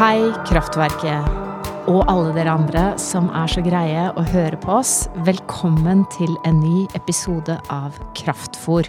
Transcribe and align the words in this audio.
Hei, 0.00 0.30
Kraftverket. 0.48 1.26
Og 1.92 2.06
alle 2.08 2.30
dere 2.32 2.54
andre 2.56 2.82
som 2.96 3.26
er 3.36 3.50
så 3.52 3.60
greie 3.60 4.06
å 4.16 4.22
høre 4.30 4.56
på 4.62 4.78
oss. 4.78 4.94
Velkommen 5.26 6.06
til 6.14 6.30
en 6.48 6.56
ny 6.62 6.86
episode 6.96 7.58
av 7.68 7.98
Kraftfor. 8.16 8.88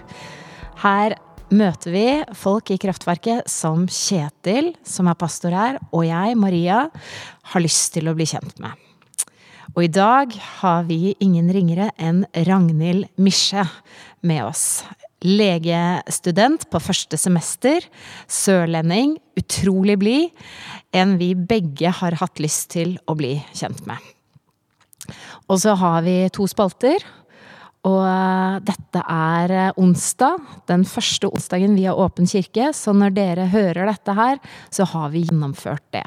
Her 0.80 1.18
møter 1.52 1.92
vi 1.92 2.06
folk 2.32 2.72
i 2.72 2.80
Kraftverket 2.80 3.52
som 3.52 3.90
Kjetil, 3.92 4.72
som 4.88 5.12
er 5.12 5.20
pastor 5.20 5.52
her, 5.52 5.82
og 5.92 6.08
jeg, 6.08 6.40
Maria, 6.40 6.86
har 7.52 7.66
lyst 7.68 7.92
til 7.98 8.08
å 8.08 8.16
bli 8.16 8.30
kjent 8.32 8.64
med. 8.64 8.72
Og 9.76 9.84
i 9.84 9.92
dag 9.92 10.32
har 10.62 10.88
vi 10.88 11.18
ingen 11.20 11.52
ringere 11.52 11.92
enn 12.00 12.24
Ragnhild 12.48 13.12
Misje 13.20 13.68
med 14.24 14.46
oss. 14.48 14.86
Legestudent 15.22 16.64
på 16.74 16.82
første 16.82 17.18
semester, 17.22 17.86
sørlending, 18.26 19.20
utrolig 19.38 20.00
blid. 20.02 20.46
En 20.98 21.18
vi 21.22 21.36
begge 21.36 21.94
har 21.94 22.18
hatt 22.18 22.42
lyst 22.42 22.72
til 22.74 22.96
å 23.06 23.16
bli 23.20 23.36
kjent 23.54 23.86
med. 23.90 24.02
Og 25.46 25.60
så 25.62 25.76
har 25.78 26.02
vi 26.06 26.16
to 26.34 26.48
spalter. 26.50 27.06
Og 27.88 28.02
eh, 28.06 28.58
dette 28.66 29.02
er 29.10 29.54
eh, 29.58 29.80
onsdag, 29.82 30.42
den 30.70 30.84
første 30.86 31.32
onsdagen 31.32 31.74
vi 31.78 31.88
har 31.90 31.98
åpen 31.98 32.30
kirke. 32.30 32.70
Så 32.78 32.94
når 32.94 33.16
dere 33.18 33.48
hører 33.54 33.90
dette 33.90 34.18
her, 34.18 34.42
så 34.74 34.86
har 34.90 35.10
vi 35.14 35.26
gjennomført 35.26 35.86
det. 35.94 36.06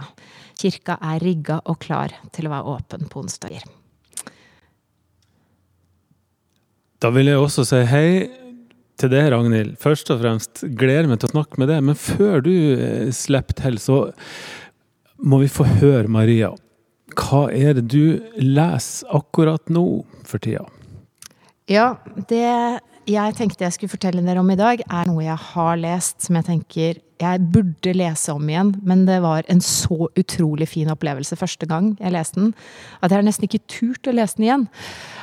Kirka 0.59 0.99
er 1.03 1.23
rigga 1.23 1.59
og 1.67 1.81
klar 1.83 2.15
til 2.35 2.47
å 2.47 2.55
være 2.55 2.77
åpen 2.79 3.11
på 3.11 3.25
onsdager. 3.25 3.67
Da 7.03 7.11
vil 7.13 7.29
jeg 7.29 7.43
også 7.43 7.67
si 7.69 7.83
hei 7.91 8.09
til 9.01 9.11
deg, 9.13 9.31
Ragnhild. 9.35 9.75
Først 9.83 10.11
og 10.15 10.21
fremst 10.23 10.65
gleder 10.79 11.09
meg 11.11 11.21
til 11.21 11.31
å 11.31 11.35
snakke 11.35 11.61
med 11.61 11.71
deg. 11.73 11.83
Men 11.87 11.99
før 11.99 12.45
du 12.45 12.53
eh, 12.53 13.11
slipper 13.15 13.59
til, 13.59 13.81
så 13.83 13.99
må 15.25 15.41
vi 15.43 15.51
få 15.51 15.67
høre, 15.81 16.09
Maria. 16.11 16.53
Hva 17.15 17.47
er 17.55 17.77
det 17.79 17.87
du 17.93 18.19
leser 18.41 19.11
akkurat 19.15 19.71
nå 19.73 20.05
for 20.27 20.43
tida? 20.43 20.67
Ja, 21.71 21.95
det 22.29 22.45
jeg 23.05 23.37
tenkte 23.37 23.67
jeg 23.67 23.75
skulle 23.75 23.93
fortelle 23.93 24.23
dere 24.25 24.41
om 24.41 24.51
i 24.53 24.57
dag, 24.57 24.81
er 24.81 25.09
noe 25.09 25.25
jeg 25.27 25.37
har 25.51 25.77
lest 25.81 26.25
som 26.25 26.39
jeg 26.39 26.47
tenker 26.49 27.01
jeg 27.23 27.47
burde 27.55 27.93
lese 27.95 28.33
om 28.35 28.49
igjen, 28.49 28.73
men 28.85 29.05
det 29.07 29.21
var 29.23 29.47
en 29.53 29.61
så 29.63 30.09
utrolig 30.19 30.67
fin 30.73 30.91
opplevelse 30.93 31.39
første 31.39 31.69
gang 31.71 31.93
jeg 32.01 32.15
leste 32.15 32.41
den, 32.41 32.53
at 33.01 33.13
jeg 33.13 33.21
har 33.21 33.27
nesten 33.29 33.47
ikke 33.47 33.63
turt 33.71 34.11
å 34.11 34.17
lese 34.17 34.41
den 34.41 34.49
igjen. 34.49 34.67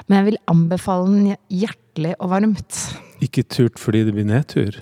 Men 0.08 0.22
jeg 0.22 0.30
vil 0.30 0.42
anbefale 0.54 1.10
den 1.10 1.34
hjertelig 1.62 2.14
og 2.20 2.32
varmt. 2.32 2.80
Ikke 3.22 3.44
turt 3.46 3.80
fordi 3.80 4.06
det 4.08 4.16
blir 4.16 4.28
nedtur? 4.28 4.82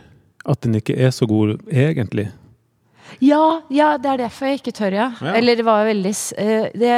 At 0.49 0.61
den 0.63 0.77
ikke 0.79 0.95
er 0.95 1.11
så 1.11 1.27
god 1.29 1.57
egentlig? 1.67 2.29
Ja, 3.23 3.61
ja, 3.73 3.95
det 3.97 4.09
er 4.11 4.21
derfor 4.21 4.51
jeg 4.51 4.59
ikke 4.59 4.73
tør, 4.77 4.93
ja. 4.93 5.07
ja. 5.17 5.33
Eller 5.39 5.57
det 5.57 5.65
var 5.65 5.87
veldig 5.87 6.11
eh, 6.37 6.67
det, 6.77 6.91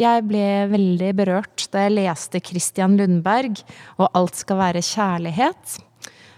Jeg 0.00 0.24
ble 0.24 0.46
veldig 0.72 1.10
berørt 1.18 1.66
da 1.74 1.84
jeg 1.84 1.96
leste 1.98 2.40
Christian 2.40 2.96
Lundberg 2.96 3.60
og 3.98 4.08
'Alt 4.08 4.40
skal 4.40 4.56
være 4.62 4.84
kjærlighet'. 4.84 5.76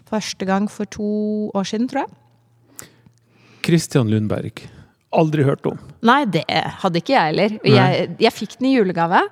Første 0.08 0.44
gang 0.48 0.70
for 0.70 0.84
to 0.84 1.50
år 1.54 1.68
siden, 1.68 1.88
tror 1.88 2.06
jeg. 2.06 2.88
Christian 3.62 4.10
Lundberg. 4.10 4.64
Aldri 5.16 5.44
hørt 5.46 5.64
om. 5.68 5.78
Nei, 6.04 6.20
det 6.28 6.44
hadde 6.82 7.00
ikke 7.00 7.14
jeg 7.14 7.30
heller. 7.30 7.54
Jeg, 7.64 8.08
jeg, 8.20 8.34
fikk 8.36 8.58
den 8.58 8.68
i 8.68 8.74
julegave, 8.74 9.22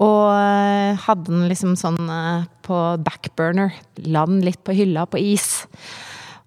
og 0.00 0.30
eh, 0.32 0.96
hadde 1.04 1.28
den 1.28 1.44
liksom 1.50 1.74
sånn 1.76 2.00
eh, 2.00 2.46
på 2.64 2.78
backburner. 3.04 3.76
La 4.08 4.24
den 4.28 4.40
litt 4.46 4.62
på 4.64 4.72
hylla 4.76 5.04
på 5.10 5.20
is. 5.20 5.66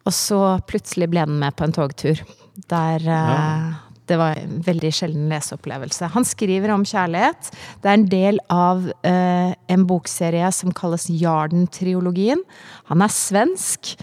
Og 0.03 0.15
så 0.17 0.41
plutselig 0.65 1.11
ble 1.13 1.27
den 1.29 1.37
med 1.43 1.53
på 1.55 1.67
en 1.67 1.75
togtur. 1.75 2.23
Der 2.69 3.05
ja. 3.05 3.23
Eh, 3.37 3.93
det 4.09 4.17
var 4.19 4.35
en 4.35 4.57
veldig 4.65 4.91
sjelden 4.91 5.29
leseopplevelse. 5.31 6.09
Han 6.11 6.25
skriver 6.27 6.73
om 6.73 6.83
kjærlighet. 6.87 7.53
Det 7.81 7.89
er 7.89 7.97
en 7.99 8.09
del 8.11 8.41
av 8.51 8.83
uh, 8.91 9.53
en 9.71 9.85
bokserie 9.87 10.49
som 10.51 10.73
kalles 10.75 11.07
Jarden-triologien. 11.07 12.43
Han 12.91 13.05
er 13.05 13.13
svensk. 13.15 13.93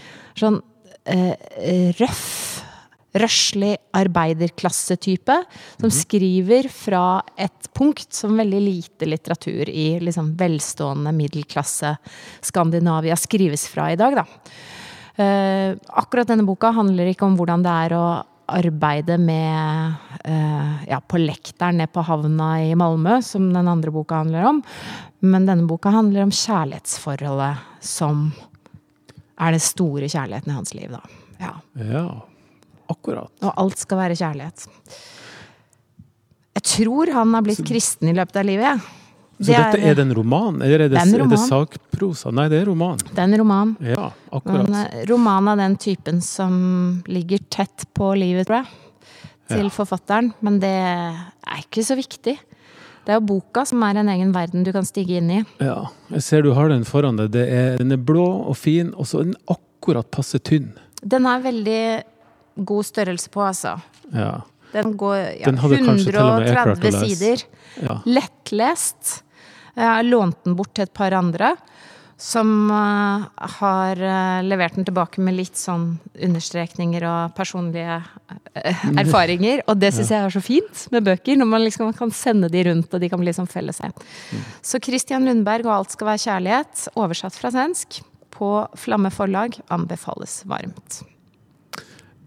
Sånn 0.41 0.57
uh, 0.57 1.35
røff, 1.99 2.50
røslig 3.17 3.75
arbeiderklassetype. 3.97 5.37
Som 5.79 5.89
mm. 5.89 5.95
skriver 5.95 6.69
fra 6.71 7.05
et 7.35 7.69
punkt 7.75 8.13
som 8.15 8.37
veldig 8.39 8.61
lite 8.63 9.09
litteratur 9.09 9.69
i 9.69 9.99
liksom 10.03 10.33
velstående 10.39 11.13
middelklasse 11.15 11.95
Skandinavia 12.45 13.17
skrives 13.19 13.67
fra 13.71 13.91
i 13.91 13.99
dag, 13.99 14.21
da. 14.21 14.27
Uh, 15.21 15.75
akkurat 15.99 16.29
denne 16.29 16.47
boka 16.47 16.71
handler 16.73 17.11
ikke 17.11 17.27
om 17.27 17.35
hvordan 17.37 17.65
det 17.65 17.71
er 17.85 17.95
å 17.97 18.05
arbeide 18.51 19.17
med 19.21 19.93
uh, 20.23 20.79
ja, 20.87 21.01
på 21.03 21.19
lekteren 21.19 21.81
ned 21.81 21.91
på 21.93 22.03
havna 22.07 22.53
i 22.63 22.71
Malmö, 22.79 23.19
som 23.23 23.51
den 23.53 23.69
andre 23.69 23.91
boka 23.93 24.21
handler 24.23 24.47
om. 24.53 24.63
Men 25.19 25.45
denne 25.49 25.67
boka 25.69 25.91
handler 25.93 26.25
om 26.25 26.33
kjærlighetsforholdet 26.33 27.85
som 27.85 28.29
er 29.41 29.55
den 29.55 29.63
store 29.63 30.09
kjærligheten 30.09 30.51
i 30.51 30.57
hans 30.57 30.75
liv, 30.77 30.95
da. 30.95 31.03
Ja, 31.41 31.55
ja 31.75 32.05
akkurat. 32.91 33.33
Og 33.41 33.51
alt 33.63 33.81
skal 33.81 34.01
være 34.03 34.17
kjærlighet. 34.19 34.65
Jeg 36.57 36.65
tror 36.67 37.13
han 37.15 37.37
har 37.37 37.45
blitt 37.45 37.63
kristen 37.65 38.11
i 38.11 38.15
løpet 38.17 38.41
av 38.41 38.47
livet, 38.47 38.67
jeg. 38.67 38.81
Ja. 38.81 38.97
Så 39.41 39.53
dette 39.57 39.87
er 39.89 39.95
det 39.97 40.03
en 40.05 40.13
roman, 40.13 40.59
eller 40.61 40.83
er 40.85 40.91
det, 40.91 40.99
er 41.01 41.23
det 41.31 41.39
sakprosa? 41.41 42.29
Nei, 42.35 42.45
det 42.51 42.59
er 42.61 42.67
roman. 42.69 42.99
Det 43.01 43.17
er 43.17 43.25
en 43.25 43.39
roman. 43.41 43.71
Ja, 43.81 44.11
akkurat. 44.29 44.67
En 44.67 44.77
eh, 44.83 44.99
roman 45.09 45.49
av 45.49 45.57
den 45.57 45.77
typen 45.81 46.19
som 46.21 46.53
ligger 47.09 47.41
tett 47.49 47.87
på 47.97 48.11
livet, 48.19 48.45
tror 48.45 48.59
jeg, 48.59 49.31
til 49.49 49.65
ja. 49.65 49.73
forfatteren. 49.73 50.29
Men 50.45 50.59
det 50.61 50.75
er 50.77 51.63
ikke 51.63 51.81
så 51.87 51.97
viktig. 51.97 52.35
Det 53.01 53.15
er 53.15 53.17
jo 53.17 53.25
boka 53.31 53.63
som 53.65 53.81
er 53.87 53.97
en 53.97 54.11
egen 54.13 54.29
verden 54.35 54.61
du 54.67 54.69
kan 54.75 54.85
stige 54.85 55.17
inn 55.17 55.33
i. 55.39 55.41
Ja, 55.57 55.87
jeg 56.13 56.25
ser 56.27 56.45
du 56.45 56.51
har 56.53 56.69
den 56.69 56.85
foran 56.85 57.17
deg. 57.17 57.33
Er, 57.41 57.79
den 57.81 57.97
er 57.97 58.01
blå 58.11 58.27
og 58.45 58.53
fin, 58.61 58.93
og 58.93 59.09
så 59.09 59.23
er 59.23 59.31
den 59.31 59.39
akkurat 59.49 60.11
passe 60.13 60.37
tynn. 60.37 60.69
Den 61.01 61.25
er 61.25 61.41
veldig 61.41 61.81
god 62.55 62.85
størrelse 62.85 63.31
på, 63.31 63.43
altså. 63.45 63.77
Ja. 64.11 64.41
Den 64.71 64.95
går 64.97 65.17
ja, 65.41 65.51
den 65.51 65.59
130 65.59 66.91
sider. 67.01 67.43
Ja. 67.81 67.99
Lettlest. 68.07 69.21
Jeg 69.75 69.87
har 69.87 70.07
lånt 70.07 70.43
den 70.45 70.55
bort 70.59 70.73
til 70.75 70.87
et 70.87 70.93
par 70.95 71.15
andre. 71.15 71.55
Som 72.21 72.69
uh, 72.69 73.23
har 73.57 73.97
uh, 73.97 74.43
levert 74.45 74.75
den 74.77 74.85
tilbake 74.85 75.23
med 75.25 75.33
litt 75.39 75.57
sånn 75.57 75.95
understrekninger 76.21 77.01
og 77.09 77.33
personlige 77.33 77.97
uh, 77.97 78.83
erfaringer. 79.01 79.63
Og 79.65 79.79
det 79.81 79.89
syns 79.95 80.11
jeg 80.13 80.27
er 80.27 80.35
så 80.35 80.43
fint 80.45 80.83
med 80.93 81.07
bøker, 81.07 81.39
når 81.41 81.49
man 81.49 81.65
liksom 81.65 81.89
kan 81.97 82.13
sende 82.13 82.51
de 82.53 82.61
rundt, 82.69 82.93
og 82.93 83.01
de 83.01 83.09
kan 83.09 83.23
bli 83.23 83.33
som 83.33 83.49
felles. 83.49 83.81
Mm. 83.81 84.45
Så 84.61 84.79
Christian 84.85 85.25
Lundberg 85.25 85.65
og 85.65 85.73
'Alt 85.79 85.97
skal 85.97 86.11
være 86.11 86.25
kjærlighet', 86.27 86.85
oversatt 86.93 87.41
fra 87.41 87.51
svensk, 87.57 88.03
på 88.31 88.53
Flamme 88.77 89.09
forlag, 89.13 89.57
anbefales 89.73 90.43
varmt. 90.45 91.01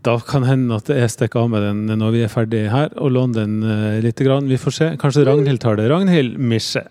Da 0.05 0.19
kan 0.21 0.45
hende 0.45 0.77
at 0.77 0.91
jeg 0.93 1.13
stikker 1.15 1.47
av 1.47 1.53
med 1.55 1.65
den 1.65 2.01
når 2.01 2.11
vi 2.13 2.25
er 2.27 2.33
ferdig 2.33 2.67
her, 2.73 2.91
og 3.01 3.15
låner 3.15 3.45
den 3.45 3.55
uh, 3.65 4.01
litt. 4.05 4.21
Vi 4.21 4.61
får 4.61 4.77
se. 4.77 4.89
Kanskje 5.01 5.25
Ragnhild 5.25 5.63
tar 5.65 5.79
det. 5.81 5.89
Ragnhild 5.89 6.37
Misje. 6.37 6.85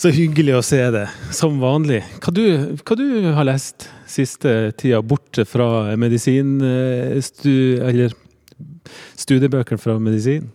Så 0.00 0.12
hyggelig 0.14 0.54
å 0.56 0.62
se 0.64 0.78
det, 0.94 1.04
som 1.36 1.58
vanlig. 1.60 1.98
Hva 2.24 2.32
du, 2.32 2.44
hva 2.86 2.96
du 2.96 3.08
har 3.36 3.44
lest 3.44 3.90
siste 4.08 4.70
tida, 4.80 5.02
borte 5.04 5.44
fra 5.44 5.90
medisin... 6.00 6.54
Eh, 6.64 7.18
stu, 7.20 7.82
eller 7.84 8.14
studiebøkene 9.20 9.82
fra 9.82 9.98
medisin? 10.00 10.46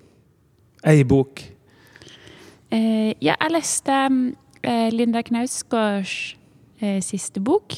Ei 0.88 1.04
bok? 1.06 1.44
Uh, 2.74 3.12
ja, 3.22 3.36
jeg 3.36 3.51
leste 3.54 4.00
eh, 4.66 4.88
Linda 4.95 5.22
Knausgårds 5.27 6.16
uh, 6.81 6.98
siste 7.06 7.44
bok. 7.44 7.77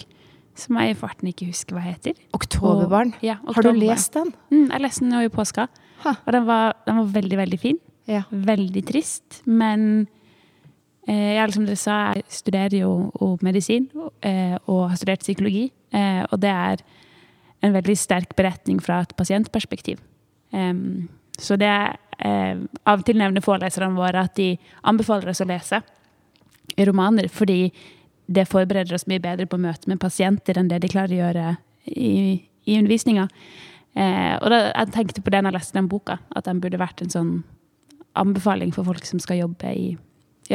Som 0.57 0.79
jeg 0.81 0.95
i 0.95 0.97
farten 0.97 1.29
ikke 1.29 1.49
husker 1.51 1.77
hva 1.77 1.85
heter. 1.85 2.17
'Oktoberbarn'. 2.33 3.13
Og, 3.15 3.23
ja, 3.23 3.37
Har 3.45 3.61
du 3.61 3.71
lest 3.77 4.13
den? 4.13 4.33
Mm, 4.49 4.71
jeg 4.71 4.81
leste 4.81 5.05
den 5.05 5.13
nå 5.13 5.21
i 5.21 5.29
påska. 5.29 5.67
Ha. 6.03 6.15
Og 6.25 6.33
den 6.33 6.45
var, 6.45 6.75
den 6.85 6.97
var, 6.97 7.11
veldig, 7.13 7.37
veldig 7.37 7.59
fin. 7.59 7.79
Ja. 8.07 8.23
Veldig 8.31 8.83
trist, 8.87 9.41
men 9.45 10.07
Eh, 11.07 11.37
jeg, 11.37 11.53
som 11.55 11.63
dere 11.63 11.79
sa, 11.79 11.97
jeg 12.17 12.25
studerer 12.35 12.81
jo 12.81 13.35
medisin 13.45 13.87
eh, 14.27 14.57
og 14.67 14.89
har 14.91 14.97
studert 14.99 15.23
psykologi. 15.23 15.69
Eh, 15.95 16.23
og 16.27 16.41
det 16.43 16.51
er 16.51 16.83
en 17.63 17.73
veldig 17.73 17.95
sterk 17.97 18.35
beretning 18.35 18.81
fra 18.83 19.01
et 19.05 19.15
pasientperspektiv. 19.17 20.03
Så 21.37 21.57
det 21.57 21.69
Av 22.17 22.97
og 22.97 23.03
til 23.05 23.17
nevner 23.19 23.43
foreleserne 23.45 23.93
våre 23.93 24.23
at 24.25 24.33
de 24.37 24.55
anbefaler 24.89 25.29
oss 25.29 25.41
å 25.43 25.45
lese 25.45 25.81
romaner 26.87 27.27
fordi 27.29 27.67
det 28.27 28.47
forbereder 28.49 28.95
oss 28.95 29.07
mye 29.07 29.23
bedre 29.23 29.47
på 29.49 29.59
møte 29.61 29.89
med 29.89 30.01
pasienter 30.03 30.59
enn 30.59 30.69
det 30.71 30.81
de 30.83 30.91
klarer 30.91 31.15
å 31.15 31.19
gjøre 31.21 31.47
i, 31.87 32.11
i 32.67 32.77
undervisninga. 32.77 33.27
og 33.97 34.49
da, 34.51 34.59
jeg 34.67 34.91
tenkte 34.93 35.23
på 35.23 35.31
det 35.31 35.41
da 35.41 35.49
jeg 35.49 35.55
leste 35.55 35.77
den 35.77 35.87
boka, 35.89 36.19
at 36.35 36.45
den 36.45 36.59
burde 36.61 36.79
vært 36.81 37.01
en 37.01 37.13
sånn 37.13 37.31
anbefaling 38.19 38.73
for 38.75 38.87
folk 38.87 39.05
som 39.07 39.21
skal 39.23 39.39
jobbe 39.39 39.71
i 39.71 39.87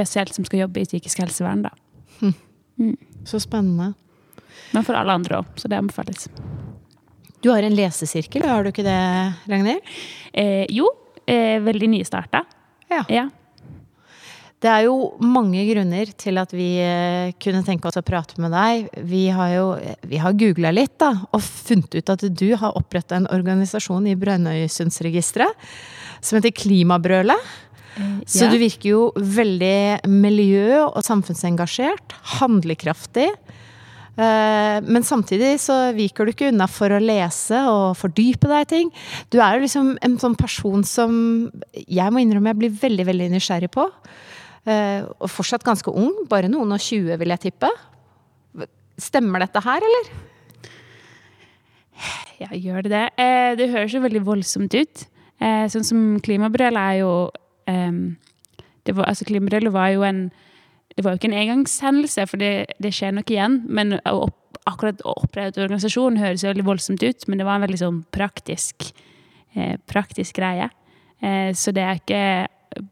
selv 0.09 0.33
som 0.33 0.45
skal 0.45 0.65
jobbe 0.65 0.81
i 0.81 0.89
psykisk 0.89 1.21
helsevern, 1.21 1.67
da. 1.67 1.73
Hm. 2.21 2.33
Mm. 2.81 2.97
Så 3.29 3.41
spennende. 3.43 3.91
Men 4.73 4.87
for 4.87 4.97
alle 4.97 5.17
andre 5.17 5.43
òg, 5.43 5.51
så 5.61 5.69
det 5.69 5.77
anbefales. 5.77 6.31
Du 7.45 7.51
har 7.53 7.65
en 7.65 7.77
lesesirkel, 7.77 8.47
har 8.49 8.65
du 8.65 8.71
ikke 8.71 8.87
det, 8.87 9.01
Ragnhild? 9.53 9.93
Eh, 10.33 10.65
jo, 10.73 10.89
Eh, 11.27 11.61
veldig 11.61 11.89
nystarta. 11.89 12.45
Ja. 12.89 13.05
Ja. 13.09 13.29
Det 14.63 14.71
er 14.71 14.85
jo 14.87 14.95
mange 15.19 15.65
grunner 15.67 16.11
til 16.23 16.39
at 16.39 16.53
vi 16.55 16.69
eh, 16.79 17.33
kunne 17.43 17.65
tenke 17.67 17.89
oss 17.91 17.99
å 17.99 18.05
prate 18.07 18.39
med 18.43 18.53
deg. 18.55 18.93
Vi 19.11 19.25
har 19.35 19.51
jo 19.57 19.65
vi 20.07 20.21
har 20.23 20.37
googla 20.39 20.71
litt 20.71 20.95
da, 21.03 21.11
og 21.35 21.43
funnet 21.43 21.97
ut 21.99 22.13
at 22.15 22.23
du 22.31 22.47
har 22.61 22.79
oppretta 22.79 23.19
en 23.19 23.27
organisasjon 23.35 24.07
i 24.07 24.15
Brønnøysundsregisteret 24.21 25.67
som 26.23 26.39
heter 26.39 26.55
Klimabrølet. 26.55 27.51
Så 28.25 28.47
Ja. 28.47 28.51
du 28.51 28.57
virker 28.57 28.89
jo 28.89 29.13
veldig 29.17 30.07
miljø- 30.09 30.87
og 30.87 31.03
samfunnsengasjert, 31.05 32.15
handlekraftig. 32.39 33.29
Eh, 34.17 34.81
Men 34.81 35.03
samtidig 35.03 35.59
så 35.61 35.93
viker 35.93 36.25
du 36.25 36.33
ikke 36.33 36.49
unna 36.53 36.67
for 36.69 36.89
å 36.89 37.01
lese 37.03 37.59
og 37.69 37.97
fordype 37.97 38.47
deg 38.49 38.61
i 38.61 38.71
ting. 38.77 38.91
Du 39.31 39.41
er 39.41 39.57
jo 39.59 39.67
liksom 39.67 39.99
en 40.01 40.19
sånn 40.19 40.37
person 40.37 40.85
som 40.85 41.51
jeg 41.75 42.13
må 42.13 42.23
innrømme 42.23 42.53
jeg 42.55 42.59
blir 42.63 42.71
veldig, 42.71 43.07
veldig 43.07 43.31
nysgjerrig 43.33 43.71
på. 43.73 43.91
Eh, 44.67 45.03
Og 45.19 45.31
fortsatt 45.31 45.65
ganske 45.67 45.91
ung, 45.91 46.27
bare 46.31 46.51
noen 46.51 46.75
og 46.75 46.83
tjue 46.83 47.17
vil 47.19 47.35
jeg 47.35 47.49
tippe. 47.49 47.71
Stemmer 49.01 49.43
dette 49.43 49.63
her, 49.65 49.83
eller? 49.83 50.11
Ja, 52.43 52.51
gjør 52.55 52.85
det 52.87 52.93
det? 52.93 53.07
Eh, 53.23 53.55
det 53.59 53.71
høres 53.73 53.95
jo 53.95 54.03
veldig 54.03 54.23
voldsomt 54.27 54.75
ut. 54.75 55.05
Eh, 55.43 55.67
sånn 55.71 55.87
som 55.87 56.01
klimabrølet 56.23 56.79
er 56.79 57.01
jo 57.01 57.11
ehm, 57.71 58.17
det 58.87 58.95
var, 58.95 59.09
altså 59.11 59.27
Klimabrølet 59.27 59.73
var 59.75 59.93
jo 59.95 60.03
en 60.07 60.25
Det 60.93 61.05
var 61.05 61.15
jo 61.15 61.21
ikke 61.21 61.31
en 61.31 61.41
engangshendelse, 61.41 62.27
for 62.29 62.37
det, 62.37 62.75
det 62.83 62.91
skjer 62.93 63.15
nok 63.17 63.31
igjen. 63.33 63.63
Men 63.65 63.95
opp, 64.05 64.59
akkurat 64.69 65.01
å 65.09 65.15
opprette 65.25 65.63
organisasjonen 65.63 66.21
høres 66.21 66.43
jo 66.45 66.51
veldig 66.51 66.67
voldsomt 66.67 67.03
ut, 67.03 67.25
men 67.29 67.41
det 67.41 67.47
var 67.49 67.57
en 67.57 67.65
veldig 67.65 67.79
sånn 67.81 68.01
praktisk, 68.13 68.91
praktisk 69.89 70.37
greie. 70.37 70.69
Så 71.57 71.73
det 71.73 71.87
er 71.87 71.97
ikke 72.03 72.21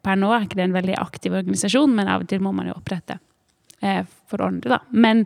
Per 0.04 0.18
nå 0.18 0.30
er 0.34 0.46
ikke 0.46 0.58
det 0.60 0.68
en 0.68 0.76
veldig 0.76 0.96
aktiv 1.00 1.34
organisasjon, 1.40 1.94
men 1.96 2.10
av 2.10 2.24
og 2.24 2.30
til 2.30 2.42
må 2.44 2.52
man 2.56 2.70
jo 2.70 2.76
opprette 2.76 3.18
eh, 3.82 4.02
for 4.30 4.42
det, 4.60 4.70
da. 4.72 4.80
Men, 4.92 5.24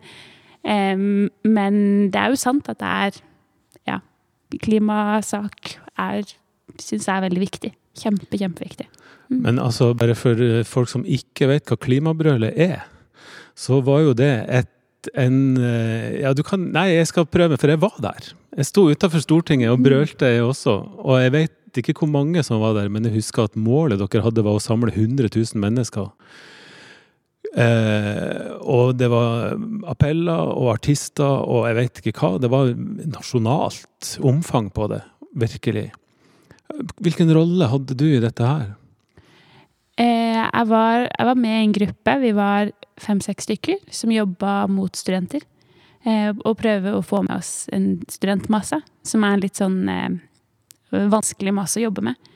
eh, 0.63 0.95
men 0.95 1.79
det 2.13 2.21
er 2.21 2.33
jo 2.33 2.41
sant 2.41 2.69
at 2.71 2.81
det 2.81 2.91
er 3.07 3.19
ja, 3.91 3.99
klimasak 4.61 5.75
er, 5.99 6.35
syns 6.79 7.07
jeg 7.07 7.15
er 7.15 7.25
veldig 7.27 7.43
viktig. 7.43 7.73
Kjempe, 7.95 8.35
kjempeviktig. 8.35 8.89
Men 9.31 9.59
altså, 9.59 9.93
bare 9.97 10.15
for 10.19 10.39
eh, 10.41 10.63
folk 10.67 10.91
som 10.91 11.05
ikke 11.07 11.49
vet 11.51 11.69
hva 11.69 11.79
klimabrølet 11.79 12.57
er, 12.67 12.85
så 13.55 13.79
var 13.85 14.03
jo 14.03 14.15
det 14.17 14.33
et 14.51 14.71
en 15.13 15.57
eh, 15.61 16.21
Ja, 16.23 16.33
du 16.33 16.41
kan 16.41 16.71
Nei, 16.73 16.87
jeg 16.95 17.11
skal 17.11 17.27
prøve, 17.29 17.59
for 17.61 17.69
jeg 17.69 17.81
var 17.81 17.93
der. 18.01 18.31
Jeg 18.55 18.69
sto 18.69 18.87
utafor 18.89 19.21
Stortinget 19.21 19.69
og 19.69 19.83
brølte, 19.85 20.31
jeg 20.31 20.43
også. 20.45 20.75
Og 21.03 21.19
jeg 21.21 21.33
vet 21.35 21.55
ikke 21.81 21.97
hvor 21.99 22.11
mange 22.11 22.43
som 22.45 22.61
var 22.63 22.75
der, 22.77 22.91
men 22.91 23.07
jeg 23.07 23.19
husker 23.19 23.47
at 23.47 23.57
målet 23.59 24.01
dere 24.01 24.23
hadde, 24.25 24.43
var 24.45 24.57
å 24.57 24.63
samle 24.63 24.93
100 24.93 25.31
000 25.31 25.61
mennesker. 25.63 26.11
Eh, 27.55 28.47
og 28.67 28.97
det 28.99 29.07
var 29.11 29.53
appeller 29.87 30.49
og 30.51 30.73
artister 30.73 31.45
og 31.47 31.69
jeg 31.69 31.77
vet 31.77 32.01
ikke 32.01 32.15
hva. 32.19 32.31
Det 32.41 32.51
var 32.51 32.73
nasjonalt 32.75 34.15
omfang 34.27 34.71
på 34.75 34.89
det, 34.91 35.01
virkelig. 35.39 35.89
Hvilken 36.99 37.31
rolle 37.35 37.69
hadde 37.71 37.95
du 37.95 38.07
i 38.09 38.23
dette 38.23 38.43
her? 38.43 38.73
Eh, 39.95 40.41
jeg, 40.41 40.67
var, 40.67 41.07
jeg 41.07 41.27
var 41.29 41.39
med 41.39 41.55
i 41.55 41.63
en 41.63 41.75
gruppe, 41.77 42.15
vi 42.19 42.31
var 42.35 42.71
fem-seks 42.99 43.47
stykker, 43.47 43.83
som 43.93 44.11
jobba 44.11 44.65
mot 44.71 44.95
studenter. 44.95 45.45
Eh, 46.05 46.31
og 46.45 46.59
prøver 46.59 46.93
å 46.93 47.05
få 47.05 47.23
med 47.25 47.39
oss 47.39 47.65
en 47.73 47.95
studentmasse, 48.11 48.81
som 49.07 49.23
er 49.25 49.39
litt 49.41 49.57
sånn 49.57 49.79
eh, 49.89 50.17
vanskelig 51.11 51.53
masse 51.55 51.79
å 51.79 51.85
jobbe 51.87 52.03
med. 52.09 52.31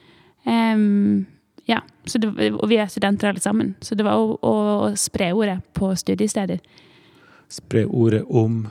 Um, 0.46 1.26
ja, 1.70 1.82
så 2.10 2.22
det, 2.22 2.32
og 2.56 2.66
vi 2.72 2.80
er 2.82 2.90
studenter 2.90 3.30
alle 3.30 3.44
sammen, 3.44 3.76
så 3.86 3.98
det 3.98 4.06
var 4.08 4.18
å, 4.18 4.34
å, 4.42 4.54
å 4.88 4.92
spre 4.98 5.32
ordet 5.38 5.60
på 5.78 5.92
studiesteder. 6.00 6.62
Spre 7.50 7.86
ordet 7.86 8.24
om 8.30 8.64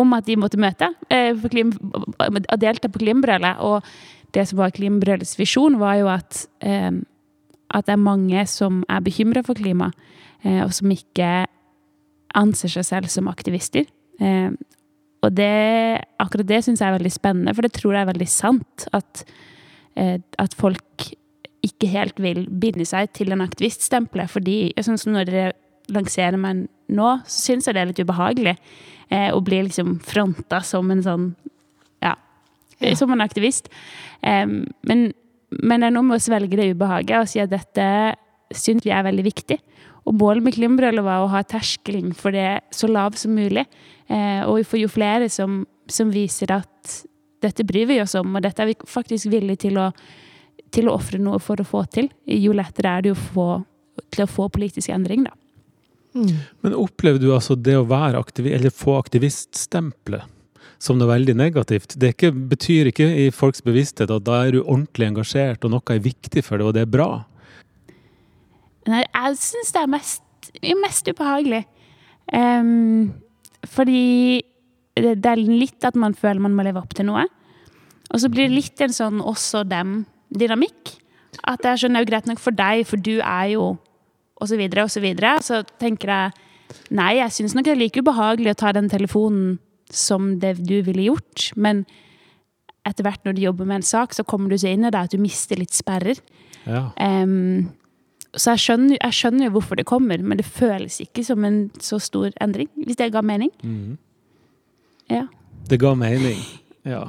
om 0.00 0.12
at 0.16 0.26
de 0.26 0.38
måtte 0.40 0.60
møte, 0.60 0.88
eh, 1.12 1.32
for 1.36 1.52
klim, 1.52 1.72
delta 2.60 2.88
på 2.88 3.02
Klimabrølet. 3.02 3.60
Og 3.60 3.82
det 4.32 4.46
som 4.48 4.60
var 4.62 4.72
Klimabrølets 4.72 5.36
visjon, 5.38 5.78
var 5.78 5.98
jo 6.00 6.08
at, 6.08 6.46
eh, 6.60 6.90
at 7.70 7.86
det 7.86 7.92
er 7.92 8.00
mange 8.00 8.46
som 8.48 8.84
er 8.88 9.00
bekymra 9.00 9.44
for 9.44 9.54
klima, 9.54 9.92
eh, 10.44 10.62
og 10.64 10.72
som 10.72 10.88
ikke 10.88 11.46
anser 12.34 12.68
seg 12.68 12.84
selv 12.84 13.08
som 13.08 13.28
aktivister. 13.28 13.84
Og 15.22 15.34
det, 15.38 16.02
akkurat 16.22 16.48
det 16.48 16.60
syns 16.66 16.82
jeg 16.82 16.90
er 16.90 16.96
veldig 16.98 17.12
spennende, 17.14 17.54
for 17.54 17.62
det 17.66 17.74
tror 17.76 17.94
jeg 17.94 18.02
er 18.04 18.10
veldig 18.12 18.28
sant. 18.30 18.86
At, 18.96 19.24
eh, 19.96 20.16
at 20.42 20.54
folk 20.58 21.10
ikke 21.62 21.90
helt 21.92 22.18
vil 22.22 22.44
binde 22.50 22.84
seg 22.88 23.12
til 23.14 23.30
en 23.34 23.44
aktiviststempel. 23.44 24.24
Fordi 24.30 24.56
sånn 24.82 24.98
som 24.98 25.14
når 25.14 25.28
dere 25.30 25.52
lanserer 25.94 26.38
meg 26.40 26.66
nå, 26.92 27.12
så 27.26 27.52
syns 27.52 27.68
jeg 27.68 27.76
det 27.76 27.82
er 27.84 27.90
litt 27.92 28.02
ubehagelig 28.02 28.56
eh, 29.10 29.30
å 29.30 29.40
bli 29.44 29.62
liksom 29.68 29.96
fronta 30.06 30.62
som 30.66 30.90
en 30.90 31.02
sånn 31.06 31.28
ja, 32.02 32.16
Ja. 32.82 32.94
som 32.98 33.12
en 33.14 33.22
aktivist. 33.22 33.70
Eh, 34.26 34.46
men, 34.46 35.12
men 35.62 35.80
det 35.84 35.86
er 35.90 35.94
noe 35.94 36.08
med 36.08 36.18
å 36.18 36.24
svelge 36.24 36.58
det 36.58 36.72
ubehaget 36.74 37.20
og 37.20 37.30
si 37.30 37.42
at 37.42 37.52
dette 37.52 37.86
syns 38.52 38.84
vi 38.84 38.90
er 38.92 39.06
veldig 39.06 39.24
viktig. 39.30 39.58
Og 40.08 40.16
målet 40.18 40.42
med 40.42 40.56
Klimabrølet 40.56 41.04
var 41.06 41.22
å 41.22 41.30
ha 41.30 41.42
terskelen 41.46 42.10
for 42.16 42.34
det 42.34 42.62
så 42.74 42.90
lav 42.90 43.14
som 43.18 43.34
mulig. 43.36 43.66
og 44.10 44.58
og 44.58 44.66
for 44.66 44.80
jo 44.80 44.88
flere 44.88 45.28
som, 45.30 45.62
som 45.86 46.10
viser 46.10 46.50
at 46.52 46.96
dette 47.42 47.64
bryr 47.64 47.86
vi 47.86 48.00
oss 48.02 48.14
om, 48.14 48.34
og 48.36 48.42
dette 48.42 48.62
er 48.62 48.70
vi 48.70 48.76
faktisk 48.86 49.30
villige 49.32 49.68
til 49.68 49.78
å, 49.78 49.90
til 50.70 50.88
å 50.88 50.96
ofre 50.96 51.18
noe 51.18 51.38
for 51.42 51.60
å 51.60 51.66
få 51.66 51.84
til, 51.90 52.10
jo 52.26 52.52
lettere 52.52 52.98
er 52.98 53.06
det 53.06 53.14
å 53.14 53.18
få, 53.18 53.46
til 54.10 54.24
å 54.24 54.30
få 54.30 54.48
politisk 54.52 54.92
endring, 54.94 55.26
da. 55.26 55.34
Men 56.12 56.76
opplever 56.76 57.18
du 57.22 57.30
altså 57.32 57.56
det 57.56 57.74
å 57.78 57.88
være 57.88 58.20
aktivist, 58.20 58.54
eller 58.58 58.74
få 58.74 58.98
aktiviststempelet 59.00 60.28
som 60.82 60.98
noe 60.98 61.08
veldig 61.08 61.34
negativt? 61.38 61.96
Det 61.96 62.10
er 62.10 62.16
ikke, 62.16 62.32
betyr 62.52 62.90
ikke 62.90 63.08
i 63.24 63.28
folks 63.34 63.64
bevissthet 63.64 64.12
at 64.12 64.26
da 64.26 64.42
er 64.44 64.56
du 64.56 64.60
ordentlig 64.62 65.08
engasjert, 65.08 65.64
og 65.64 65.72
noe 65.72 65.94
er 65.94 66.04
viktig 66.04 66.44
for 66.44 66.60
deg, 66.60 66.68
og 66.68 66.76
det 66.76 66.84
er 66.84 66.92
bra? 66.92 67.10
Nei, 68.90 69.02
jeg 69.04 69.38
syns 69.38 69.74
det 69.74 69.82
er 69.82 69.90
mest, 69.90 70.22
mest 70.82 71.10
ubehagelig. 71.10 71.62
Um, 72.32 73.12
fordi 73.68 74.42
det, 74.98 75.16
det 75.22 75.30
er 75.30 75.42
litt 75.42 75.86
at 75.86 75.98
man 75.98 76.16
føler 76.18 76.42
man 76.42 76.56
må 76.56 76.66
leve 76.66 76.82
opp 76.82 76.94
til 76.96 77.08
noe. 77.08 77.26
Og 78.12 78.20
så 78.20 78.30
blir 78.32 78.48
det 78.48 78.58
litt 78.58 78.82
en 78.84 78.94
sånn 78.94 79.22
oss 79.24 79.46
og 79.58 79.70
dem-dynamikk. 79.70 80.96
At 81.48 81.62
det 81.64 81.72
er 81.72 81.80
sånn, 81.80 81.94
det 81.94 82.02
er 82.02 82.06
jo 82.06 82.10
greit 82.12 82.28
nok 82.28 82.42
for 82.42 82.56
deg, 82.56 82.84
for 82.88 83.00
du 83.00 83.16
er 83.20 83.54
jo 83.54 83.72
Og 84.42 84.48
så 84.50 84.56
videre 84.58 84.82
og 84.82 84.90
så 84.90 84.98
videre. 84.98 85.36
Så 85.38 85.60
tenker 85.78 86.10
jeg 86.10 86.86
nei, 86.90 87.12
jeg 87.20 87.30
syns 87.30 87.52
nok 87.54 87.68
det 87.68 87.76
er 87.76 87.78
like 87.78 88.00
ubehagelig 88.02 88.50
å 88.50 88.58
ta 88.58 88.72
den 88.74 88.88
telefonen 88.90 89.60
som 89.86 90.32
det 90.42 90.56
du 90.58 90.80
ville 90.82 91.04
gjort. 91.04 91.52
Men 91.54 91.84
etter 92.82 93.06
hvert 93.06 93.22
når 93.22 93.36
du 93.36 93.44
jobber 93.44 93.68
med 93.68 93.78
en 93.78 93.86
sak, 93.86 94.16
så 94.16 94.24
kommer 94.26 94.50
du 94.50 94.58
så 94.58 94.72
inn 94.72 94.82
i 94.82 94.90
det 94.90 94.98
at 94.98 95.14
du 95.14 95.22
mister 95.22 95.60
litt 95.60 95.76
sperrer. 95.76 96.18
Ja. 96.66 96.88
Em, 96.98 97.70
så 98.36 98.54
jeg 98.54 98.62
skjønner, 98.64 98.96
jeg 98.96 99.12
skjønner 99.18 99.44
jo 99.48 99.52
hvorfor 99.58 99.76
det 99.76 99.84
kommer, 99.88 100.22
men 100.24 100.38
det 100.40 100.46
føles 100.48 101.00
ikke 101.04 101.24
som 101.26 101.44
en 101.44 101.58
så 101.84 101.98
stor 102.00 102.30
endring, 102.40 102.70
hvis 102.86 102.96
det 102.96 103.10
ga 103.12 103.20
mening. 103.22 103.50
Mm. 103.62 103.98
Ja. 105.12 105.26
Det 105.68 105.80
ga 105.82 105.94
mening. 105.98 106.40
Ja. 106.82 107.04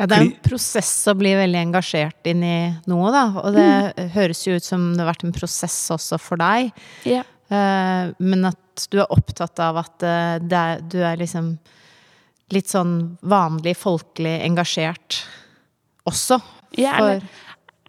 Ja, 0.00 0.06
det 0.08 0.16
er 0.16 0.22
en 0.24 0.32
prosess 0.42 0.88
å 1.10 1.14
bli 1.14 1.30
veldig 1.36 1.58
engasjert 1.60 2.26
inn 2.30 2.40
i 2.42 2.54
noe, 2.88 3.10
da. 3.12 3.24
Og 3.42 3.52
det 3.54 4.06
høres 4.14 4.40
jo 4.46 4.54
ut 4.56 4.64
som 4.64 4.88
det 4.94 5.02
har 5.04 5.10
vært 5.12 5.26
en 5.28 5.34
prosess 5.36 5.76
også 5.94 6.18
for 6.22 6.40
deg. 6.40 6.72
ja. 7.08 7.22
Eh, 7.50 8.12
men 8.22 8.46
at 8.46 8.84
du 8.92 9.00
er 9.02 9.10
opptatt 9.10 9.58
av 9.58 9.80
at 9.80 9.96
det 10.46 10.54
er, 10.56 10.82
du 10.86 11.00
er 11.02 11.16
liksom 11.18 11.48
litt 12.54 12.70
sånn 12.70 12.92
vanlig 13.26 13.72
folkelig 13.76 14.36
engasjert 14.46 15.16
også. 16.06 16.38
Ja, 16.78 16.92
eller- 17.00 17.26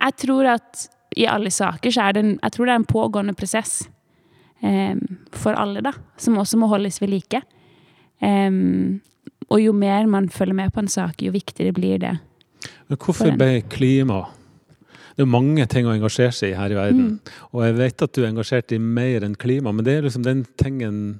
Jeg 0.02 0.18
tror 0.24 0.50
at 0.58 0.88
i 1.20 1.28
alle 1.28 1.52
saker 1.52 1.94
så 1.94 2.08
er 2.08 2.16
det 2.16 2.24
en, 2.24 2.36
jeg 2.40 2.56
tror 2.56 2.68
det 2.68 2.74
er 2.74 2.82
en 2.82 2.90
pågående 2.90 3.36
prosess 3.38 3.82
em, 4.64 5.02
for 5.36 5.58
alle, 5.60 5.84
da. 5.84 5.94
Som 6.22 6.40
også 6.42 6.60
må 6.62 6.70
holdes 6.72 7.02
ved 7.02 7.12
like. 7.12 7.42
Em, 8.24 9.02
og 9.52 9.60
jo 9.60 9.74
mer 9.76 10.08
man 10.08 10.30
følger 10.32 10.56
med 10.56 10.72
på 10.74 10.84
en 10.84 10.92
sak, 10.92 11.22
jo 11.22 11.34
viktigere 11.34 11.76
blir 11.76 12.00
det. 12.02 12.14
Men 12.88 13.00
hvorfor 13.00 13.34
ble 13.36 13.64
klima 13.72 14.28
Det 15.12 15.26
er 15.26 15.28
mange 15.28 15.66
ting 15.68 15.88
å 15.90 15.92
engasjere 15.92 16.32
seg 16.32 16.54
i 16.54 16.58
her 16.58 16.72
i 16.72 16.78
verden. 16.78 17.08
Mm. 17.12 17.32
Og 17.52 17.66
jeg 17.66 17.74
vet 17.78 18.04
at 18.06 18.14
du 18.16 18.22
er 18.22 18.30
engasjert 18.30 18.72
i 18.72 18.78
mer 18.80 19.26
enn 19.28 19.36
klima, 19.36 19.74
men 19.76 19.84
det 19.86 19.98
er 19.98 20.06
liksom 20.06 20.24
den 20.24 20.46
tingen 20.58 21.20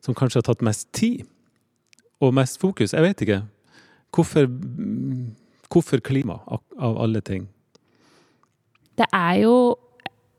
som 0.00 0.14
kanskje 0.14 0.38
har 0.38 0.46
tatt 0.46 0.62
mest 0.62 0.86
tid 0.94 1.24
og 2.22 2.36
mest 2.38 2.60
fokus. 2.62 2.94
Jeg 2.94 3.02
vet 3.02 3.24
ikke. 3.26 3.40
Hvorfor, 4.14 4.46
hvorfor 5.74 6.04
klima, 6.06 6.38
av 6.46 6.62
av 6.78 7.00
alle 7.02 7.20
ting? 7.20 7.48
Det 8.98 9.08
er 9.12 9.34
jo 9.42 9.76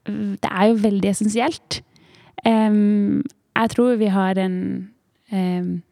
Det 0.05 0.50
er 0.51 0.65
jo 0.67 0.74
veldig 0.83 1.10
essensielt. 1.10 1.81
Um, 2.45 3.24
jeg 3.55 3.69
tror 3.69 3.95
vi 3.95 4.10
har 4.12 4.36
en 4.36 4.89
um, 5.31 5.83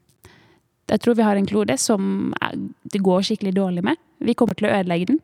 Jeg 0.90 1.00
tror 1.00 1.16
vi 1.16 1.24
har 1.24 1.36
en 1.36 1.46
klode 1.48 1.78
som 1.78 2.34
det 2.94 3.04
går 3.04 3.22
skikkelig 3.22 3.56
dårlig 3.56 3.84
med. 3.84 3.96
Vi 4.20 4.34
kommer 4.34 4.54
til 4.54 4.68
å 4.68 4.74
ødelegge 4.76 5.14
den. 5.14 5.22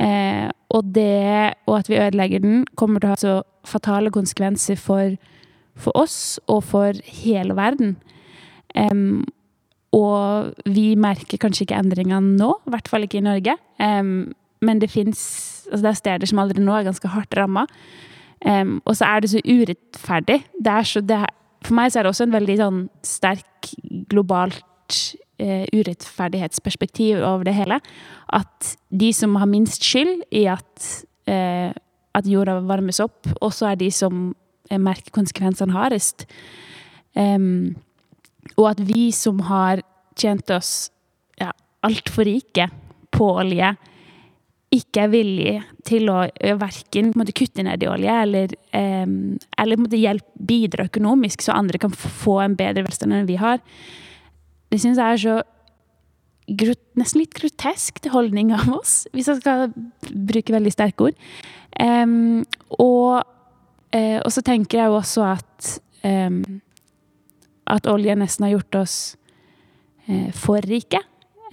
Uh, 0.00 0.48
og 0.70 0.94
det, 0.94 1.52
og 1.66 1.78
at 1.78 1.90
vi 1.90 2.00
ødelegger 2.00 2.40
den, 2.40 2.64
kommer 2.74 3.00
til 3.00 3.10
å 3.10 3.12
ha 3.12 3.20
så 3.20 3.34
fatale 3.68 4.10
konsekvenser 4.10 4.80
for, 4.80 5.12
for 5.76 5.92
oss 5.98 6.40
og 6.48 6.64
for 6.64 6.96
hele 7.04 7.56
verden. 7.56 7.98
Um, 8.72 9.26
og 9.92 10.54
vi 10.64 10.94
merker 10.96 11.36
kanskje 11.36 11.66
ikke 11.66 11.82
endringene 11.82 12.38
nå, 12.38 12.54
i 12.64 12.72
hvert 12.72 12.88
fall 12.88 13.04
ikke 13.04 13.20
i 13.20 13.26
Norge. 13.26 13.58
Um, 13.76 14.32
men 14.62 14.80
det 14.82 14.90
fins 14.92 15.22
altså 15.72 15.88
er 15.88 15.98
steder 15.98 16.30
som 16.30 16.40
allerede 16.42 16.64
nå 16.64 16.74
er 16.76 16.88
ganske 16.88 17.10
hardt 17.12 17.36
ramma. 17.38 17.66
Um, 18.42 18.80
og 18.84 18.96
så 18.98 19.06
er 19.06 19.22
det 19.22 19.30
så 19.30 19.42
urettferdig. 19.46 20.40
Det 20.64 20.86
så, 20.86 21.00
det 21.00 21.18
er, 21.22 21.30
for 21.62 21.78
meg 21.78 21.92
så 21.92 22.00
er 22.00 22.06
det 22.06 22.12
også 22.12 22.26
en 22.26 22.34
veldig 22.34 22.56
sånn 22.58 22.80
sterk 23.06 23.70
globalt 24.10 24.98
uh, 25.42 25.64
urettferdighetsperspektiv 25.70 27.22
over 27.22 27.46
det 27.46 27.54
hele. 27.56 27.78
At 28.34 28.74
de 28.90 29.12
som 29.14 29.38
har 29.38 29.50
minst 29.50 29.86
skyld 29.86 30.24
i 30.34 30.46
at, 30.50 30.88
uh, 31.30 31.70
at 32.18 32.28
jorda 32.28 32.58
varmes 32.66 33.00
opp, 33.04 33.30
også 33.40 33.70
er 33.70 33.78
de 33.84 33.92
som 33.94 34.32
uh, 34.32 34.78
merker 34.78 35.14
konsekvensene 35.14 35.76
hardest. 35.76 36.26
Um, 37.14 37.76
og 38.56 38.72
at 38.72 38.82
vi 38.88 39.10
som 39.14 39.38
har 39.46 39.84
tjent 40.18 40.50
oss 40.50 40.90
ja, 41.40 41.52
altfor 41.86 42.26
rike 42.26 42.66
på 43.14 43.28
olje, 43.38 43.70
ikke 44.72 45.04
er 45.04 45.10
villige 45.12 45.62
til 45.84 46.08
å 46.08 46.22
verken 46.60 47.12
kutte 47.36 47.64
ned 47.64 47.82
i 47.84 47.88
olje 47.90 48.12
eller, 48.24 48.54
eh, 48.72 49.06
eller 49.60 49.96
hjelpe, 49.98 50.30
bidra 50.38 50.86
økonomisk, 50.88 51.42
så 51.42 51.52
andre 51.52 51.78
kan 51.78 51.92
få 51.92 52.40
en 52.44 52.56
bedre 52.56 52.86
velstand 52.86 53.12
enn 53.12 53.28
vi 53.28 53.36
har. 53.36 53.60
Det 54.72 54.80
syns 54.80 54.96
jeg 54.96 55.12
er 55.12 55.20
så 55.20 55.42
nesten 56.98 57.20
litt 57.22 57.34
grotesk 57.36 58.00
til 58.02 58.12
holdning 58.12 58.52
av 58.52 58.66
oss, 58.74 59.06
hvis 59.12 59.28
jeg 59.30 59.40
skal 59.40 59.70
bruke 60.10 60.52
veldig 60.52 60.72
sterke 60.72 61.08
ord. 61.08 61.14
Um, 61.80 62.42
og, 62.78 63.22
uh, 63.94 64.18
og, 64.20 64.30
så 64.32 64.42
tenker 64.44 64.78
jeg 64.78 64.90
jo 64.90 64.98
også 65.00 65.28
at 65.36 65.78
at 66.02 67.86
olje 67.86 68.14
nesten 68.18 68.42
har 68.42 68.56
gjort 68.56 68.74
oss 68.80 68.94
uh, 70.10 70.32
for 70.34 70.58
rike. 70.66 70.98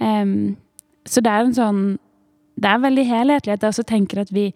Så 0.00 1.22
det 1.22 1.30
er 1.30 1.44
en 1.44 1.54
sånn 1.54 1.82
Det 2.60 2.68
er 2.70 2.84
veldig 2.84 3.06
helhetlig 3.08 3.54
at 3.54 3.64
jeg 3.64 3.72
også 3.72 3.86
tenker 3.88 4.22
at 4.24 4.32
vi 4.34 4.50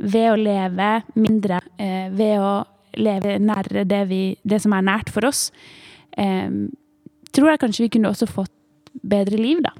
ved 0.00 0.30
å 0.30 0.38
leve 0.40 0.90
mindre, 1.16 1.60
uh, 1.80 2.08
ved 2.16 2.36
å 2.40 2.54
leve 3.00 3.38
nærere 3.40 3.84
det, 3.88 4.04
vi, 4.10 4.22
det 4.42 4.60
som 4.62 4.74
er 4.74 4.86
nært 4.86 5.12
for 5.14 5.28
oss, 5.28 5.52
tror 7.30 7.52
jeg 7.52 7.60
kanskje 7.62 7.84
vi 7.84 7.90
kunne 7.94 8.10
også 8.10 8.26
fått 8.26 8.50
bedre 9.06 9.38
liv, 9.38 9.60
da. 9.62 9.70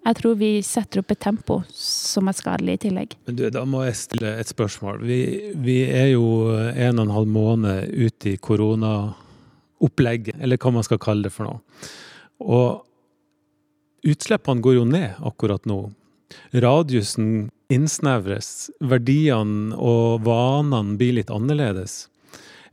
Jeg 0.00 0.16
tror 0.16 0.36
vi 0.40 0.50
setter 0.64 1.02
opp 1.02 1.12
et 1.12 1.20
tempo 1.20 1.58
som 1.76 2.28
er 2.30 2.36
skadelig 2.36 2.78
i 2.78 2.82
tillegg. 2.86 3.16
Men 3.28 3.36
du, 3.36 3.42
Da 3.52 3.66
må 3.68 3.82
jeg 3.84 3.98
stille 4.00 4.32
et 4.40 4.48
spørsmål. 4.48 5.02
Vi, 5.04 5.18
vi 5.60 5.82
er 5.84 6.14
jo 6.14 6.24
en 6.56 7.02
og 7.02 7.04
en 7.04 7.16
halv 7.18 7.28
måned 7.28 7.90
ute 7.92 8.32
i 8.32 8.38
koronaopplegget, 8.40 10.38
eller 10.40 10.60
hva 10.60 10.72
man 10.78 10.86
skal 10.86 11.02
kalle 11.02 11.28
det 11.28 11.34
for 11.34 11.50
noe. 11.50 11.60
Og 12.40 12.80
utslippene 14.08 14.64
går 14.64 14.78
jo 14.78 14.86
ned 14.88 15.20
akkurat 15.28 15.68
nå. 15.68 15.82
Radiusen 16.54 17.50
innsnevres, 17.70 18.70
verdiene 18.82 19.76
og 19.78 20.24
vanene 20.26 20.98
blir 20.98 21.18
litt 21.20 21.30
annerledes. 21.32 22.04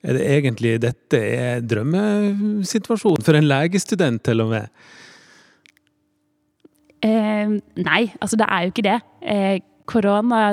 Er 0.06 0.18
det 0.18 0.26
egentlig 0.30 0.78
dette 0.82 1.20
er 1.20 1.66
drømmesituasjonen 1.66 3.26
for 3.26 3.38
en 3.38 3.50
legestudent, 3.50 4.24
til 4.26 4.44
og 4.46 4.54
med? 4.54 4.70
Eh, 7.06 7.58
nei, 7.82 8.02
altså 8.22 8.40
det 8.40 8.48
er 8.50 8.64
jo 8.64 8.74
ikke 8.74 8.88
det. 8.88 9.00
Eh, 9.22 9.58
korona 9.90 10.44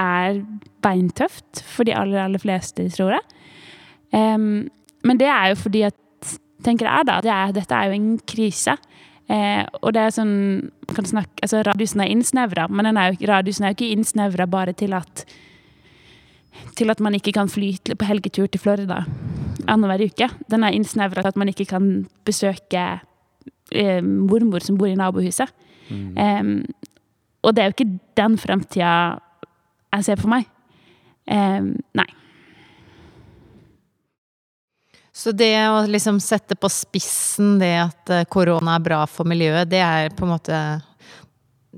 er 0.00 0.42
beintøft 0.84 1.64
for 1.68 1.88
de 1.88 1.96
aller, 1.96 2.20
aller 2.24 2.40
fleste, 2.40 2.88
tror 2.94 3.16
jeg. 3.16 3.40
Eh, 4.16 4.38
men 4.38 5.20
det 5.20 5.28
er 5.28 5.52
jo 5.52 5.60
fordi 5.64 5.84
at 5.88 5.96
tenker 6.64 6.88
jeg 6.88 7.08
da, 7.08 7.18
det 7.24 7.32
er, 7.32 7.52
dette 7.56 7.76
er 7.76 7.90
jo 7.90 7.96
en 7.96 8.10
krise. 8.28 8.76
Eh, 9.30 9.62
og 9.84 9.92
det 9.94 10.02
er 10.02 10.14
sånn 10.14 10.34
kan 10.90 11.06
snakke, 11.06 11.38
altså 11.44 11.60
Radiusen 11.66 12.02
er 12.02 12.10
innsnevra, 12.10 12.66
men 12.72 12.88
er 12.90 13.12
jo, 13.12 13.28
radiusen 13.30 13.66
er 13.66 13.72
jo 13.72 13.78
ikke 13.78 13.92
innsnevra 13.94 14.48
bare 14.50 14.74
til 14.74 14.96
at 14.96 15.24
til 16.76 16.90
at 16.90 17.00
man 17.00 17.14
ikke 17.14 17.32
kan 17.36 17.48
fly 17.48 17.70
på 17.78 18.08
helgetur 18.08 18.48
til 18.50 18.60
Florida 18.60 19.04
annenhver 19.70 20.02
uke. 20.10 20.26
Den 20.50 20.64
er 20.66 20.74
innsnevra 20.74 21.22
til 21.22 21.30
at 21.30 21.38
man 21.38 21.50
ikke 21.52 21.68
kan 21.70 21.86
besøke 22.26 22.82
eh, 23.70 24.00
mormor 24.02 24.64
som 24.66 24.78
bor 24.80 24.90
i 24.90 24.98
nabohuset. 24.98 25.52
Mm. 25.90 26.18
Eh, 26.18 26.88
og 27.46 27.54
det 27.54 27.62
er 27.62 27.70
jo 27.70 27.76
ikke 27.76 28.00
den 28.18 28.36
fremtida 28.38 29.20
jeg 29.94 30.06
ser 30.08 30.20
for 30.20 30.32
meg. 30.32 30.50
Nei. 31.30 32.10
Så 35.12 35.32
det 35.34 35.54
å 35.68 35.82
liksom 35.90 36.20
sette 36.22 36.56
på 36.56 36.70
spissen 36.70 37.58
det 37.60 37.74
at 37.82 38.12
eh, 38.14 38.26
korona 38.30 38.76
er 38.78 38.84
bra 38.84 39.00
for 39.10 39.28
miljøet, 39.28 39.68
det 39.70 39.82
er 39.82 40.14
på 40.16 40.26
en 40.26 40.36
måte 40.36 40.60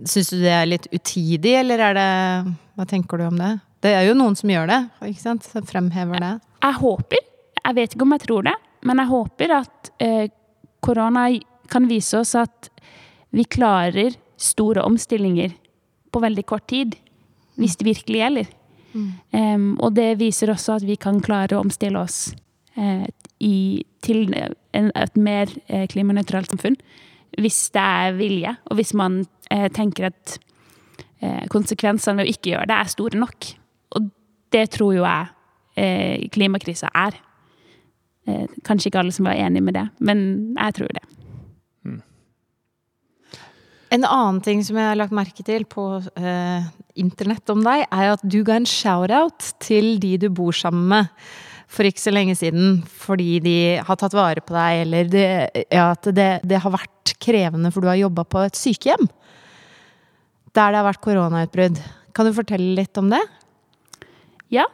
Syns 0.09 0.31
du 0.33 0.39
det 0.41 0.53
er 0.57 0.65
litt 0.65 0.87
utidig, 0.89 1.51
eller 1.59 1.83
er 1.85 1.97
det 1.99 2.12
Hva 2.81 2.87
tenker 2.89 3.21
du 3.21 3.27
om 3.27 3.37
det? 3.37 3.51
Det 3.85 3.91
er 3.93 4.07
jo 4.07 4.15
noen 4.17 4.37
som 4.39 4.49
gjør 4.49 4.71
det, 4.71 4.79
ikke 5.11 5.21
sant? 5.21 5.45
Som 5.45 5.67
fremhever 5.69 6.23
det. 6.23 6.31
Jeg, 6.62 6.77
håper, 6.79 7.25
jeg 7.59 7.77
vet 7.77 7.95
ikke 7.97 8.07
om 8.07 8.15
jeg 8.15 8.23
tror 8.25 8.47
det, 8.47 8.55
men 8.89 9.03
jeg 9.03 9.11
håper 9.11 9.55
at 9.59 9.91
eh, 10.01 10.31
korona 10.81 11.27
kan 11.73 11.89
vise 11.91 12.21
oss 12.21 12.37
at 12.39 12.71
vi 13.35 13.45
klarer 13.45 14.15
store 14.41 14.85
omstillinger 14.87 15.55
på 16.12 16.23
veldig 16.23 16.45
kort 16.47 16.69
tid. 16.71 16.95
Hvis 17.59 17.77
det 17.81 17.89
virkelig 17.89 18.23
gjelder. 18.23 18.53
Mm. 18.93 19.09
Um, 19.33 19.67
og 19.81 19.95
det 19.97 20.19
viser 20.21 20.53
også 20.53 20.77
at 20.79 20.87
vi 20.87 20.99
kan 21.01 21.21
klare 21.25 21.57
å 21.57 21.62
omstille 21.65 22.01
oss 22.01 22.35
uh, 22.77 23.05
i, 23.43 23.83
til 24.05 24.31
en, 24.35 24.91
et 24.95 25.19
mer 25.19 25.51
uh, 25.71 25.85
klimanøytralt 25.91 26.53
samfunn. 26.53 26.79
Hvis 27.41 27.65
det 27.75 27.83
er 27.83 28.17
vilje, 28.19 28.55
og 28.69 28.77
hvis 28.77 28.93
man 28.93 29.23
eh, 29.51 29.71
tenker 29.73 30.11
at 30.11 30.35
konsekvensene 31.49 32.19
ved 32.19 32.27
å 32.27 32.33
ikke 32.35 32.51
gjøre 32.51 32.67
det 32.69 32.77
er 32.77 32.91
store 32.93 33.21
nok. 33.23 33.47
Og 33.97 34.09
det 34.53 34.67
tror 34.75 34.97
jo 34.97 35.07
jeg 35.07 36.29
klimakrisa 36.35 36.91
er. 36.93 37.15
kanskje 38.67 38.91
ikke 38.91 39.01
alle 39.01 39.15
som 39.15 39.31
var 39.31 39.39
enig 39.39 39.63
med 39.65 39.79
det, 39.79 39.87
men 40.05 40.19
jeg 40.59 40.77
tror 40.77 40.93
det. 40.99 41.05
En 43.93 44.07
annen 44.09 44.41
ting 44.41 44.63
som 44.65 44.79
jeg 44.81 44.89
har 44.89 44.97
lagt 44.97 45.13
merke 45.13 45.45
til 45.45 45.67
på 45.69 45.85
uh, 46.01 46.69
internett 46.97 47.51
om 47.53 47.61
deg, 47.65 47.85
er 47.93 48.15
at 48.15 48.23
du 48.25 48.41
ga 48.47 48.57
en 48.57 48.69
shout-out 48.69 49.53
til 49.61 49.99
de 50.01 50.15
du 50.23 50.31
bor 50.33 50.57
sammen 50.57 50.87
med 50.95 51.11
for 51.73 51.88
ikke 51.88 52.02
så 52.02 52.12
lenge 52.12 52.37
siden, 52.37 52.83
fordi 52.85 53.38
de 53.45 53.57
har 53.81 53.97
tatt 53.97 54.12
vare 54.17 54.43
på 54.45 54.52
deg, 54.52 54.83
eller 54.85 55.09
det, 55.09 55.26
ja, 55.73 55.87
at 55.95 56.05
det, 56.12 56.29
det, 56.45 56.61
har 56.61 56.75
vært 56.75 57.14
krevende 57.23 57.71
for 57.73 57.81
du 57.81 57.88
har 57.88 58.00
jobba 58.00 58.26
på 58.29 58.43
et 58.45 58.59
sykehjem 58.59 59.09
der 60.52 60.73
det 60.73 60.81
har 60.81 60.88
vært 60.88 61.05
koronautbrudd. 61.05 61.81
Kan 62.12 62.29
du 62.29 62.35
fortelle 62.37 62.76
litt 62.76 62.99
om 63.00 63.09
det? 63.12 63.21
Ja. 64.52 64.67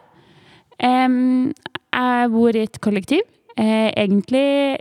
Um, 0.83 1.55
jeg 1.95 2.31
bor 2.35 2.57
i 2.57 2.65
et 2.67 2.81
kollektiv. 2.83 3.23
Uh, 3.59 3.91
egentlig 3.95 4.79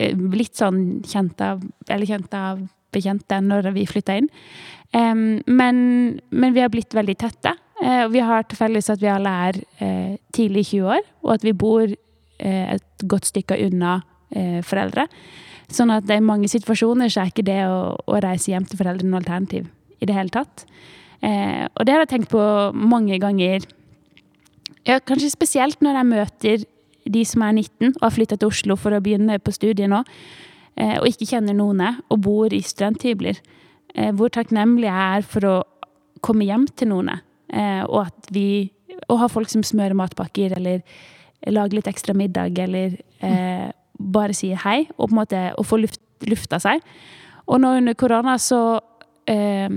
uh, 0.00 0.24
litt 0.36 0.56
sånn 0.56 1.00
kjent 1.08 1.40
av 1.40 1.62
Eller 1.88 2.08
kjent 2.08 2.34
av 2.36 2.60
bekjente 2.92 3.38
når 3.44 3.70
vi 3.76 3.86
flytta 3.88 4.18
inn. 4.20 4.28
Um, 4.96 5.40
men, 5.44 5.78
men, 6.32 6.54
vi 6.56 6.64
har 6.64 6.72
blitt 6.72 6.96
veldig 6.96 7.16
tette. 7.20 7.52
Uh, 7.78 8.04
og 8.06 8.12
vi 8.14 8.22
har 8.24 8.46
til 8.46 8.58
felles 8.58 8.90
at 8.90 9.02
vi 9.02 9.10
alle 9.12 9.32
er 9.48 9.58
uh, 9.80 10.14
tidlig 10.34 10.66
i 10.66 10.70
20 10.78 10.94
år, 10.96 11.04
og 11.24 11.34
at 11.36 11.46
vi 11.46 11.54
bor 11.54 11.84
uh, 11.86 12.66
et 12.74 13.06
godt 13.08 13.30
stykke 13.32 13.60
unna 13.68 14.00
foreldre. 14.28 15.06
Sånn 15.72 15.88
at 15.88 16.10
i 16.12 16.18
mange 16.20 16.50
situasjoner 16.52 17.08
så 17.08 17.22
er 17.22 17.30
ikke 17.30 17.46
det 17.48 17.62
å, 17.64 17.94
å 17.96 18.18
reise 18.20 18.50
hjem 18.52 18.66
til 18.68 18.76
foreldre 18.76 19.06
noe 19.08 19.22
alternativ 19.22 19.70
i 20.04 20.08
det 20.08 20.12
hele 20.12 20.28
tatt. 20.28 20.66
og 21.24 21.86
det 21.88 21.94
har 21.94 22.02
jeg 22.02 22.10
tenkt 22.10 22.28
på 22.34 22.42
mange 22.76 23.16
ganger. 23.22 23.64
Ja, 24.84 24.98
kanskje 25.00 25.32
spesielt 25.32 25.80
når 25.80 25.96
jeg 25.96 26.10
møter 26.10 26.66
de 27.08 27.24
som 27.24 27.46
er 27.46 27.56
19 27.56 27.94
og 27.94 28.04
har 28.04 28.14
flytta 28.18 28.36
til 28.36 28.52
Oslo 28.52 28.76
for 28.76 28.92
å 28.92 29.00
begynne 29.00 29.40
på 29.40 29.54
studiet 29.56 29.88
nå. 29.88 30.02
Eh, 30.78 30.96
og 31.00 31.08
ikke 31.10 31.26
kjenner 31.32 31.56
noen, 31.58 31.82
og 32.08 32.20
bor 32.22 32.54
i 32.54 32.60
studenthybler. 32.62 33.40
Eh, 33.94 34.12
hvor 34.14 34.30
takknemlig 34.30 34.86
jeg 34.86 35.18
er 35.18 35.26
for 35.26 35.48
å 35.48 35.56
komme 36.22 36.46
hjem 36.46 36.68
til 36.76 36.92
noen, 36.92 37.08
eh, 37.08 37.24
og 37.48 38.02
at 38.02 38.28
vi 38.34 38.48
og 39.08 39.20
ha 39.22 39.28
folk 39.30 39.50
som 39.52 39.62
smører 39.64 39.96
matpakker, 39.96 40.56
eller 40.58 40.82
lager 41.48 41.78
litt 41.78 41.88
ekstra 41.90 42.14
middag, 42.16 42.58
eller 42.60 42.98
eh, 43.24 43.68
bare 43.98 44.36
sier 44.36 44.58
hei, 44.64 44.82
og 44.96 45.08
på 45.08 45.12
en 45.12 45.20
måte 45.20 45.44
og 45.54 45.66
få 45.68 45.78
luft, 45.80 46.02
lufta 46.26 46.58
seg. 46.62 46.82
Og 47.48 47.62
nå 47.62 47.76
under 47.78 47.96
korona 47.98 48.36
så 48.42 48.80
eh, 49.30 49.70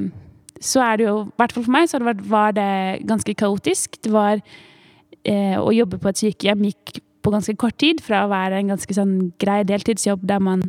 så 0.62 0.84
er 0.86 1.00
det 1.00 1.08
jo, 1.08 1.16
i 1.26 1.40
hvert 1.42 1.56
fall 1.56 1.66
for 1.66 1.74
meg, 1.74 1.88
så 1.90 2.00
var 2.30 2.54
det 2.54 3.02
ganske 3.10 3.34
kaotisk. 3.34 3.98
Det 4.06 4.12
var 4.14 4.38
eh, 4.38 5.58
Å 5.58 5.72
jobbe 5.74 5.98
på 5.98 6.12
et 6.12 6.22
sykehjem 6.22 6.68
gikk 6.70 7.00
på 7.22 7.34
ganske 7.34 7.56
kort 7.58 7.80
tid, 7.82 8.02
fra 8.06 8.24
å 8.26 8.32
være 8.32 8.60
en 8.60 8.70
ganske 8.74 8.94
sånn 8.94 9.16
grei 9.42 9.62
deltidsjobb 9.66 10.22
der 10.30 10.42
man 10.42 10.64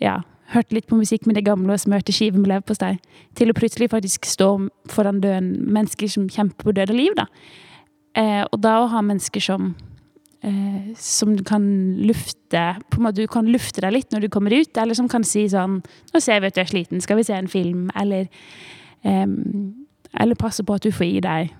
ja, 0.00 0.18
hørt 0.52 0.72
litt 0.74 0.88
på 0.90 0.98
musikk 0.98 1.26
med 1.26 1.38
det 1.38 1.46
gamle 1.46 1.74
og 1.74 1.80
smørte 1.80 2.14
skiver 2.14 2.40
med 2.40 2.50
leverpostei, 2.52 2.96
til 3.38 3.52
å 3.52 3.56
plutselig 3.56 3.90
faktisk 3.92 4.26
stå 4.28 4.50
foran 4.92 5.22
døden 5.22 5.54
mennesker 5.72 6.10
som 6.12 6.28
kjemper 6.28 6.68
på 6.68 6.74
død 6.76 6.92
og 6.92 6.98
liv. 6.98 7.16
da. 7.16 7.26
Eh, 8.14 8.42
og 8.44 8.60
da 8.60 8.76
å 8.82 8.90
ha 8.92 9.00
mennesker 9.00 9.40
som 9.40 9.74
eh, 10.44 10.92
som 10.98 11.36
kan 11.48 11.64
lufte 12.04 12.64
på 12.90 12.98
en 12.98 13.06
måte 13.06 13.22
Du 13.22 13.26
kan 13.30 13.46
lufte 13.48 13.80
deg 13.80 13.94
litt 13.94 14.12
når 14.12 14.26
du 14.26 14.28
kommer 14.28 14.52
ut, 14.52 14.76
eller 14.76 14.94
som 14.94 15.08
kan 15.08 15.24
si 15.24 15.46
sånn 15.48 15.80
'Nå 16.12 16.20
ser 16.20 16.40
vi 16.40 16.46
at 16.46 16.54
du 16.54 16.60
er 16.60 16.68
sliten, 16.68 17.00
skal 17.00 17.16
vi 17.16 17.24
se 17.24 17.32
en 17.32 17.48
film?' 17.48 17.90
Eller, 17.96 18.28
eh, 19.04 19.26
eller 20.20 20.34
passe 20.34 20.62
på 20.62 20.74
at 20.74 20.82
du 20.82 20.90
får 20.90 21.16
i 21.16 21.20
deg 21.20 21.50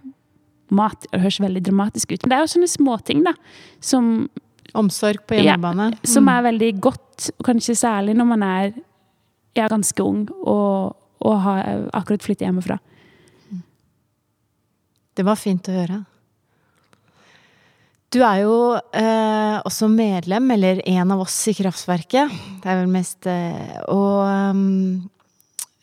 mat. 0.70 1.06
Det 1.10 1.20
høres 1.20 1.40
veldig 1.40 1.62
dramatisk 1.62 2.12
ut. 2.12 2.22
Men 2.22 2.30
det 2.30 2.36
er 2.36 2.42
jo 2.42 2.54
sånne 2.54 2.68
småting, 2.68 3.24
da, 3.24 3.32
som 3.80 4.28
Omsorg 4.78 5.26
på 5.28 5.36
hjemmebane. 5.36 5.90
Ja, 5.92 6.08
som 6.14 6.30
er 6.32 6.46
veldig 6.48 6.70
godt, 6.80 7.30
kanskje 7.44 7.76
særlig 7.76 8.16
når 8.16 8.28
man 8.30 8.46
er 8.46 8.70
ja, 9.56 9.66
ganske 9.68 10.04
ung 10.04 10.24
og, 10.40 10.96
og 11.20 11.36
har 11.44 11.88
akkurat 11.92 12.24
flyttet 12.24 12.46
hjemmefra. 12.48 12.78
Det 15.12 15.26
var 15.28 15.36
fint 15.36 15.68
å 15.68 15.76
høre. 15.76 16.00
Du 18.12 18.20
er 18.20 18.42
jo 18.42 18.56
eh, 18.76 19.56
også 19.64 19.88
medlem, 19.88 20.50
eller 20.52 20.82
en 20.88 21.14
av 21.14 21.22
oss 21.24 21.36
i 21.48 21.54
Kraftverket. 21.56 22.32
Det 22.60 22.68
er 22.68 22.82
vel 22.82 22.90
mest 22.92 23.28
eh, 23.28 23.78
Og 23.88 24.28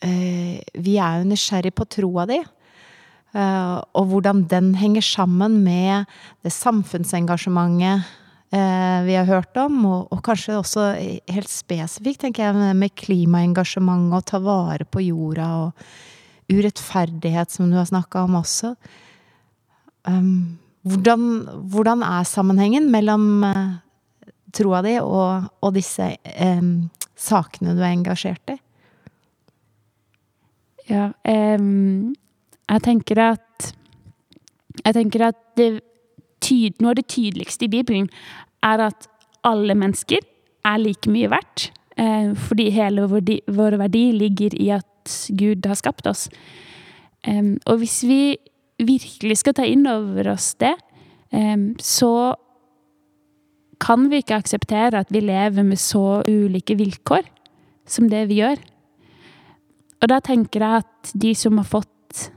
eh, 0.06 0.60
vi 0.78 0.94
er 1.02 1.18
jo 1.18 1.30
nysgjerrig 1.30 1.72
på 1.74 1.88
troa 1.90 2.28
di. 2.30 2.38
Eh, 3.34 3.74
og 3.98 4.12
hvordan 4.12 4.44
den 4.50 4.72
henger 4.78 5.02
sammen 5.06 5.58
med 5.66 6.06
det 6.46 6.54
samfunnsengasjementet 6.54 8.06
vi 8.50 9.14
har 9.14 9.28
hørt 9.28 9.54
om, 9.62 9.76
og, 9.86 10.08
og, 10.10 10.20
kanskje 10.26 10.56
også 10.58 10.86
helt 11.30 11.50
spesifikt, 11.52 12.24
tenker 12.24 12.48
jeg, 12.48 12.74
med 12.74 12.94
klimaengasjement 12.98 14.08
og 14.16 14.24
ta 14.26 14.40
vare 14.42 14.82
på 14.90 15.04
jorda 15.04 15.46
og 15.60 15.84
urettferdighet, 16.50 17.50
som 17.50 17.70
du 17.70 17.78
har 17.78 17.86
snakka 17.88 18.24
om 18.26 18.40
også. 18.40 18.74
Um, 20.08 20.58
hvordan, 20.82 21.22
hvordan, 21.70 22.02
er 22.02 22.24
sammenhengen 22.24 22.88
mellom 22.92 23.44
uh, 23.44 23.76
troa 24.56 24.80
di 24.84 24.96
og, 25.02 25.50
og 25.60 25.74
disse 25.76 26.14
um, 26.40 26.88
sakene 27.20 27.76
du 27.76 27.82
er 27.84 27.92
engasjert 27.92 28.54
i? 28.54 28.56
Ja, 30.90 31.10
um, 31.22 32.16
jeg 32.70 32.82
tenker 32.86 33.22
at 33.32 33.46
Jeg 34.80 34.94
tenker 34.94 35.26
at 35.26 35.36
det 35.58 35.82
tyd, 36.50 36.80
noe 36.82 36.94
av 36.94 37.00
det 37.00 37.08
tydeligste 37.12 37.66
i 37.68 37.72
Bibelen 37.72 38.10
er 38.66 38.82
at 38.90 39.08
alle 39.46 39.76
mennesker 39.78 40.24
er 40.66 40.82
like 40.82 41.10
mye 41.10 41.30
verdt. 41.32 41.70
Eh, 41.96 42.34
fordi 42.48 42.68
hele 42.74 43.06
vår 43.08 43.78
verdi, 43.80 44.10
ligger 44.16 44.54
i 44.58 44.70
at 44.76 45.16
Gud 45.36 45.66
har 45.66 45.78
skapt 45.78 46.06
oss. 46.10 46.28
Eh, 47.24 47.56
og 47.66 47.80
hvis 47.80 48.02
vi 48.08 48.36
virkelig 48.80 49.40
skal 49.42 49.56
ta 49.56 49.66
inn 49.68 49.86
over 49.88 50.32
oss 50.34 50.54
det, 50.60 50.74
eh, 51.32 51.56
så 51.78 52.34
kan 53.80 54.10
vi 54.12 54.20
ikke 54.20 54.40
akseptere 54.42 55.00
at 55.00 55.12
vi 55.12 55.22
lever 55.24 55.64
med 55.64 55.80
så 55.80 56.20
ulike 56.28 56.76
vilkår 56.76 57.24
som 57.88 58.10
det 58.12 58.26
vi 58.28 58.42
gjør. 58.42 58.60
Og 60.00 60.08
da 60.12 60.20
tenker 60.24 60.64
jeg 60.64 60.84
at 60.84 61.12
de 61.22 61.34
som 61.36 61.58
har 61.60 61.68
fått 61.68 62.30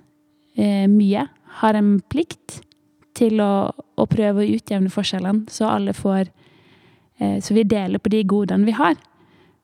eh, 0.58 0.88
mye, 0.92 1.28
har 1.60 1.78
en 1.78 1.98
plikt 2.12 2.62
til 3.18 3.42
å, 3.44 3.72
å 3.74 4.06
prøve 4.10 4.44
å 4.44 4.54
utjevne 4.56 4.92
forskjellene, 4.94 5.50
så 5.52 5.70
alle 5.70 5.94
får 5.96 6.28
eh, 7.20 7.40
Så 7.44 7.56
vi 7.56 7.66
deler 7.68 8.02
på 8.02 8.12
de 8.14 8.24
godene 8.28 8.68
vi 8.68 8.76
har. 8.78 8.96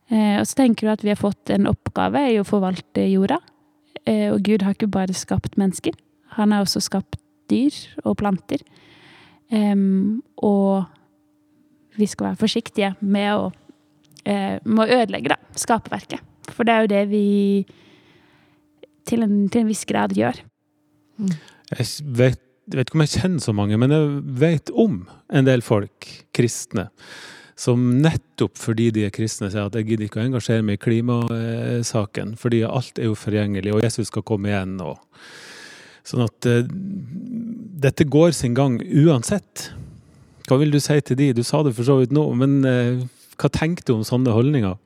Eh, 0.10 0.38
og 0.40 0.46
så 0.48 0.62
tenker 0.62 0.88
du 0.88 0.94
at 0.94 1.06
vi 1.06 1.14
har 1.14 1.20
fått 1.20 1.50
en 1.54 1.70
oppgave 1.70 2.26
i 2.34 2.40
å 2.40 2.48
forvalte 2.48 3.08
jorda. 3.10 3.40
Eh, 4.06 4.30
og 4.32 4.44
Gud 4.46 4.66
har 4.66 4.78
ikke 4.78 4.92
bare 4.92 5.18
skapt 5.18 5.58
mennesker. 5.58 5.98
Han 6.38 6.54
har 6.54 6.66
også 6.66 6.82
skapt 6.86 7.20
dyr 7.50 7.74
og 8.06 8.20
planter. 8.22 8.62
og 9.50 10.86
vi 11.98 12.06
skal 12.06 12.28
være 12.28 12.38
forsiktige 12.38 12.92
med 13.02 13.32
å, 13.34 13.48
med 14.30 14.82
å 14.84 15.00
ødelegge 15.02 15.32
da, 15.34 15.38
skaperverket. 15.58 16.22
For 16.54 16.64
det 16.64 16.76
er 16.76 16.84
jo 16.86 16.92
det 16.92 17.02
vi 17.10 17.24
til 19.10 19.26
en, 19.26 19.50
til 19.50 19.64
en 19.64 19.72
viss 19.72 19.82
grad 19.90 20.14
gjør. 20.14 20.38
Jeg 21.74 21.90
vet 22.06 22.44
jeg 22.70 22.78
vet 22.78 22.90
ikke 22.92 23.00
om 23.00 23.04
jeg 23.06 23.16
kjenner 23.18 23.42
så 23.42 23.54
mange, 23.58 23.78
men 23.82 23.94
jeg 23.94 24.08
vet 24.44 24.72
om 24.78 25.02
en 25.34 25.48
del 25.48 25.64
folk, 25.66 26.06
kristne, 26.38 26.90
som 27.60 27.82
nettopp 28.04 28.60
fordi 28.62 28.90
de 28.96 29.08
er 29.08 29.14
kristne, 29.14 29.50
sier 29.50 29.66
at 29.66 29.76
jeg 29.76 29.88
gidder 29.88 30.06
ikke 30.06 30.22
å 30.22 30.26
engasjere 30.28 30.66
meg 30.66 30.78
i 30.78 30.84
klimasaken, 30.84 32.36
fordi 32.40 32.62
alt 32.68 33.02
er 33.02 33.10
jo 33.10 33.18
forgjengelig, 33.18 33.74
og 33.74 33.82
Jesus 33.84 34.12
skal 34.12 34.26
komme 34.28 34.52
igjen. 34.52 34.78
Og, 34.86 35.02
sånn 36.06 36.24
at 36.28 36.50
uh, 36.50 36.62
dette 37.88 38.06
går 38.06 38.38
sin 38.38 38.56
gang 38.58 38.78
uansett. 38.86 39.72
Hva 40.46 40.60
vil 40.62 40.72
du 40.74 40.80
si 40.82 41.00
til 41.06 41.18
de? 41.20 41.32
Du 41.36 41.44
sa 41.46 41.64
det 41.66 41.74
for 41.78 41.90
så 41.90 41.98
vidt 42.00 42.14
nå, 42.16 42.28
men 42.38 42.62
uh, 42.70 43.02
hva 43.42 43.52
tenker 43.56 43.90
du 43.90 43.96
om 43.98 44.06
sånne 44.08 44.36
holdninger? 44.36 44.78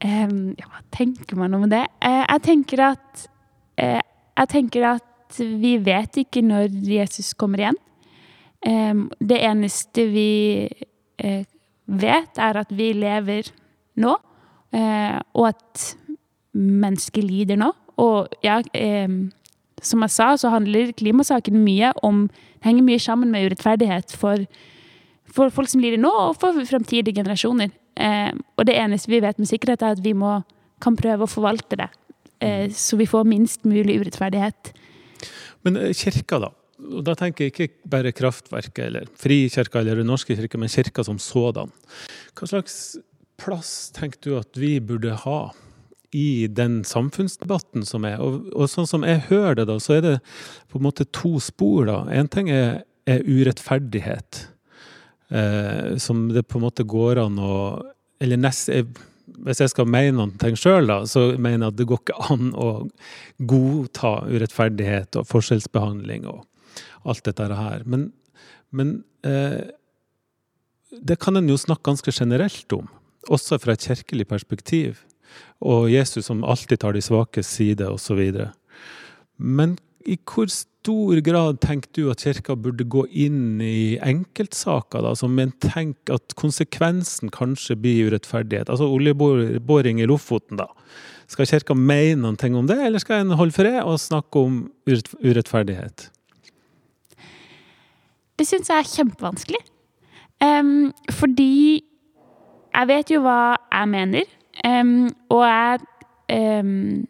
Um, 0.00 0.54
ja, 0.56 0.70
hva 0.70 0.80
tenker 0.94 1.42
man 1.42 1.58
om 1.58 1.66
det? 1.68 1.84
Uh, 1.98 2.22
jeg 2.22 2.46
tenker 2.46 2.86
at 2.92 3.26
jeg 3.80 4.48
tenker 4.52 4.84
at 4.84 5.09
vi 5.38 5.76
vet 5.84 6.16
ikke 6.24 6.42
når 6.42 6.74
Jesus 6.86 7.32
kommer 7.38 7.62
igjen. 7.62 7.78
Det 8.60 9.38
eneste 9.40 10.04
vi 10.12 10.30
eh, 11.18 11.44
vet, 11.86 12.38
er 12.38 12.58
at 12.60 12.72
vi 12.76 12.90
lever 12.92 13.48
nå, 14.00 14.16
eh, 14.76 15.16
og 15.32 15.46
at 15.48 15.86
mennesker 16.52 17.24
lider 17.24 17.60
nå. 17.60 17.70
Og 18.00 18.28
ja, 18.44 18.58
som 19.80 20.04
jeg 20.04 20.12
sa, 20.12 20.32
så 20.40 20.52
handler 20.52 20.94
klimasaken 20.96 21.58
mye 21.64 21.92
om 22.02 22.28
Det 22.60 22.68
henger 22.68 22.84
mye 22.84 23.00
sammen 23.00 23.30
med 23.32 23.46
urettferdighet 23.48 24.12
for, 24.20 24.42
for 25.24 25.48
folk 25.48 25.68
som 25.72 25.80
lider 25.80 25.96
nå, 25.96 26.10
og 26.10 26.34
for 26.36 26.52
fremtidige 26.68 27.16
generasjoner. 27.16 27.70
Og 28.56 28.66
det 28.68 28.74
eneste 28.76 29.08
vi 29.08 29.22
vet 29.24 29.38
med 29.40 29.48
sikkerhet, 29.48 29.80
er 29.80 29.96
at 29.96 30.02
vi 30.04 30.12
må, 30.12 30.42
kan 30.84 30.96
prøve 30.96 31.24
å 31.24 31.30
forvalte 31.30 31.78
det, 31.80 31.88
eh, 32.44 32.68
så 32.68 32.98
vi 33.00 33.08
får 33.08 33.24
minst 33.28 33.64
mulig 33.64 33.96
urettferdighet. 34.02 34.74
Men 35.66 35.78
eh, 35.80 35.94
kirka, 35.96 36.40
da? 36.42 36.50
Og 36.80 37.04
da 37.04 37.14
tenker 37.18 37.46
jeg 37.46 37.52
ikke 37.52 37.90
bare 37.92 38.12
Kraftverket 38.16 38.86
eller 38.86 39.08
Frikirka 39.20 39.82
eller 39.82 40.00
Den 40.00 40.08
norske 40.08 40.36
kirke, 40.36 40.58
men 40.58 40.72
kirka 40.72 41.04
som 41.04 41.18
sådan. 41.20 41.72
Hva 42.38 42.48
slags 42.48 42.76
plass 43.40 43.90
tenker 43.96 44.20
du 44.24 44.38
at 44.38 44.56
vi 44.60 44.78
burde 44.80 45.16
ha 45.24 45.40
i 46.16 46.48
den 46.50 46.80
samfunnsdebatten 46.88 47.84
som 47.86 48.06
er? 48.08 48.18
Og, 48.24 48.48
og 48.56 48.70
sånn 48.72 48.88
som 48.88 49.04
jeg 49.06 49.26
hører 49.28 49.60
det, 49.60 49.68
da, 49.70 49.76
så 49.82 49.98
er 49.98 50.06
det 50.06 50.16
på 50.72 50.80
en 50.80 50.86
måte 50.88 51.06
to 51.14 51.36
spor, 51.42 51.84
da. 51.90 52.00
Én 52.16 52.30
ting 52.32 52.50
er, 52.52 52.82
er 53.08 53.24
urettferdighet. 53.28 54.46
Eh, 55.30 55.96
som 56.02 56.28
det 56.34 56.48
på 56.48 56.58
en 56.58 56.66
måte 56.66 56.82
går 56.88 57.20
an 57.22 57.36
å 57.38 57.54
Eller 58.20 58.36
nest, 58.36 58.68
hvis 59.46 59.62
jeg 59.62 59.72
skal 59.72 59.88
mene 59.88 60.16
noen 60.18 60.36
ting 60.40 60.56
sjøl, 60.58 60.90
så 61.08 61.30
mener 61.36 61.66
jeg 61.66 61.72
at 61.72 61.80
det 61.80 61.88
går 61.90 62.00
ikke 62.02 62.30
an 62.34 62.54
å 62.54 62.68
godta 63.50 64.14
urettferdighet 64.28 65.20
og 65.20 65.28
forskjellsbehandling 65.30 66.26
og 66.30 66.46
alt 67.08 67.24
dette 67.26 67.48
her. 67.56 67.84
Men, 67.88 68.10
men 68.76 68.98
eh, 69.26 69.70
det 70.90 71.20
kan 71.22 71.38
en 71.38 71.48
jo 71.50 71.58
snakke 71.60 71.88
ganske 71.88 72.12
generelt 72.14 72.76
om, 72.76 72.88
også 73.30 73.60
fra 73.62 73.76
et 73.76 73.86
kirkelig 73.86 74.26
perspektiv. 74.30 75.04
Og 75.62 75.90
Jesus 75.92 76.26
som 76.26 76.42
alltid 76.44 76.82
tar 76.82 76.96
de 76.96 77.02
svakes 77.04 77.48
side, 77.48 77.86
osv. 77.86 78.20
Men 79.36 79.76
i 80.08 80.16
hvor 80.24 80.48
stor 80.52 81.20
grad 81.24 81.60
tenker 81.60 81.90
du 81.96 82.10
at 82.12 82.22
kirka 82.24 82.56
burde 82.56 82.86
gå 82.88 83.04
inn 83.10 83.60
i 83.60 83.98
enkeltsaker, 84.00 85.04
da, 85.04 85.14
som 85.18 85.38
en 85.38 85.52
tenker 85.60 86.16
at 86.16 86.36
konsekvensen 86.40 87.32
kanskje 87.34 87.76
blir 87.76 88.10
urettferdighet? 88.10 88.70
Altså 88.72 88.88
oljeboring 88.88 90.00
i 90.00 90.08
Lofoten, 90.08 90.60
da. 90.60 90.70
Skal 91.30 91.46
kirka 91.46 91.76
mene 91.76 92.32
noe 92.32 92.54
om 92.58 92.66
det, 92.66 92.78
eller 92.80 93.02
skal 93.02 93.22
en 93.22 93.36
holde 93.38 93.54
fred 93.54 93.82
og 93.84 94.00
snakke 94.02 94.40
om 94.40 94.62
urettferdighet? 94.88 96.08
Det 98.40 98.48
syns 98.48 98.72
jeg 98.72 98.80
er 98.80 98.88
kjempevanskelig. 98.88 99.60
Um, 100.40 100.92
fordi 101.12 101.82
jeg 102.72 102.88
vet 102.88 103.10
jo 103.12 103.20
hva 103.20 103.58
jeg 103.68 103.88
mener, 103.92 104.30
um, 104.64 105.10
og 105.28 105.42
jeg 105.44 105.80
um, 106.64 107.06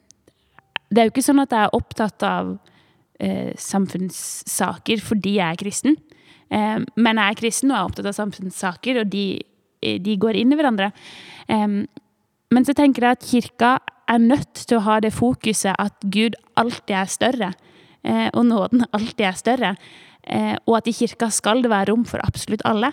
Det 0.90 0.98
er 0.98 1.06
jo 1.06 1.12
ikke 1.12 1.22
sånn 1.22 1.42
at 1.44 1.52
jeg 1.54 1.68
er 1.68 1.76
opptatt 1.76 2.24
av 2.26 2.48
eh, 3.20 3.52
samfunnssaker 3.60 5.02
fordi 5.04 5.36
jeg 5.38 5.46
er 5.46 5.60
kristen. 5.60 6.00
Eh, 6.50 6.82
men 6.98 7.20
jeg 7.20 7.30
er 7.32 7.38
kristen 7.38 7.70
og 7.70 7.78
er 7.78 7.88
opptatt 7.88 8.10
av 8.10 8.16
samfunnssaker, 8.16 9.02
og 9.02 9.10
de, 9.12 9.40
eh, 9.82 9.98
de 10.02 10.18
går 10.18 10.40
inn 10.40 10.52
i 10.52 10.58
hverandre. 10.58 10.92
Men 12.50 12.64
så 12.66 12.74
tenker 12.74 13.02
jeg 13.02 13.16
at 13.16 13.26
kirka 13.26 13.70
er 14.10 14.18
nødt 14.18 14.66
til 14.66 14.78
å 14.78 14.84
ha 14.86 15.00
det 15.00 15.12
fokuset 15.14 15.74
at 15.78 15.94
Gud 16.02 16.34
alltid 16.56 16.96
er 16.96 17.06
større. 17.06 17.52
eh, 18.02 18.30
og 18.32 18.46
nåden 18.46 18.86
alltid 18.92 19.26
er 19.26 19.36
større. 19.36 19.76
Og 20.66 20.76
at 20.76 20.86
i 20.86 20.92
kirka 20.92 21.30
skal 21.30 21.62
det 21.62 21.70
være 21.70 21.90
rom 21.90 22.04
for 22.04 22.20
absolutt 22.24 22.62
alle. 22.64 22.92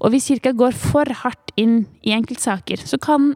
Og 0.00 0.10
hvis 0.10 0.28
kirka 0.28 0.52
går 0.52 0.72
for 0.72 1.04
hardt 1.04 1.52
inn 1.56 1.86
i 2.02 2.10
enkeltsaker, 2.10 2.76
så 2.76 2.98
kan 2.98 3.34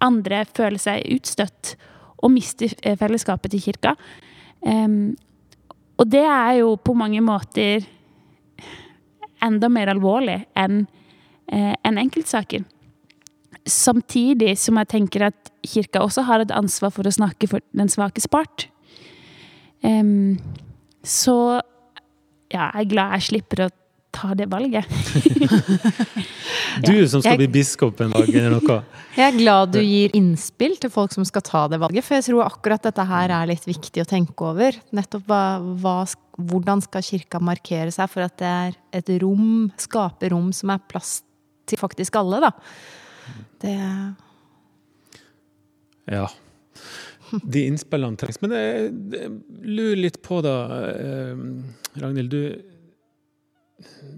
andre 0.00 0.44
føle 0.44 0.78
seg 0.78 1.02
utstøtt 1.14 1.76
og 2.22 2.30
miste 2.30 2.68
fellesskapet 2.82 3.50
til 3.50 3.60
kirka. 3.60 3.94
Og 5.98 6.08
det 6.10 6.24
er 6.26 6.60
jo 6.60 6.74
på 6.76 6.94
mange 6.98 7.22
måter 7.24 7.84
enda 9.44 9.68
mer 9.70 9.92
alvorlig 9.92 10.40
enn 10.58 10.84
eh, 11.52 11.74
en 11.84 12.00
enkeltsaker. 12.00 12.64
Samtidig 13.68 14.56
som 14.60 14.80
jeg 14.80 14.90
tenker 14.92 15.28
at 15.30 15.52
kirka 15.64 16.02
også 16.04 16.24
har 16.28 16.42
et 16.42 16.52
ansvar 16.54 16.92
for 16.92 17.06
å 17.06 17.14
snakke 17.14 17.48
for 17.48 17.64
den 17.76 17.88
svake 17.92 18.20
part. 18.32 18.66
Så 21.04 21.36
ja, 22.52 22.68
jeg 22.72 22.84
er 22.84 22.90
glad 22.90 23.16
jeg 23.16 23.26
slipper 23.28 23.64
å 23.66 23.72
ta 24.14 24.34
det 24.38 24.46
valget. 24.50 24.88
du 26.86 26.96
som 27.10 27.22
skal 27.22 27.38
bli 27.40 27.48
biskop 27.58 28.00
en 28.04 28.14
dag, 28.14 28.28
eller 28.30 28.56
noe? 28.56 28.78
Jeg 29.18 29.26
er 29.26 29.36
glad 29.36 29.74
du 29.74 29.80
gir 29.82 30.14
innspill 30.16 30.76
til 30.82 30.90
folk 30.90 31.14
som 31.14 31.26
skal 31.28 31.44
ta 31.46 31.64
det 31.70 31.78
valget, 31.82 32.02
for 32.06 32.18
jeg 32.18 32.26
tror 32.26 32.48
akkurat 32.48 32.82
dette 32.82 33.04
her 33.06 33.30
er 33.30 33.46
litt 33.46 33.62
viktig 33.68 34.02
å 34.02 34.08
tenke 34.10 34.48
over. 34.48 34.74
Nettopp 34.96 35.28
hva, 35.30 35.42
hva, 35.82 35.92
hvordan 36.40 36.82
skal 36.82 37.04
kirka 37.06 37.38
markere 37.38 37.94
seg 37.94 38.10
for 38.10 38.26
at 38.26 38.34
det 38.42 38.50
er 38.50 38.74
et 38.98 39.12
rom, 39.22 39.68
skape 39.78 40.32
rom 40.34 40.50
som 40.56 40.74
er 40.74 40.82
plass 40.90 41.20
til 41.70 41.78
faktisk 41.78 42.18
alle, 42.18 42.42
da. 42.48 42.50
Det 43.62 43.76
Ja. 46.10 46.26
De 47.34 47.64
innspillene 47.66 48.18
trengs. 48.20 48.36
Men 48.42 48.52
jeg, 48.54 48.90
jeg 49.14 49.30
lurer 49.64 49.96
litt 49.98 50.20
på, 50.22 50.42
da, 50.44 50.58
eh, 50.90 51.40
Ragnhild. 52.02 52.30
Du 52.30 52.73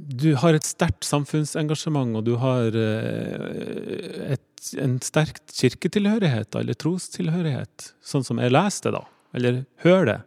du 0.07 0.35
har 0.39 0.57
et 0.57 0.67
sterkt 0.67 1.07
samfunnsengasjement, 1.07 2.17
og 2.19 2.27
du 2.27 2.37
har 2.41 2.77
eh, 2.79 4.35
et, 4.37 4.71
en 4.83 4.97
sterk 5.05 5.41
kirketilhørighet, 5.51 6.55
eller 6.59 6.79
trostilhørighet, 6.79 7.91
sånn 8.05 8.27
som 8.27 8.41
jeg 8.43 8.55
leser 8.55 8.91
det, 8.91 9.01
da. 9.01 9.05
Eller 9.37 9.65
hører 9.85 10.11
det. 10.11 10.19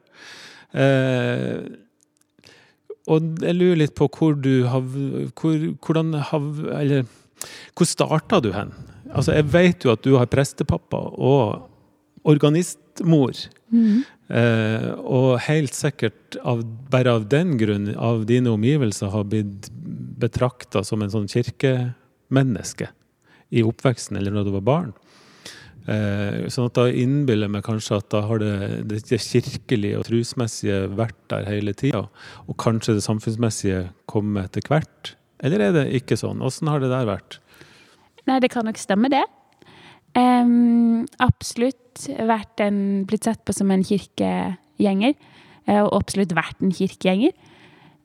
Eh, 0.80 1.70
og 3.10 3.42
jeg 3.42 3.58
lurer 3.58 3.80
litt 3.82 3.96
på 3.98 4.06
hvor 4.14 4.36
du 4.38 4.68
har 4.70 4.84
hvor, 4.86 5.56
Hvordan 5.82 6.12
har 6.30 6.44
Eller 6.78 7.08
hvor 7.74 7.88
starta 7.90 8.38
du 8.44 8.52
hen? 8.54 8.74
Altså, 9.10 9.34
jeg 9.34 9.48
vet 9.50 9.86
jo 9.86 9.94
at 9.96 10.04
du 10.06 10.12
har 10.20 10.30
prestepappa 10.30 11.00
og 11.18 12.28
organistmor. 12.30 13.40
Mm. 13.70 14.02
Eh, 14.34 14.88
og 14.98 15.40
helt 15.46 15.76
sikkert 15.78 16.38
av, 16.42 16.64
bare 16.92 17.18
av 17.20 17.28
den 17.32 17.56
grunn, 17.60 17.92
av 17.96 18.26
dine 18.30 18.54
omgivelser, 18.54 19.12
har 19.14 19.28
blitt 19.30 19.70
betrakta 20.20 20.84
som 20.86 21.04
en 21.04 21.14
sånn 21.14 21.30
kirkemenneske 21.32 22.90
i 23.50 23.64
oppveksten 23.66 24.20
eller 24.20 24.36
når 24.36 24.48
du 24.48 24.52
var 24.58 24.66
barn. 24.68 24.92
Eh, 25.90 26.46
sånn 26.54 26.68
at 26.70 26.78
da 26.78 26.86
innbiller 26.92 27.48
jeg 27.48 27.56
meg 27.56 27.66
kanskje 27.66 27.98
at 27.98 28.10
da 28.14 28.22
har 28.28 28.42
det, 28.44 28.56
det 28.90 29.22
kirkelige 29.24 29.98
og 29.98 30.06
trusmessige 30.10 30.84
vært 31.00 31.18
der 31.34 31.48
hele 31.50 31.74
tida. 31.78 32.04
Og 32.46 32.60
kanskje 32.62 33.00
det 33.00 33.06
samfunnsmessige 33.06 33.88
kommer 34.10 34.46
etter 34.46 34.66
hvert. 34.70 35.16
Eller 35.42 35.70
er 35.70 35.76
det 35.76 35.86
ikke 36.02 36.20
sånn? 36.20 36.44
Åssen 36.46 36.70
har 36.70 36.84
det 36.84 36.92
der 36.92 37.08
vært? 37.10 37.40
Nei, 38.30 38.38
det 38.44 38.52
kan 38.54 38.68
nok 38.68 38.78
stemme, 38.78 39.10
det. 39.10 39.24
Um, 40.18 41.06
absolutt 41.22 41.89
vært 42.08 42.64
en, 42.64 42.80
blitt 43.10 43.28
sett 43.28 43.42
på 43.46 43.56
som 43.56 43.72
en 43.74 43.84
kirkegjenger. 43.84 45.14
Eh, 45.70 45.82
og 45.84 45.94
absolutt 46.00 46.36
vært 46.38 46.64
en 46.64 46.74
kirkegjenger. 46.74 47.36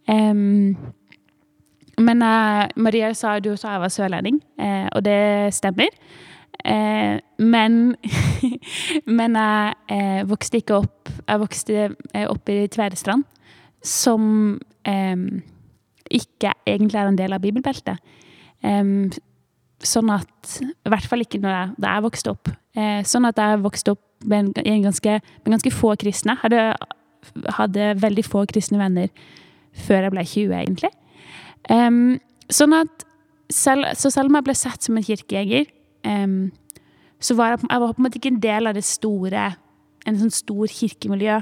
Um, 0.08 0.76
men 1.96 2.22
uh, 2.26 2.66
Maria 2.76 3.12
sa 3.16 3.38
du 3.40 3.54
sa 3.56 3.76
jeg 3.76 3.84
var 3.84 3.92
sørlending, 3.92 4.40
uh, 4.60 4.88
og 4.92 5.04
det 5.06 5.54
stemmer. 5.56 5.92
Uh, 6.64 7.20
men 7.38 7.96
Men 9.18 9.34
jeg 9.36 10.26
vokste 10.30 10.60
ikke 10.60 10.76
opp 10.78 11.08
Jeg 11.26 11.40
vokste 11.42 11.88
opp 12.30 12.48
i 12.52 12.68
Tvedestrand, 12.70 13.24
som 13.82 14.22
um, 14.60 15.24
ikke 16.10 16.52
egentlig 16.66 17.00
er 17.00 17.10
en 17.10 17.18
del 17.18 17.34
av 17.34 17.42
bibelbeltet. 17.42 17.98
Um, 18.62 19.10
Sånn 19.84 20.10
at 20.14 20.58
I 20.62 20.92
hvert 20.92 21.08
fall 21.10 21.24
ikke 21.24 21.40
jeg, 21.42 21.72
da 21.80 21.94
jeg 21.96 22.04
vokste 22.04 22.34
opp. 22.34 22.50
Eh, 22.78 23.00
sånn 23.06 23.26
at 23.28 23.40
jeg 23.40 23.62
vokste 23.64 23.94
opp 23.96 24.02
med, 24.24 24.52
en, 24.62 24.84
ganske, 24.84 25.16
med 25.44 25.56
ganske, 25.56 25.72
få 25.74 25.94
kristne. 26.00 26.36
Hadde, 26.40 26.66
hadde 27.58 27.94
veldig 28.00 28.24
få 28.26 28.44
kristne 28.50 28.80
venner 28.80 29.10
før 29.84 30.06
jeg 30.06 30.14
ble 30.14 30.24
20, 30.30 30.54
egentlig. 30.60 30.92
Um, 31.68 32.20
sånn 32.52 32.76
at 32.76 33.06
selv, 33.52 33.90
så 33.98 34.12
selv 34.12 34.30
om 34.30 34.38
jeg 34.38 34.46
ble 34.46 34.56
sett 34.56 34.86
som 34.86 34.98
en 34.98 35.06
kirkejeger, 35.06 35.66
um, 36.06 36.52
så 37.24 37.36
var 37.38 37.54
jeg, 37.54 37.64
jeg 37.66 37.82
var 37.82 37.94
på 37.96 38.02
en 38.02 38.06
måte 38.06 38.20
ikke 38.20 38.32
en 38.34 38.42
del 38.44 38.70
av 38.70 38.76
det 38.76 38.84
store, 38.86 39.48
en 40.04 40.20
sånn 40.20 40.34
stor 40.34 40.70
kirkemiljø 40.70 41.40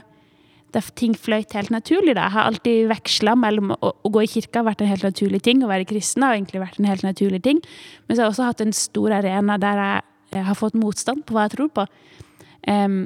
der 0.72 0.88
ting 0.96 1.14
fløyt 1.18 1.52
helt 1.56 1.72
naturlig. 1.72 2.14
Da. 2.16 2.26
Jeg 2.26 2.34
har 2.36 2.48
alltid 2.48 2.88
veksla 2.90 3.34
mellom 3.38 3.74
å, 3.74 3.92
å, 3.92 4.12
gå 4.12 4.24
i 4.24 4.30
kirka 4.30 4.60
har 4.60 4.70
vært 4.70 4.84
en 4.84 4.90
helt 4.90 5.04
naturlig 5.06 5.42
ting, 5.44 5.62
å 5.62 5.70
være 5.70 5.88
kristen 5.88 6.24
har 6.24 6.36
egentlig 6.36 6.62
vært 6.62 6.80
en 6.80 6.88
helt 6.88 7.04
naturlig 7.06 7.42
ting. 7.44 7.60
Men 8.06 8.16
så 8.16 8.22
har 8.22 8.26
jeg 8.26 8.34
også 8.34 8.48
hatt 8.48 8.64
en 8.64 8.76
stor 8.76 9.16
arena 9.18 9.58
der 9.60 9.82
jeg, 9.82 10.06
jeg 10.38 10.46
har 10.48 10.58
fått 10.58 10.78
motstand 10.78 11.26
på 11.28 11.36
hva 11.36 11.46
jeg 11.46 11.56
tror 11.56 11.72
på. 11.76 11.86
Um, 12.68 13.02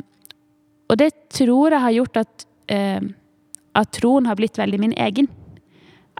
og 0.87 1.01
det 1.01 1.11
tror 1.35 1.75
jeg 1.75 1.83
har 1.83 1.97
gjort 1.97 2.23
at, 2.23 2.47
um, 2.71 3.11
at 3.83 3.93
troen 3.97 4.31
har 4.31 4.39
blitt 4.39 4.61
veldig 4.61 4.83
min 4.85 4.97
egen. 5.09 5.31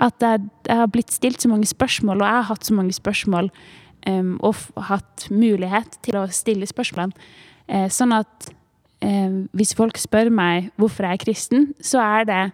At 0.03 0.21
jeg, 0.21 0.49
jeg, 0.67 0.77
har 0.83 0.93
blitt 0.93 1.15
stilt 1.15 1.43
så 1.43 1.49
mange 1.53 1.69
spørsmål, 1.69 2.21
og 2.21 2.27
jeg 2.27 2.41
har 2.41 2.49
hatt 2.51 2.69
så 2.69 2.77
mange 2.77 2.97
spørsmål 2.97 3.53
um, 4.11 4.35
og 4.45 4.59
hatt 4.91 5.29
mulighet 5.31 6.01
til 6.05 6.19
å 6.19 6.27
stille 6.35 6.69
spørsmål. 6.69 7.15
Uh, 7.71 7.87
sånn 7.93 8.15
at 8.15 8.51
eh, 8.51 8.63
Hvis 9.01 9.75
folk 9.77 9.99
spør 10.01 10.31
meg 10.33 10.71
hvorfor 10.81 11.05
jeg 11.05 11.19
er 11.19 11.21
kristen, 11.25 11.67
så 11.85 12.01
er 12.01 12.25
det, 12.29 12.45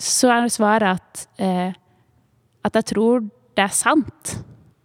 så 0.00 0.32
er 0.34 0.48
svaret 0.50 0.98
at, 0.98 1.26
eh, 1.38 1.72
at 2.64 2.78
jeg 2.80 2.88
tror 2.94 3.22
det 3.56 3.64
er 3.64 3.74
sant. 3.76 4.32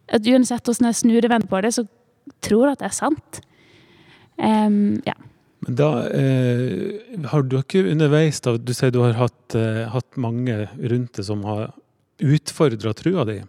At 0.08 0.28
uansett 0.28 0.64
hvordan 0.64 0.90
jeg 0.90 1.00
snur 1.02 1.26
og 1.26 1.34
vender 1.34 1.50
på 1.50 1.62
det, 1.66 1.74
så 1.74 1.86
tror 2.44 2.68
jeg 2.68 2.78
at 2.78 2.84
det 2.84 2.90
er 2.90 2.96
sant. 2.96 3.42
Um, 4.38 5.00
ja. 5.08 5.16
Men 5.66 5.78
da 5.80 5.90
eh, 6.14 7.26
har 7.32 7.46
du 7.50 7.58
ikke 7.58 7.82
underveis 7.90 8.38
da, 8.46 8.54
Du 8.62 8.70
sier 8.78 8.92
du 8.94 9.00
har 9.02 9.16
hatt, 9.18 9.56
eh, 9.58 9.88
hatt 9.90 10.20
mange 10.22 10.68
rundt 10.78 11.18
deg 11.18 11.26
som 11.26 11.42
har 11.48 11.72
utfordra 12.22 12.94
trua 12.98 13.26
di. 13.26 13.40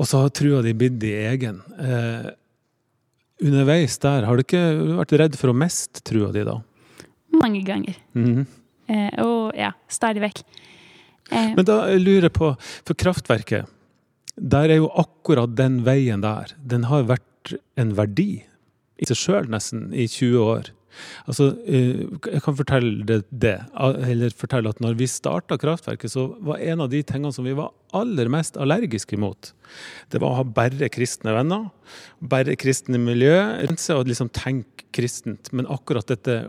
Og 0.00 0.08
så 0.08 0.22
har 0.24 0.32
trua 0.32 0.62
di 0.64 0.72
blitt 0.76 0.96
din 1.02 1.28
egen. 1.28 1.60
Eh, 1.76 2.32
underveis 3.42 3.98
der, 4.02 4.26
har 4.28 4.38
du 4.38 4.44
ikke 4.44 4.62
vært 5.02 5.14
redd 5.20 5.38
for 5.40 5.52
å 5.52 5.56
miste 5.56 6.02
trua 6.06 6.30
di 6.34 6.44
da? 6.46 6.58
Mange 7.36 7.62
ganger. 7.66 7.96
Mm 8.14 8.26
-hmm. 8.26 8.46
eh, 8.86 9.24
og 9.24 9.56
ja, 9.56 9.72
stadig 9.88 10.22
vekk. 10.22 10.42
Eh. 11.30 11.54
Men 11.56 11.64
da 11.64 11.86
lurer 11.96 12.28
jeg 12.28 12.32
på, 12.32 12.54
for 12.86 12.94
kraftverket, 12.94 13.66
der 14.36 14.70
er 14.70 14.80
jo 14.80 14.90
akkurat 14.96 15.56
den 15.56 15.82
veien 15.84 16.20
der, 16.20 16.54
den 16.56 16.84
har 16.84 17.04
vært 17.04 17.54
en 17.76 17.96
verdi 17.96 18.44
i 18.96 19.08
seg 19.08 19.16
sjøl 19.16 19.50
nesten 19.50 19.92
i 19.92 20.06
20 20.06 20.38
år. 20.38 20.70
Altså, 21.26 21.50
eh, 21.66 22.04
jeg 22.28 22.42
kan 22.44 22.56
fortelle 22.58 23.06
det, 23.08 23.20
det, 23.30 23.56
eller 23.78 24.36
fortelle 24.36 24.72
at 24.72 24.80
når 24.84 24.96
vi 25.00 25.08
starta 25.10 25.58
kraftverket, 25.60 26.12
så 26.12 26.28
var 26.44 26.62
en 26.62 26.84
av 26.84 26.92
de 26.92 27.02
tingene 27.06 27.32
som 27.34 27.46
vi 27.46 27.56
var 27.58 27.72
aller 27.96 28.30
mest 28.32 28.56
allergiske 28.60 29.16
imot, 29.18 29.52
det 30.12 30.20
var 30.22 30.32
å 30.32 30.40
ha 30.40 30.46
bare 30.46 30.90
kristne 30.92 31.34
venner, 31.36 31.68
bare 32.20 32.56
kristne 32.60 33.00
miljø, 33.00 33.36
og 33.66 34.08
liksom 34.08 34.32
tenke 34.32 34.88
kristent. 34.92 35.48
Men 35.56 35.68
akkurat 35.72 36.08
dette 36.10 36.42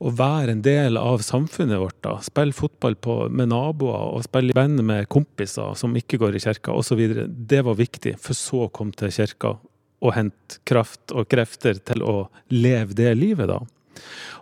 å 0.00 0.10
være 0.16 0.54
en 0.54 0.62
del 0.64 0.96
av 0.96 1.20
samfunnet 1.24 1.80
vårt, 1.80 1.98
da, 2.04 2.14
spille 2.24 2.56
fotball 2.56 2.96
på, 3.04 3.16
med 3.28 3.50
naboer 3.52 4.14
og 4.16 4.24
spille 4.24 4.54
i 4.54 4.56
band 4.56 4.80
med 4.86 5.08
kompiser 5.12 5.74
som 5.76 5.96
ikke 5.98 6.18
går 6.22 6.38
i 6.38 6.44
kirka 6.46 6.72
osv., 6.72 7.02
det 7.28 7.60
var 7.66 7.76
viktig. 7.76 8.14
For 8.22 8.36
så 8.36 8.64
å 8.66 8.72
komme 8.72 8.96
til 8.96 9.12
kirka 9.12 9.58
å 10.00 10.12
hente 10.16 10.60
kraft 10.68 11.12
og 11.12 11.28
krefter 11.30 11.80
til 11.84 12.04
å 12.04 12.14
leve 12.52 12.96
det 12.96 13.12
livet, 13.18 13.50
da. 13.50 13.60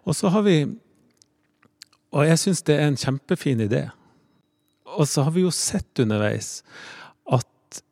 Og 0.06 0.16
så 0.16 0.30
har 0.34 0.46
vi 0.46 0.60
Og 2.08 2.24
jeg 2.24 2.38
syns 2.40 2.62
det 2.64 2.74
er 2.78 2.86
en 2.88 2.96
kjempefin 2.96 3.60
idé. 3.60 3.82
Og 4.96 5.04
så 5.04 5.26
har 5.26 5.34
vi 5.34 5.42
jo 5.42 5.50
sett 5.52 6.00
underveis 6.00 6.62
at 7.28 7.82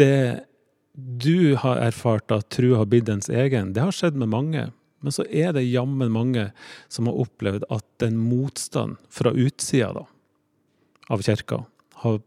det 0.00 0.46
du 0.96 1.54
har 1.60 1.76
erfart 1.76 2.32
at 2.32 2.48
tru 2.56 2.72
har 2.74 2.88
blitt 2.88 3.10
ens 3.12 3.28
egen, 3.28 3.74
det 3.76 3.84
har 3.84 3.92
skjedd 3.92 4.16
med 4.16 4.32
mange. 4.32 4.64
Men 5.04 5.14
så 5.14 5.26
er 5.28 5.52
det 5.54 5.66
jammen 5.68 6.10
mange 6.10 6.48
som 6.90 7.06
har 7.06 7.20
opplevd 7.22 7.68
at 7.70 7.84
den 8.02 8.16
motstand 8.18 8.96
fra 9.12 9.30
utsida 9.30 9.92
da, 10.00 10.06
av 11.12 11.22
kirka 11.22 11.60
har 12.02 12.18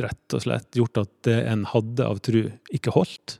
rett 0.00 0.36
og 0.36 0.44
slett 0.44 0.76
gjort 0.76 1.00
at 1.00 1.12
det 1.26 1.38
en 1.50 1.64
hadde 1.70 2.06
av 2.06 2.20
tru, 2.26 2.42
ikke 2.74 2.92
holdt. 2.94 3.38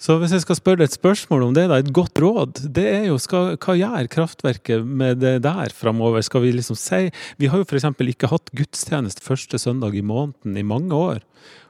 Så 0.00 0.14
hvis 0.16 0.32
jeg 0.32 0.46
skal 0.46 0.56
spørre 0.56 0.80
deg 0.80 0.88
et 0.88 0.96
spørsmål 0.96 1.42
om 1.44 1.56
det, 1.56 1.66
da, 1.68 1.76
et 1.76 1.92
godt 1.92 2.16
råd, 2.24 2.62
det 2.72 2.86
er 2.88 3.02
jo 3.10 3.18
skal, 3.20 3.58
hva 3.60 3.74
gjør 3.76 4.08
kraftverket 4.08 4.86
med 4.86 5.20
det 5.20 5.34
der 5.44 5.74
framover? 5.76 6.24
Skal 6.24 6.46
vi 6.46 6.54
liksom 6.56 6.78
si 6.80 7.10
Vi 7.36 7.50
har 7.52 7.60
jo 7.60 7.66
f.eks. 7.68 7.84
ikke 7.84 8.30
hatt 8.32 8.48
gudstjeneste 8.56 9.20
første 9.20 9.60
søndag 9.60 9.98
i 9.98 10.00
måneden 10.00 10.56
i 10.56 10.64
mange 10.64 10.96
år. 10.96 11.20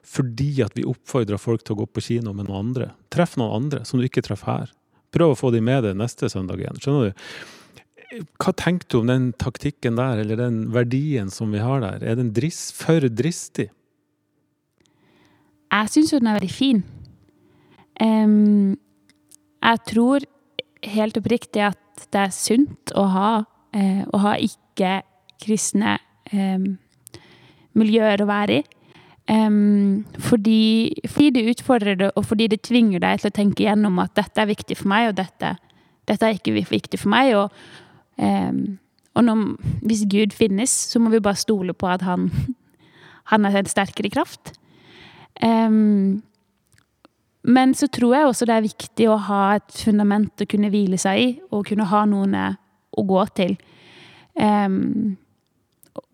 Fordi 0.06 0.62
at 0.62 0.78
vi 0.78 0.86
oppfordrer 0.86 1.42
folk 1.42 1.64
til 1.64 1.74
å 1.74 1.80
gå 1.82 1.88
på 1.90 2.04
kino 2.06 2.30
med 2.30 2.46
noen 2.46 2.68
andre. 2.68 2.92
Treff 3.10 3.34
noen 3.40 3.64
andre 3.64 3.82
som 3.88 3.98
du 3.98 4.06
ikke 4.06 4.22
treffer 4.22 4.52
her. 4.52 4.70
Prøv 5.10 5.34
å 5.34 5.40
få 5.40 5.50
de 5.50 5.64
med 5.66 5.82
deg 5.88 5.98
neste 5.98 6.30
søndag 6.30 6.62
igjen. 6.62 6.78
Skjønner 6.78 7.10
du? 7.10 8.22
Hva 8.42 8.54
tenker 8.54 8.86
du 8.90 9.00
om 9.00 9.10
den 9.10 9.28
taktikken 9.42 9.98
der, 9.98 10.22
eller 10.22 10.38
den 10.38 10.62
verdien 10.74 11.34
som 11.34 11.50
vi 11.50 11.62
har 11.62 11.82
der? 11.82 12.06
Er 12.06 12.18
den 12.18 12.30
drist, 12.34 12.72
for 12.78 13.02
dristig? 13.10 13.72
Jeg 15.70 15.90
syns 15.90 16.14
jo 16.14 16.22
den 16.22 16.30
er 16.30 16.38
veldig 16.38 16.54
fin. 16.54 16.86
Um, 18.00 18.76
jeg 19.60 19.80
tror 19.90 20.26
helt 20.86 21.18
oppriktig 21.20 21.64
at 21.68 22.06
det 22.12 22.20
er 22.22 22.34
sunt 22.34 22.92
å 22.96 23.06
ha, 23.12 23.30
uh, 23.76 24.02
å 24.08 24.20
ha 24.24 24.36
ikke-kristne 24.40 25.98
um, 26.32 26.68
miljøer 27.76 28.22
å 28.22 28.28
være 28.30 28.60
i. 28.60 28.62
Um, 29.30 30.06
fordi, 30.18 30.96
fordi, 31.06 31.30
det 31.36 31.48
utfordrer 31.52 31.98
det, 31.98 32.12
og 32.18 32.24
fordi 32.26 32.48
det 32.50 32.64
tvinger 32.66 33.02
deg 33.02 33.20
til 33.20 33.30
å 33.30 33.36
tenke 33.36 33.66
gjennom 33.66 34.00
at 34.02 34.16
dette 34.18 34.42
er 34.42 34.50
viktig 34.50 34.78
for 34.80 34.90
meg, 34.90 35.10
og 35.10 35.20
dette, 35.20 35.52
dette 36.10 36.26
er 36.26 36.38
ikke 36.38 36.56
viktig 36.56 36.98
for 36.98 37.12
meg. 37.12 37.36
Og, 37.38 37.52
og 39.14 39.26
når, 39.28 39.44
hvis 39.86 40.02
Gud 40.10 40.34
finnes, 40.34 40.72
så 40.90 40.98
må 40.98 41.12
vi 41.12 41.22
bare 41.22 41.38
stole 41.38 41.76
på 41.76 41.86
at 41.92 42.02
han, 42.08 42.26
han 43.30 43.46
er 43.46 43.60
en 43.60 43.70
sterkere 43.70 44.10
kraft. 44.10 44.56
Um, 45.38 46.24
men 47.50 47.74
så 47.76 47.88
tror 47.92 48.14
jeg 48.16 48.28
også 48.28 48.46
det 48.48 48.56
er 48.56 48.66
viktig 48.66 49.08
å 49.10 49.18
ha 49.28 49.42
et 49.58 49.82
fundament 49.84 50.42
å 50.42 50.48
kunne 50.50 50.70
hvile 50.72 50.98
seg 51.00 51.20
i, 51.20 51.28
og 51.50 51.66
kunne 51.68 51.88
ha 51.90 52.04
noen 52.08 52.36
å 52.38 53.04
gå 53.06 53.24
til. 53.38 53.56
Um, 54.34 55.16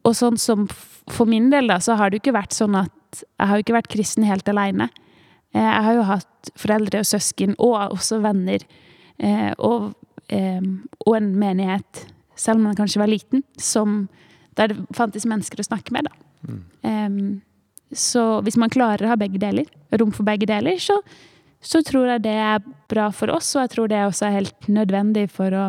og 0.07 0.15
sånn 0.17 0.39
som 0.41 0.67
for 1.13 1.29
min 1.29 1.51
del, 1.53 1.69
da, 1.71 1.79
så 1.83 1.97
har 1.99 2.11
det 2.11 2.19
jo 2.19 2.25
ikke 2.25 2.39
vært 2.39 2.57
sånn 2.57 2.79
at 2.79 2.93
Jeg 3.23 3.49
har 3.49 3.57
jo 3.57 3.65
ikke 3.65 3.77
vært 3.77 3.93
kristen 3.93 4.27
helt 4.27 4.49
aleine. 4.51 4.89
Eh, 5.55 5.63
jeg 5.63 5.85
har 5.87 5.95
jo 5.95 6.03
hatt 6.05 6.51
foreldre 6.59 7.01
og 7.01 7.07
søsken, 7.09 7.55
og 7.63 7.95
også 7.95 8.19
venner, 8.21 8.65
eh, 9.17 9.53
og, 9.57 9.95
og 11.07 11.13
en 11.17 11.31
menighet, 11.39 12.03
selv 12.37 12.61
om 12.61 12.67
den 12.67 12.77
kanskje 12.77 13.01
var 13.01 13.09
liten, 13.09 13.45
som, 13.57 14.03
der 14.59 14.75
det 14.75 14.99
fantes 14.99 15.25
mennesker 15.25 15.63
å 15.63 15.69
snakke 15.69 15.95
med, 15.97 16.11
da. 16.11 16.51
Mm. 16.51 16.61
Um, 16.83 17.31
så 17.95 18.23
hvis 18.43 18.59
man 18.59 18.73
klarer 18.73 19.07
å 19.07 19.13
ha 19.13 19.19
begge 19.19 19.39
deler, 19.43 19.69
rom 19.95 20.13
for 20.15 20.27
begge 20.27 20.49
deler, 20.51 20.79
så, 20.83 20.99
så, 21.63 21.83
tror 21.87 22.11
jeg 22.11 22.25
det 22.25 22.35
er 22.35 22.65
bra 22.91 23.11
for 23.15 23.31
oss, 23.35 23.53
og 23.55 23.63
jeg 23.63 23.75
tror 23.77 23.91
det 23.93 24.03
også 24.03 24.27
er 24.29 24.39
helt 24.41 24.69
nødvendig 24.71 25.29
for, 25.35 25.55
å, 25.55 25.69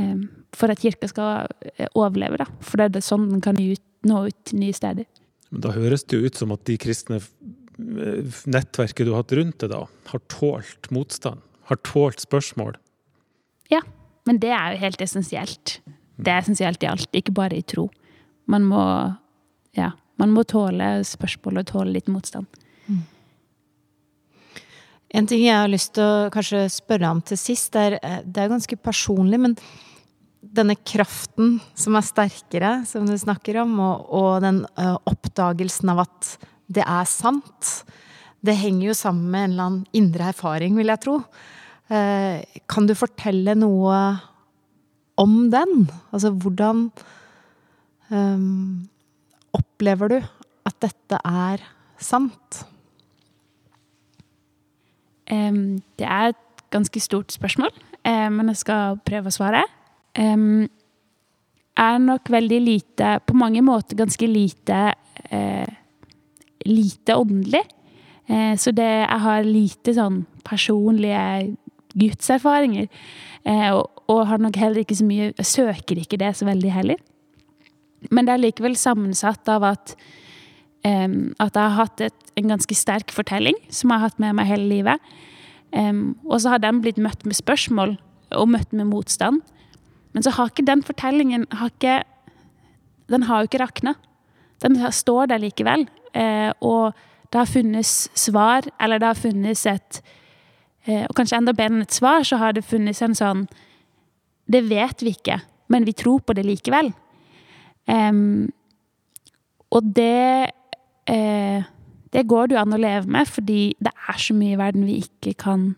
um, 0.00 0.24
for 0.56 0.72
at 0.72 0.80
kirka 0.80 1.10
skal 1.10 1.50
eh, 1.76 1.90
overleve. 1.92 2.40
Da. 2.40 2.48
For 2.64 2.80
det 2.80 3.02
er 3.02 3.04
sånn 3.04 3.28
den 3.34 3.44
kan 3.44 3.60
nå 3.60 4.24
ut 4.30 4.54
nye 4.56 4.76
steder. 4.76 5.08
Men 5.52 5.66
Da 5.66 5.76
høres 5.76 6.06
det 6.08 6.16
jo 6.16 6.28
ut 6.28 6.40
som 6.40 6.54
at 6.56 6.64
de 6.68 6.78
kristne 6.80 7.20
eh, 7.20 8.42
nettverket 8.48 9.04
du 9.04 9.12
har 9.12 9.26
hatt 9.26 9.36
rundt 9.36 9.60
deg, 9.60 9.74
da, 9.74 9.84
har 10.14 10.26
tålt 10.32 10.92
motstand? 10.94 11.44
Har 11.68 11.80
tålt 11.86 12.24
spørsmål? 12.24 12.78
Ja, 13.70 13.84
men 14.28 14.40
det 14.40 14.50
er 14.56 14.72
jo 14.72 14.84
helt 14.86 15.04
essensielt. 15.04 15.80
Det 16.16 16.32
er 16.32 16.40
essensielt 16.40 16.82
i 16.84 16.88
alt, 16.88 17.12
ikke 17.16 17.34
bare 17.36 17.60
i 17.60 17.66
tro. 17.66 17.90
Man 18.48 18.64
må 18.68 18.80
Ja 19.76 19.92
man 20.22 20.34
må 20.34 20.44
tåle 20.46 20.94
spørsmål 21.06 21.62
og 21.62 21.70
tåle 21.72 21.96
litt 21.96 22.10
motstand. 22.12 22.46
Mm. 22.86 23.00
En 25.18 25.28
ting 25.28 25.42
jeg 25.44 25.58
har 25.58 25.70
lyst 25.70 25.96
til 25.98 26.06
å 26.06 26.28
kanskje 26.32 26.68
spørre 26.72 27.10
om 27.10 27.22
til 27.26 27.40
sist, 27.40 27.74
er, 27.76 27.98
eh, 28.00 28.20
det 28.24 28.44
er 28.44 28.52
ganske 28.52 28.78
personlig, 28.78 29.40
men 29.42 29.56
denne 30.42 30.76
kraften 30.76 31.58
som 31.78 31.96
er 31.96 32.06
sterkere, 32.06 32.72
som 32.88 33.06
du 33.06 33.14
snakker 33.18 33.60
om, 33.62 33.74
og, 33.80 34.06
og 34.10 34.30
den 34.44 34.62
uh, 34.78 34.96
oppdagelsen 35.08 35.92
av 35.92 36.02
at 36.04 36.32
det 36.72 36.82
er 36.82 37.06
sant, 37.08 37.70
det 38.42 38.58
henger 38.58 38.88
jo 38.88 38.96
sammen 38.98 39.30
med 39.30 39.44
en 39.44 39.52
eller 39.52 39.68
annen 39.68 39.84
indre 39.96 40.32
erfaring, 40.32 40.74
vil 40.76 40.90
jeg 40.90 41.02
tro. 41.04 41.18
Uh, 41.92 42.42
kan 42.70 42.88
du 42.88 42.96
fortelle 42.98 43.54
noe 43.58 43.98
om 45.20 45.36
den? 45.52 45.86
Altså 46.10 46.32
hvordan 46.34 46.88
um, 48.10 48.88
Opplever 49.82 50.12
du 50.12 50.18
at 50.62 50.76
dette 50.78 51.18
er 51.26 51.62
sant? 51.98 52.60
Um, 55.26 55.80
det 55.98 56.06
er 56.06 56.30
et 56.30 56.62
ganske 56.70 57.02
stort 57.02 57.34
spørsmål, 57.34 57.72
um, 58.06 58.36
men 58.36 58.52
jeg 58.52 58.60
skal 58.60 59.00
prøve 59.02 59.26
å 59.26 59.34
svare. 59.34 59.64
Um, 60.14 60.70
er 61.74 61.98
nok 61.98 62.28
veldig 62.28 62.58
lite 62.60 63.14
På 63.26 63.32
mange 63.34 63.62
måter 63.64 63.96
ganske 63.98 64.26
lite 64.30 64.92
uh, 65.32 65.74
lite 66.62 67.18
åndelig. 67.18 67.66
Uh, 68.30 68.54
så 68.54 68.70
det 68.70 68.86
Jeg 68.86 69.20
har 69.26 69.42
lite 69.42 69.98
sånn 69.98 70.26
personlige 70.46 71.56
gudserfaringer. 71.98 72.86
Uh, 73.42 73.80
og, 73.80 74.04
og 74.06 74.28
har 74.30 74.38
nok 74.38 74.62
heller 74.62 74.86
ikke 74.86 75.02
så 75.02 75.10
mye 75.10 75.32
søker 75.42 75.98
ikke 75.98 76.22
det 76.22 76.36
så 76.38 76.46
veldig 76.46 76.70
heller. 76.70 77.02
Men 78.10 78.26
det 78.26 78.34
er 78.34 78.42
likevel 78.42 78.76
sammensatt 78.78 79.48
av 79.52 79.66
at, 79.68 79.94
um, 80.86 81.32
at 81.38 81.54
jeg 81.54 81.62
har 81.62 81.78
hatt 81.78 82.02
et, 82.08 82.32
en 82.38 82.54
ganske 82.54 82.76
sterk 82.76 83.12
fortelling 83.14 83.58
som 83.68 83.92
jeg 83.92 84.00
har 84.00 84.10
hatt 84.10 84.22
med 84.22 84.38
meg 84.38 84.50
hele 84.50 84.68
livet. 84.70 85.12
Um, 85.72 86.16
og 86.28 86.42
så 86.42 86.54
har 86.54 86.62
den 86.64 86.82
blitt 86.84 87.00
møtt 87.00 87.24
med 87.28 87.38
spørsmål 87.38 87.96
og 88.36 88.48
møtt 88.52 88.72
med 88.76 88.90
motstand. 88.90 89.42
Men 90.12 90.24
så 90.24 90.32
har 90.36 90.50
ikke 90.50 90.66
den 90.68 90.82
fortellingen 90.84 91.46
har 91.52 91.72
ikke, 91.72 92.02
Den 93.10 93.22
har 93.22 93.42
jo 93.42 93.48
ikke 93.50 93.60
rakna. 93.60 93.94
Den 94.62 94.78
står 94.92 95.26
der 95.26 95.38
likevel. 95.38 95.88
Uh, 96.16 96.52
og 96.60 96.92
det 97.32 97.38
har 97.38 97.48
funnes 97.48 98.10
svar, 98.14 98.62
eller 98.80 98.98
det 98.98 99.06
har 99.06 99.16
funnes 99.16 99.66
et 99.66 100.02
uh, 100.88 101.06
Og 101.08 101.14
kanskje 101.16 101.38
enda 101.38 101.52
bedre 101.52 101.78
enn 101.78 101.86
et 101.86 101.92
svar, 101.92 102.22
så 102.22 102.36
har 102.36 102.52
det 102.52 102.64
funnes 102.64 103.00
en 103.02 103.14
sånn 103.16 103.46
Det 104.44 104.60
vet 104.68 105.02
vi 105.02 105.14
ikke, 105.16 105.40
men 105.68 105.84
vi 105.84 105.92
tror 105.92 106.20
på 106.20 106.36
det 106.36 106.44
likevel. 106.44 106.92
Um, 107.90 108.52
og 109.74 109.82
det 109.96 110.52
uh, 111.10 111.62
Det 112.12 112.26
går 112.28 112.46
det 112.46 112.54
jo 112.54 112.60
an 112.60 112.76
å 112.76 112.80
leve 112.80 113.08
med, 113.10 113.26
fordi 113.26 113.74
det 113.80 113.90
er 113.90 114.18
så 114.20 114.34
mye 114.36 114.54
i 114.54 114.60
verden 114.60 114.84
vi 114.86 115.00
ikke 115.02 115.32
kan 115.40 115.72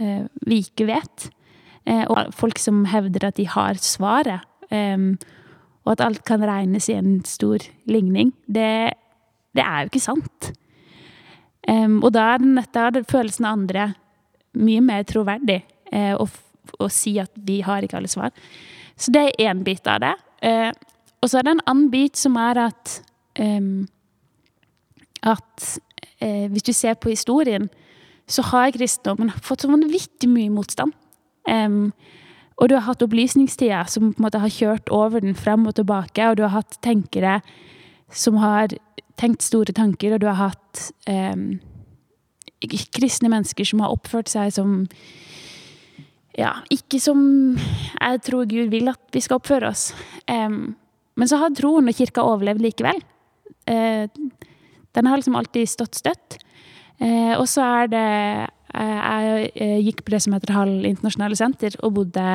uh, 0.00 0.26
Vi 0.44 0.60
ikke 0.66 0.88
vet. 0.92 1.30
Uh, 1.88 2.04
og 2.08 2.34
folk 2.36 2.60
som 2.60 2.84
hevder 2.92 3.28
at 3.28 3.40
de 3.40 3.48
har 3.48 3.80
svaret, 3.80 4.44
og 4.74 5.90
at 5.92 6.00
alt 6.00 6.22
kan 6.26 6.42
regnes 6.42 6.88
i 6.88 6.94
en 6.96 7.18
stor 7.28 7.62
ligning, 7.86 8.32
det, 8.48 8.96
det 9.54 9.62
er 9.62 9.84
jo 9.84 9.90
ikke 9.92 10.00
sant. 10.00 10.48
og 11.68 12.08
da 12.16 12.24
er, 12.32 12.40
den, 12.40 13.04
følelsen 13.04 13.44
av 13.44 13.52
andre 13.52 13.84
mye 14.56 14.80
mer 14.80 15.04
troverdig 15.04 15.60
å 15.92 16.88
si 16.90 17.18
at 17.20 17.30
vi 17.36 17.60
har 17.62 17.84
ikke 17.84 18.00
alle 18.00 18.10
svar. 18.10 18.32
Så 18.96 19.12
det 19.14 19.26
er 19.28 19.52
én 19.52 19.62
bit 19.62 19.86
av 19.86 20.00
det. 20.02 20.14
Eh, 20.44 20.72
og 21.22 21.30
så 21.30 21.40
er 21.40 21.46
det 21.46 21.54
en 21.54 21.66
annen 21.70 21.90
bit 21.92 22.20
som 22.20 22.36
er 22.36 22.60
at 22.66 22.98
um, 23.40 23.86
At 25.24 25.78
eh, 26.20 26.50
hvis 26.52 26.62
du 26.62 26.72
ser 26.72 26.94
på 26.94 27.08
historien, 27.08 27.70
så 28.28 28.42
har 28.42 28.74
kristendommen 28.76 29.30
fått 29.30 29.64
så 29.64 29.70
vanvittig 29.70 30.28
mye 30.28 30.52
motstand. 30.52 30.92
Um, 31.48 31.92
og 32.60 32.68
du 32.68 32.74
har 32.76 32.84
hatt 32.84 33.02
opplysningstida 33.02 33.86
som 33.88 34.12
på 34.12 34.20
en 34.20 34.26
måte 34.26 34.40
har 34.40 34.52
kjørt 34.52 34.92
over 34.92 35.20
den 35.20 35.34
frem 35.34 35.66
og 35.66 35.74
tilbake, 35.74 36.28
og 36.28 36.36
du 36.36 36.44
har 36.44 36.52
hatt 36.60 36.76
tenkere 36.84 37.40
som 38.12 38.36
har 38.36 38.76
tenkt 39.16 39.42
store 39.42 39.72
tanker, 39.72 40.14
og 40.14 40.20
du 40.20 40.28
har 40.28 40.52
hatt 40.52 40.90
um, 41.08 41.58
kristne 42.94 43.32
mennesker 43.32 43.64
som 43.64 43.80
har 43.80 43.92
oppført 43.92 44.28
seg 44.32 44.52
som 44.54 44.84
ja, 46.38 46.54
ikke 46.72 46.98
som 47.02 47.20
jeg 47.56 48.22
tror 48.26 48.48
Gud 48.50 48.72
vil 48.72 48.90
at 48.90 49.02
vi 49.14 49.22
skal 49.22 49.38
oppføre 49.38 49.70
oss. 49.70 49.92
Um, 50.30 50.74
men 51.14 51.30
så 51.30 51.38
har 51.38 51.54
troen 51.54 51.88
og 51.90 51.96
kirka 51.96 52.24
overlevd 52.26 52.64
likevel. 52.64 52.98
Uh, 53.70 54.10
den 54.94 55.08
har 55.10 55.20
liksom 55.20 55.38
alltid 55.38 55.70
stått 55.70 56.00
støtt. 56.00 56.38
Uh, 56.98 57.34
og 57.38 57.46
så 57.50 57.64
er 57.82 57.90
det 57.90 58.08
uh, 58.74 59.48
Jeg 59.54 59.82
gikk 59.86 60.04
på 60.04 60.14
det 60.14 60.22
som 60.24 60.34
heter 60.34 60.54
Hall 60.56 60.74
internasjonale 60.82 61.38
senter, 61.38 61.78
og 61.82 61.98
bodde 62.00 62.28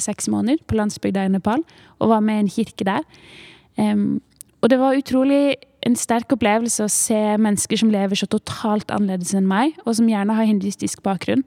seks 0.00 0.24
måneder 0.32 0.56
på 0.64 0.72
landsbygda 0.78 1.26
i 1.26 1.32
Nepal. 1.34 1.60
Og 2.00 2.08
var 2.14 2.22
med 2.24 2.38
i 2.38 2.44
en 2.46 2.48
kirke 2.48 2.86
der. 2.86 3.02
Um, 3.76 4.22
og 4.62 4.70
det 4.72 4.78
var 4.80 4.96
utrolig 4.96 5.58
en 5.84 5.96
sterk 5.96 6.32
opplevelse 6.32 6.84
å 6.84 6.92
se 6.92 7.18
mennesker 7.40 7.80
som 7.80 7.92
lever 7.92 8.16
så 8.16 8.28
totalt 8.30 8.88
annerledes 8.92 9.34
enn 9.36 9.48
meg, 9.48 9.74
og 9.84 9.98
som 9.98 10.08
gjerne 10.08 10.36
har 10.36 10.48
hinduistisk 10.48 11.02
bakgrunn 11.04 11.44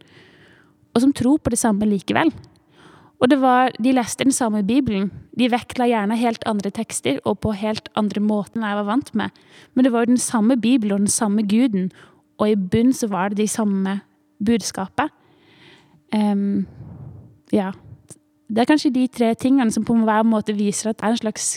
og 0.94 1.02
som 1.02 1.14
tror 1.14 1.40
på 1.42 1.54
det 1.54 1.60
samme 1.60 1.88
likevel. 1.90 2.32
Og 3.24 3.30
det 3.30 3.40
var, 3.40 3.72
De 3.80 3.94
leste 3.94 4.24
den 4.24 4.36
samme 4.36 4.64
Bibelen. 4.68 5.12
De 5.38 5.48
vektla 5.50 5.88
gjerne 5.88 6.18
helt 6.20 6.44
andre 6.46 6.70
tekster 6.72 7.20
og 7.26 7.40
på 7.40 7.54
helt 7.56 7.88
andre 7.96 8.20
måter 8.20 8.60
enn 8.60 8.68
jeg 8.68 8.80
var 8.82 8.90
vant 8.90 9.14
med. 9.16 9.30
Men 9.74 9.86
det 9.86 9.94
var 9.94 10.04
jo 10.04 10.14
den 10.14 10.18
samme 10.18 10.58
Bibelen 10.58 10.94
og 10.94 11.06
den 11.06 11.14
samme 11.14 11.44
Guden 11.48 11.92
og 12.38 12.50
i 12.50 12.56
bunn 12.56 12.92
så 12.94 13.08
var 13.08 13.30
det 13.30 13.38
de 13.38 13.48
samme 13.48 14.02
budskapet. 14.44 15.10
Um, 16.14 16.66
ja. 17.54 17.72
Det 18.50 18.62
er 18.62 18.70
kanskje 18.70 18.94
de 18.94 19.08
tre 19.08 19.34
tingene 19.40 19.72
som 19.72 19.86
på 19.86 19.96
hver 19.96 20.26
måte 20.28 20.54
viser 20.58 20.92
at 20.92 21.00
det 21.00 21.08
er 21.08 21.16
en 21.16 21.24
slags 21.24 21.48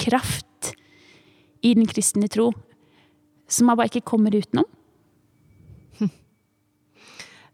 kraft 0.00 0.72
i 1.62 1.74
den 1.74 1.86
kristne 1.86 2.28
tro 2.28 2.50
som 3.48 3.68
man 3.68 3.76
bare 3.76 3.92
ikke 3.92 4.08
kommer 4.08 4.34
utenom. 4.34 4.66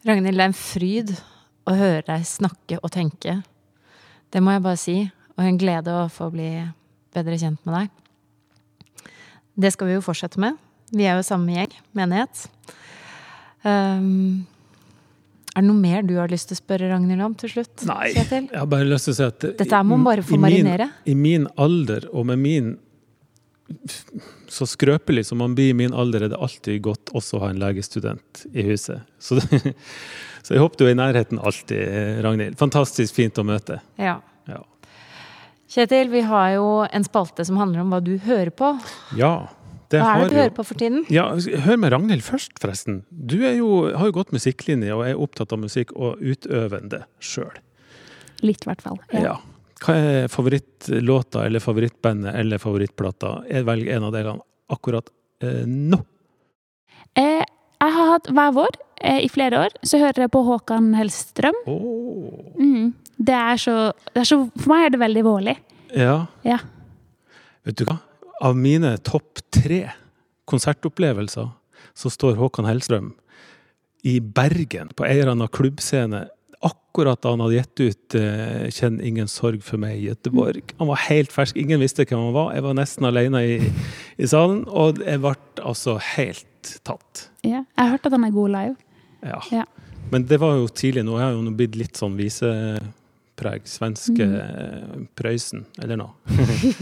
Ragnhild, 0.08 0.38
det 0.38 0.44
er 0.44 0.48
en 0.48 0.56
fryd 0.56 1.10
å 1.68 1.74
høre 1.76 2.02
deg 2.06 2.24
snakke 2.24 2.78
og 2.80 2.92
tenke. 2.94 3.40
Det 4.32 4.40
må 4.40 4.54
jeg 4.54 4.64
bare 4.64 4.80
si. 4.80 4.98
Og 5.36 5.44
en 5.44 5.58
glede 5.60 5.92
å 5.94 6.06
få 6.10 6.30
bli 6.32 6.48
bedre 7.14 7.36
kjent 7.38 7.60
med 7.68 7.76
deg. 7.76 9.10
Det 9.58 9.72
skal 9.74 9.90
vi 9.90 9.98
jo 9.98 10.04
fortsette 10.04 10.40
med. 10.42 10.56
Vi 10.94 11.04
er 11.04 11.18
jo 11.18 11.26
samme 11.26 11.52
gjeng, 11.52 11.74
menighet. 11.98 12.46
Um, 13.66 14.46
er 15.52 15.60
det 15.60 15.68
noe 15.68 15.78
mer 15.78 16.04
du 16.06 16.14
har 16.16 16.30
lyst 16.32 16.48
til 16.48 16.56
å 16.56 16.62
spørre 16.62 16.88
Ragnhild 16.88 17.24
om 17.26 17.36
til 17.38 17.52
slutt? 17.52 17.84
Nei, 17.88 18.12
jeg 18.14 18.48
har 18.54 18.68
bare 18.70 18.88
lyst 18.88 19.10
til 19.10 19.16
å 19.16 19.18
si 19.18 19.26
at 19.26 19.46
Dette 19.60 19.80
må 19.84 19.98
man 19.98 20.08
bare 20.08 20.24
få 20.26 20.38
marinere. 20.40 20.88
I 21.04 21.16
min 21.18 21.48
alder 21.60 22.08
og 22.12 22.28
med 22.30 22.40
min 22.42 22.76
så 24.48 24.66
skrøpelig 24.66 25.26
som 25.28 25.42
man 25.42 25.54
blir 25.56 25.72
i 25.72 25.76
min 25.76 25.94
alder, 25.94 26.24
er 26.24 26.32
det 26.32 26.40
alltid 26.40 26.80
godt 26.86 27.12
også 27.16 27.36
å 27.36 27.42
ha 27.44 27.50
en 27.52 27.60
legestudent 27.60 28.46
i 28.52 28.64
huset. 28.70 29.04
Så, 29.20 29.40
så 30.44 30.56
jeg 30.56 30.62
håper 30.62 30.80
du 30.80 30.86
er 30.86 30.94
i 30.94 30.98
nærheten 30.98 31.40
alltid, 31.40 31.84
Ragnhild. 32.24 32.56
Fantastisk 32.60 33.18
fint 33.18 33.38
å 33.38 33.44
møte. 33.46 33.80
Ja. 34.00 34.18
ja. 34.48 34.62
Kjetil, 35.68 36.08
vi 36.14 36.24
har 36.24 36.54
jo 36.56 36.68
en 36.88 37.06
spalte 37.06 37.44
som 37.44 37.60
handler 37.60 37.84
om 37.84 37.92
hva 37.92 38.00
du 38.04 38.14
hører 38.24 38.52
på. 38.56 38.72
Ja, 39.20 39.50
det 39.92 40.00
hva 40.02 40.14
er 40.14 40.24
det 40.24 40.32
du 40.32 40.40
hører 40.40 40.56
på 40.56 40.64
for 40.68 40.80
tiden? 40.80 41.04
Ja, 41.12 41.30
Hør 41.64 41.78
med 41.80 41.92
Ragnhild 41.94 42.24
først, 42.24 42.56
forresten. 42.60 43.02
Du 43.08 43.38
jo, 43.40 43.68
har 43.96 44.10
jo 44.10 44.16
gått 44.16 44.34
musikklinje 44.36 44.96
og 44.96 45.06
er 45.06 45.20
opptatt 45.20 45.52
av 45.56 45.62
musikk 45.62 45.94
og 45.96 46.20
utøvende 46.20 47.04
sjøl. 47.24 47.54
Litt, 48.44 48.64
i 48.64 48.70
hvert 48.70 48.84
fall. 48.84 49.00
Ja. 49.12 49.22
ja. 49.32 49.38
Hva 49.78 49.94
er 49.94 50.30
favorittlåta 50.32 51.44
eller 51.46 51.62
favorittbandet 51.62 52.34
eller 52.34 52.60
favorittplata? 52.62 53.34
Velg 53.66 53.90
en 53.94 54.06
av 54.08 54.14
delene 54.14 54.42
akkurat 54.68 55.10
eh, 55.42 55.64
nå. 55.66 56.00
Eh, 57.18 57.44
jeg 57.78 57.94
har 57.94 58.10
hatt 58.12 58.30
hver 58.34 58.54
vår 58.56 58.78
eh, 59.00 59.20
i 59.24 59.28
flere 59.32 59.62
år. 59.66 59.76
Så 59.86 60.00
hører 60.02 60.26
jeg 60.26 60.32
på 60.34 60.42
Håkan 60.46 60.90
Hellstrøm. 60.98 61.60
Oh. 61.70 62.32
Mm. 62.58 62.90
Det, 63.16 63.36
er 63.36 63.62
så, 63.62 63.76
det, 64.12 64.24
er 64.24 64.28
så, 64.28 64.40
For 64.58 64.72
meg 64.72 64.88
er 64.88 64.96
det 64.96 65.02
veldig 65.04 65.24
vårlig. 65.26 65.56
Ja. 65.94 66.18
ja. 66.46 66.58
Vet 67.66 67.78
du 67.80 67.86
hva? 67.88 68.00
Av 68.44 68.58
mine 68.58 68.96
topp 69.06 69.40
tre 69.54 69.84
konsertopplevelser 70.48 71.48
så 71.98 72.12
står 72.12 72.38
Håkan 72.38 72.68
Hellstrøm 72.68 73.12
i 74.06 74.18
Bergen, 74.22 74.92
på 74.94 75.04
en 75.06 75.16
eller 75.16 75.32
annen 75.34 75.50
klubbscene, 75.50 76.28
akkurat 76.64 77.20
da 77.22 77.32
han 77.34 77.42
hadde 77.44 77.60
gitt 77.60 77.82
ut 77.82 78.16
uh, 78.18 78.66
'Kjenn 78.72 78.98
ingen 79.04 79.30
sorg 79.30 79.62
for 79.66 79.80
meg' 79.80 80.00
i 80.00 80.08
Gøteborg. 80.08 80.74
Han 80.80 80.90
var 80.90 81.04
helt 81.06 81.34
fersk, 81.34 81.56
ingen 81.56 81.80
visste 81.82 82.06
hvem 82.06 82.28
han 82.28 82.34
var. 82.34 82.52
Jeg 82.56 82.66
var 82.66 82.78
nesten 82.78 83.08
alene 83.08 83.44
i, 83.46 83.58
i 84.18 84.28
salen, 84.30 84.64
og 84.66 85.02
jeg 85.04 85.22
ble 85.22 85.34
altså 85.62 85.98
helt 86.16 86.74
tatt. 86.86 87.28
Ja, 87.46 87.62
jeg 87.62 87.78
har 87.78 87.94
hørt 87.94 88.08
at 88.08 88.16
han 88.16 88.26
er 88.26 88.34
god 88.34 88.54
live. 88.54 88.76
Ja. 89.22 89.42
ja. 89.52 89.64
Men 90.10 90.24
det 90.28 90.40
var 90.40 90.56
jo 90.56 90.68
tidlig. 90.70 91.04
Nå 91.04 91.18
Jeg 91.18 91.26
har 91.26 91.36
jo 91.36 91.56
blitt 91.58 91.76
litt 91.78 91.98
sånn 91.98 92.16
visepreg. 92.18 93.66
Svenske 93.68 94.26
mm. 94.26 95.08
Prøysen, 95.18 95.66
eller 95.82 96.00
noe. 96.00 96.14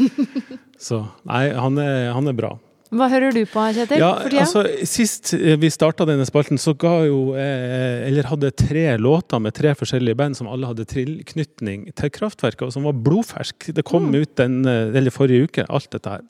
Så 0.87 1.03
nei, 1.29 1.49
han 1.57 1.81
er, 1.81 2.13
han 2.17 2.29
er 2.31 2.37
bra. 2.37 2.55
Hva 2.95 3.09
hører 3.11 3.35
du 3.35 3.41
på, 3.51 3.63
Kjetil? 3.75 3.99
Ja, 3.99 4.13
altså, 4.43 4.63
sist 4.87 5.33
vi 5.35 5.71
starta 5.75 6.07
denne 6.07 6.27
spalten, 6.29 6.59
så 6.61 6.77
ga 6.79 7.01
jo 7.09 7.35
eh, 7.35 8.07
Eller 8.07 8.29
hadde 8.31 8.53
tre 8.55 8.85
låter 9.01 9.43
med 9.43 9.57
tre 9.57 9.73
forskjellige 9.79 10.19
band 10.19 10.39
som 10.39 10.51
alle 10.51 10.71
hadde 10.71 10.87
tilknytning 10.91 11.89
til 11.99 12.13
Kraftverket, 12.15 12.69
og 12.69 12.75
som 12.75 12.87
var 12.87 12.95
blodfersk. 12.95 13.73
Det 13.75 13.87
kom 13.87 14.11
mm. 14.13 14.21
ut 14.21 14.37
den, 14.39 14.61
eh, 14.71 14.95
eller 14.95 15.15
forrige 15.15 15.51
uke, 15.51 15.67
alt 15.67 15.91
dette 15.95 16.15
her. 16.15 16.25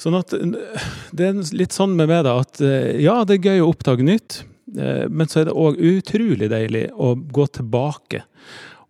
Sånn 0.00 0.16
at 0.18 0.32
Det 0.32 1.28
er 1.28 1.44
litt 1.56 1.76
sånn 1.76 1.92
med 1.98 2.08
meg, 2.08 2.24
da, 2.26 2.38
at 2.40 2.64
eh, 2.64 2.96
ja, 3.04 3.20
det 3.28 3.38
er 3.38 3.52
gøy 3.52 3.66
å 3.66 3.70
oppdage 3.74 4.06
nytt, 4.08 4.42
men 4.72 5.28
så 5.28 5.42
er 5.42 5.50
det 5.50 5.54
òg 5.58 5.76
utrolig 5.84 6.46
deilig 6.48 6.86
å 6.96 7.10
gå 7.12 7.44
tilbake 7.58 8.22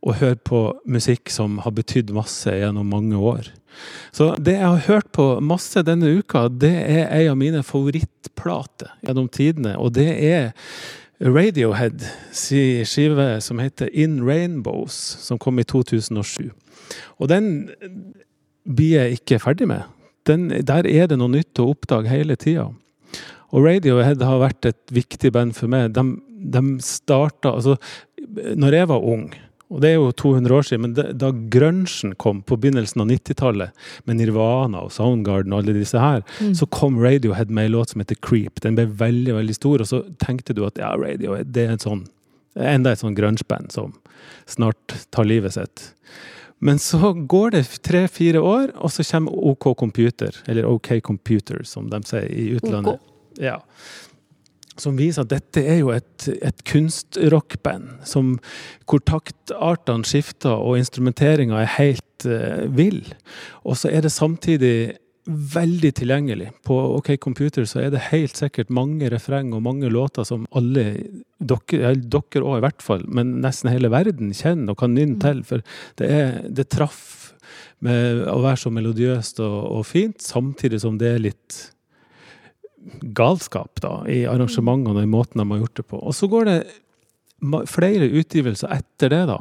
og 0.02 0.18
høre 0.18 0.38
på 0.38 0.60
musikk 0.90 1.30
som 1.30 1.60
har 1.62 1.74
betydd 1.76 2.10
masse 2.14 2.50
gjennom 2.50 2.88
mange 2.90 3.18
år. 3.18 3.52
Så 4.12 4.32
det 4.42 4.56
jeg 4.58 4.66
har 4.66 4.88
hørt 4.88 5.12
på 5.14 5.26
masse 5.44 5.80
denne 5.86 6.10
uka, 6.18 6.48
det 6.48 6.74
er 6.74 7.06
ei 7.14 7.28
av 7.30 7.38
mine 7.40 7.62
favorittplater 7.64 8.92
gjennom 9.06 9.30
tidene. 9.32 9.76
Og 9.78 9.94
det 9.96 10.10
er 10.26 10.50
Radiohead 11.22 12.02
si 12.34 12.82
skive 12.88 13.36
som 13.44 13.62
heter 13.62 13.90
In 13.94 14.20
Rainbows, 14.26 14.96
som 15.22 15.38
kom 15.38 15.60
i 15.62 15.66
2007. 15.66 16.50
Og 17.22 17.30
den 17.30 17.70
blir 18.66 18.98
jeg 18.98 19.20
ikke 19.20 19.40
ferdig 19.42 19.70
med. 19.70 19.86
Den, 20.26 20.50
der 20.50 20.86
er 20.86 21.08
det 21.10 21.18
noe 21.18 21.30
nytt 21.30 21.62
å 21.62 21.70
oppdage 21.72 22.10
hele 22.10 22.36
tida. 22.38 22.68
Og 23.52 23.66
Radiohead 23.66 24.22
har 24.24 24.42
vært 24.42 24.66
et 24.66 24.94
viktig 24.94 25.32
band 25.34 25.54
for 25.54 25.70
meg. 25.70 25.92
De, 25.94 26.04
de 26.26 26.62
starta 26.82 27.54
Altså, 27.54 27.76
når 28.58 28.78
jeg 28.80 28.90
var 28.90 29.08
ung 29.14 29.26
og 29.72 29.80
det 29.80 29.92
er 29.92 29.94
jo 29.96 30.10
200 30.12 30.54
år 30.56 30.66
siden, 30.68 30.82
men 30.84 30.96
da, 30.96 31.06
da 31.16 31.30
grunchen 31.52 32.12
kom 32.20 32.42
på 32.44 32.58
begynnelsen 32.60 33.00
av 33.04 33.08
90-tallet, 33.08 33.86
med 34.08 34.18
Nirvana 34.18 34.82
og 34.84 34.92
Soundgarden 34.92 35.54
og 35.54 35.62
alle 35.62 35.76
disse 35.78 36.00
her, 36.00 36.20
mm. 36.40 36.52
så 36.58 36.68
kom 36.68 37.00
Radiohead 37.00 37.50
med 37.50 37.70
en 37.70 37.74
låt 37.78 37.94
som 37.94 38.04
heter 38.04 38.20
Creep. 38.20 38.60
Den 38.64 38.76
ble 38.76 38.84
veldig 39.00 39.38
veldig 39.38 39.56
stor, 39.56 39.84
og 39.84 39.88
så 39.88 40.02
tenkte 40.20 40.56
du 40.56 40.64
at 40.68 40.80
ja, 40.80 40.92
Radiohead 41.00 41.54
det 41.56 41.64
er 41.64 41.74
en 41.76 41.82
sånn, 41.82 42.04
enda 42.60 42.92
et 42.92 43.00
sånn 43.00 43.16
grungeband 43.16 43.72
som 43.72 43.96
snart 44.50 44.96
tar 45.14 45.28
livet 45.28 45.56
sitt. 45.56 45.88
Men 46.62 46.78
så 46.78 47.14
går 47.16 47.56
det 47.56 47.64
tre-fire 47.82 48.44
år, 48.44 48.70
og 48.76 48.92
så 48.92 49.06
kommer 49.08 49.50
OK 49.52 49.72
Computer, 49.80 50.36
eller 50.46 50.68
OK 50.68 50.98
Computer, 51.02 51.64
som 51.66 51.88
de 51.90 52.04
sier 52.06 52.28
i 52.28 52.52
utlandet. 52.58 53.00
OK. 53.00 53.08
Ja 53.40 53.62
som 54.80 54.96
viser 54.96 55.26
at 55.26 55.32
dette 55.32 55.62
er 55.62 55.82
jo 55.82 55.92
et, 55.94 56.28
et 56.40 56.64
kunstrockband 56.68 58.06
hvor 58.88 59.04
taktartene 59.08 60.08
skifter 60.08 60.56
og 60.56 60.80
instrumenteringa 60.80 61.60
er 61.60 61.72
helt 61.76 62.26
uh, 62.28 62.64
vill. 62.72 63.04
Og 63.68 63.76
så 63.80 63.92
er 63.92 64.06
det 64.06 64.14
samtidig 64.14 64.74
veldig 65.26 65.92
tilgjengelig. 65.94 66.48
På 66.66 66.78
OK 66.96 67.12
Computer 67.22 67.66
så 67.68 67.84
er 67.84 67.92
det 67.94 68.08
helt 68.10 68.38
sikkert 68.38 68.72
mange 68.74 69.10
refreng 69.12 69.52
og 69.54 69.62
mange 69.62 69.90
låter 69.92 70.26
som 70.26 70.48
alle, 70.50 70.86
dere, 71.38 71.94
dere 71.94 72.42
òg 72.42 72.58
i 72.58 72.64
hvert 72.64 72.82
fall, 72.82 73.04
men 73.06 73.36
nesten 73.44 73.70
hele 73.70 73.92
verden 73.92 74.32
kjenner 74.34 74.74
og 74.74 74.80
kan 74.82 74.96
nynne 74.96 75.20
til. 75.22 75.44
For 75.46 75.62
det, 76.00 76.08
er, 76.08 76.40
det 76.50 76.70
traff 76.74 77.34
med 77.82 78.24
å 78.30 78.40
være 78.42 78.64
så 78.64 78.74
melodiøst 78.74 79.42
og, 79.44 79.60
og 79.78 79.86
fint, 79.86 80.18
samtidig 80.22 80.82
som 80.82 80.98
det 80.98 81.14
er 81.14 81.24
litt 81.30 81.62
galskap 83.16 83.80
da, 83.82 84.00
i 84.10 84.22
arrangementene 84.28 85.00
og 85.00 85.06
i 85.06 85.10
måten 85.10 85.42
de 85.42 85.48
har 85.50 85.62
gjort 85.64 85.80
det 85.80 85.88
på. 85.90 86.00
Og 86.00 86.16
så 86.16 86.28
går 86.30 86.48
det 86.48 86.58
flere 87.70 88.08
utgivelser 88.08 88.72
etter 88.74 89.12
det, 89.12 89.22
da, 89.30 89.38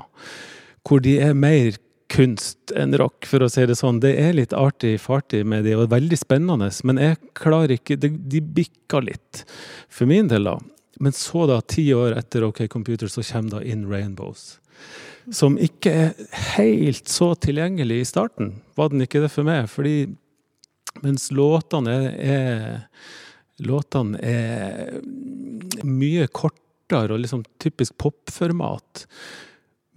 hvor 0.87 1.01
de 1.03 1.17
er 1.21 1.37
mer 1.37 1.77
kunst 2.11 2.73
enn 2.75 2.95
rock, 2.99 3.25
for 3.29 3.45
å 3.45 3.49
si 3.51 3.63
det 3.69 3.77
sånn. 3.79 4.01
Det 4.03 4.11
er 4.19 4.33
litt 4.35 4.55
artig 4.57 4.97
fartig 4.99 5.45
med 5.47 5.63
de, 5.67 5.77
og 5.77 5.91
veldig 5.93 6.19
spennende, 6.19 6.67
men 6.87 6.99
jeg 6.99 7.19
klarer 7.37 7.77
ikke 7.77 7.95
De, 8.01 8.11
de 8.11 8.41
bikker 8.41 9.05
litt, 9.05 9.43
for 9.89 10.09
min 10.09 10.27
del, 10.31 10.49
da. 10.49 10.57
Men 11.01 11.15
så, 11.15 11.45
da, 11.49 11.61
ti 11.61 11.87
år 11.95 12.17
etter 12.19 12.45
OK 12.45 12.65
Computer, 12.69 13.09
så 13.09 13.23
kommer 13.25 13.57
da 13.57 13.63
In 13.65 13.87
Rainbows. 13.89 14.59
Som 15.31 15.55
ikke 15.61 15.93
er 15.93 16.11
helt 16.57 17.09
så 17.09 17.31
tilgjengelig 17.39 18.01
i 18.01 18.09
starten. 18.09 18.51
Var 18.77 18.91
den 18.91 19.05
ikke 19.05 19.21
det 19.23 19.31
for 19.33 19.47
meg? 19.47 19.69
Fordi 19.71 20.11
mens 21.01 21.29
låtene 21.31 21.93
er, 21.93 22.07
er 22.19 22.81
låtene 23.61 24.19
er 24.21 24.99
mye 25.87 26.27
kortere 26.27 27.15
og 27.15 27.23
liksom 27.23 27.45
typisk 27.61 27.97
popformat. 28.01 29.05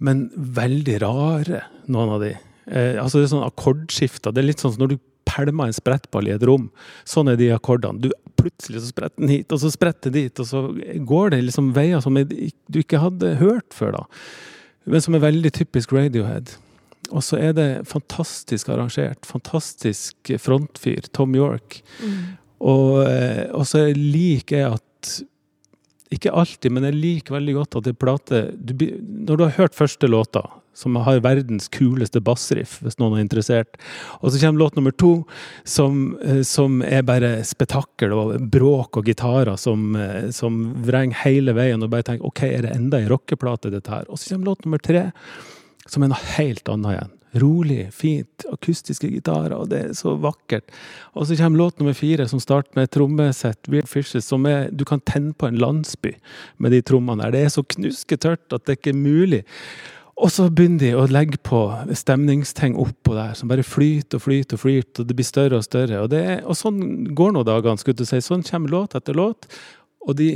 Men 0.03 0.27
veldig 0.35 0.99
rare, 1.03 1.65
noen 1.91 2.15
av 2.15 2.23
de. 2.23 2.33
Eh, 2.65 2.95
altså 3.01 3.19
det 3.19 3.27
er 3.27 3.35
sånn 3.35 3.47
akkordskifter. 3.47 4.33
Det 4.33 4.43
er 4.43 4.49
litt 4.49 4.63
sånn 4.63 4.75
som 4.75 4.85
når 4.85 4.95
du 4.95 4.97
pælmer 5.25 5.69
en 5.69 5.75
sprettball 5.75 6.29
i 6.29 6.35
et 6.35 6.45
rom. 6.47 6.69
Sånn 7.07 7.31
er 7.31 7.39
de 7.39 7.51
akkordene. 7.55 8.05
Du, 8.05 8.11
plutselig 8.39 8.83
så 8.83 8.91
spretter 8.91 9.23
den 9.23 9.33
hit, 9.33 9.51
og 9.51 9.61
så 9.63 9.71
spretter 9.73 10.13
den 10.13 10.27
dit, 10.27 10.41
og 10.43 10.49
så 10.49 10.65
går 11.09 11.33
det 11.33 11.41
liksom 11.47 11.71
veier 11.75 12.03
som 12.03 12.19
du 12.19 12.79
ikke 12.81 13.01
hadde 13.01 13.37
hørt 13.41 13.73
før, 13.75 13.99
da. 13.99 14.05
Men 14.85 15.01
som 15.01 15.17
er 15.17 15.25
veldig 15.25 15.51
typisk 15.55 15.95
Radiohead. 15.95 16.53
Og 17.13 17.21
så 17.25 17.37
er 17.41 17.53
det 17.57 17.69
fantastisk 17.89 18.69
arrangert. 18.73 19.25
Fantastisk 19.29 20.31
frontfyr. 20.41 21.09
Tom 21.13 21.35
York. 21.37 21.81
Mm. 22.01 22.35
Og, 22.63 23.05
eh, 23.09 23.45
og 23.51 23.65
så 23.67 23.87
liker 23.95 24.61
jeg 24.61 24.75
at 24.79 25.15
Ikke 26.13 26.31
alltid, 26.31 26.71
men 26.71 26.85
jeg 26.85 26.95
liker 26.95 27.35
veldig 27.35 27.55
godt 27.57 27.75
at 27.79 27.87
en 27.89 27.97
plate 27.97 28.41
du, 28.55 28.73
Når 29.27 29.37
du 29.37 29.43
har 29.43 29.57
hørt 29.57 29.75
første 29.75 30.07
låta, 30.07 30.43
som 30.75 30.95
har 31.01 31.21
verdens 31.23 31.69
kuleste 31.71 32.19
bassriff, 32.21 32.77
hvis 32.83 32.97
noen 32.99 33.15
er 33.15 33.23
interessert. 33.23 33.77
Og 34.19 34.31
så 34.31 34.41
kommer 34.41 34.59
låt 34.59 34.75
nummer 34.75 34.91
to, 34.91 35.23
som, 35.63 36.17
eh, 36.21 36.41
som 36.43 36.81
er 36.83 37.05
bare 37.07 37.39
spetakkel 37.47 38.11
og 38.13 38.35
bråk 38.51 38.99
og 38.99 39.07
gitarer 39.07 39.55
som, 39.57 39.95
eh, 39.95 40.29
som 40.35 40.75
vrenger 40.83 41.23
hele 41.23 41.55
veien, 41.55 41.83
og 41.83 41.89
bare 41.89 42.03
tenker 42.03 42.27
OK, 42.27 42.43
er 42.43 42.67
det 42.67 42.75
enda 42.75 42.99
ei 42.99 43.07
rockeplate, 43.07 43.71
dette 43.71 43.89
her? 43.89 44.03
Og 44.09 44.19
så 44.19 44.35
kommer 44.35 44.51
låt 44.51 44.65
nummer 44.65 44.83
tre, 44.83 45.11
som 45.87 46.03
er 46.03 46.11
noe 46.11 46.33
helt 46.35 46.67
annet 46.67 46.97
igjen 46.97 47.14
rolig, 47.41 47.87
fint, 47.93 48.45
akustiske 48.51 49.09
gitarer, 49.11 49.55
og 49.57 49.69
det 49.71 49.81
er 49.81 49.95
så 49.97 50.15
vakkert. 50.21 50.71
Og 51.13 51.27
så 51.27 51.37
kommer 51.39 51.63
låt 51.65 51.79
nummer 51.79 51.95
fire, 51.97 52.27
som 52.31 52.41
starter 52.43 52.71
med 52.77 52.87
et 52.87 52.95
trommesett, 52.95 53.69
Weird 53.71 53.89
Fishes, 53.91 54.27
som 54.29 54.45
er 54.49 54.69
Du 54.71 54.85
kan 54.85 55.03
tenne 55.03 55.33
på 55.33 55.47
en 55.47 55.59
landsby 55.59 56.15
med 56.57 56.71
de 56.71 56.81
trommene 56.81 57.23
der. 57.23 57.31
Det 57.31 57.43
er 57.43 57.53
så 57.53 57.63
knusketørt 57.63 58.53
at 58.53 58.65
det 58.65 58.79
ikke 58.79 58.95
er 58.95 59.03
mulig. 59.03 59.43
Og 60.15 60.31
så 60.31 60.47
begynner 60.47 60.79
de 60.79 60.91
å 60.95 61.07
legge 61.11 61.37
på 61.43 61.59
stemningsting 61.91 62.77
oppå 62.79 63.17
der, 63.17 63.33
som 63.35 63.51
bare 63.51 63.65
flyter 63.67 64.15
og 64.15 64.23
flyter 64.23 64.55
og 64.55 64.61
flyter, 64.63 65.01
og 65.03 65.09
det 65.09 65.17
blir 65.17 65.27
større 65.27 65.59
og 65.59 65.65
større. 65.65 65.99
Og, 66.05 66.13
er, 66.15 66.39
og 66.47 66.55
sånn 66.55 66.79
går 67.15 67.35
nå 67.35 67.43
dagene, 67.47 67.81
skulle 67.81 67.99
du 67.99 68.07
si. 68.07 68.21
Sånn 68.23 68.45
kommer 68.47 68.71
låt 68.71 68.95
etter 68.95 69.17
låt. 69.17 69.49
Og 70.07 70.15
de 70.15 70.29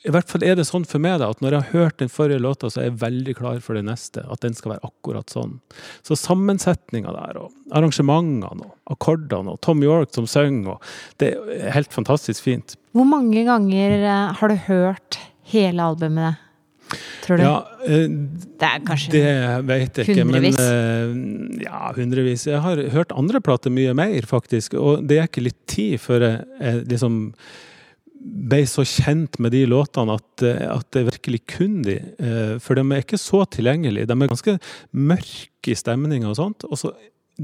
i 0.00 0.12
hvert 0.14 0.30
fall 0.32 0.44
er 0.46 0.56
det 0.56 0.64
sånn 0.64 0.86
for 0.88 1.02
meg 1.02 1.18
da, 1.20 1.28
at 1.28 1.42
når 1.44 1.54
jeg 1.54 1.60
har 1.66 1.74
hørt 1.84 1.98
den 2.00 2.12
forrige 2.12 2.40
låta, 2.40 2.70
så 2.72 2.80
er 2.80 2.88
jeg 2.88 3.00
veldig 3.02 3.34
klar 3.36 3.58
for 3.64 3.76
det 3.76 3.84
neste. 3.84 4.24
At 4.32 4.40
den 4.40 4.56
skal 4.56 4.74
være 4.74 4.88
akkurat 4.88 5.32
sånn. 5.32 5.58
Så 6.06 6.16
sammensetninga 6.16 7.12
der, 7.12 7.40
og 7.42 7.76
arrangementene, 7.76 8.64
og 8.64 8.94
akkordene, 8.96 9.56
og 9.56 9.60
Tom 9.66 9.84
York 9.84 10.14
som 10.16 10.28
synger, 10.30 10.80
det 11.20 11.34
er 11.36 11.74
helt 11.76 11.92
fantastisk 11.92 12.48
fint. 12.48 12.78
Hvor 12.96 13.08
mange 13.08 13.44
ganger 13.44 13.98
eh, 14.00 14.40
har 14.40 14.52
du 14.52 14.56
hørt 14.70 15.20
hele 15.52 15.90
albumet? 15.92 16.40
Tror 17.22 17.38
du? 17.38 17.44
Ja, 17.44 17.54
eh, 17.84 18.08
det 18.58 18.66
er 18.66 18.82
kanskje 18.82 19.12
Det 19.14 19.24
vet 19.68 20.00
jeg 20.00 20.08
ikke, 20.08 20.24
hundrevis. 20.24 20.58
men 20.58 21.60
eh, 21.60 21.64
ja, 21.68 21.92
hundrevis. 21.94 22.48
Jeg 22.48 22.64
har 22.64 22.80
hørt 22.96 23.12
andre 23.12 23.44
plater 23.44 23.74
mye 23.74 23.92
mer, 23.94 24.24
faktisk. 24.26 24.80
Og 24.80 25.04
det 25.06 25.20
er 25.20 25.28
ikke 25.28 25.44
litt 25.44 25.60
tid 25.70 26.00
før 26.02 26.24
jeg, 26.24 26.46
jeg 26.60 26.86
liksom 26.96 27.26
ble 28.20 28.60
så 28.68 28.84
kjent 28.84 29.38
med 29.40 29.54
de 29.54 29.62
låtene 29.68 30.16
at, 30.18 30.44
eh, 30.44 30.66
at 30.68 30.88
det 30.94 31.06
virkelig 31.08 31.40
kun 31.54 31.80
de. 31.86 31.96
Eh, 32.20 32.58
for 32.60 32.76
de 32.76 32.84
er 32.84 33.04
ikke 33.04 33.20
så 33.20 33.44
tilgjengelige. 33.48 34.08
De 34.10 34.16
er 34.16 34.32
ganske 34.32 34.56
mørke 34.92 35.72
i 35.72 35.78
stemninga 35.78 36.28
og 36.28 36.36
sånt. 36.36 36.66
Og 36.68 36.80
så, 36.80 36.92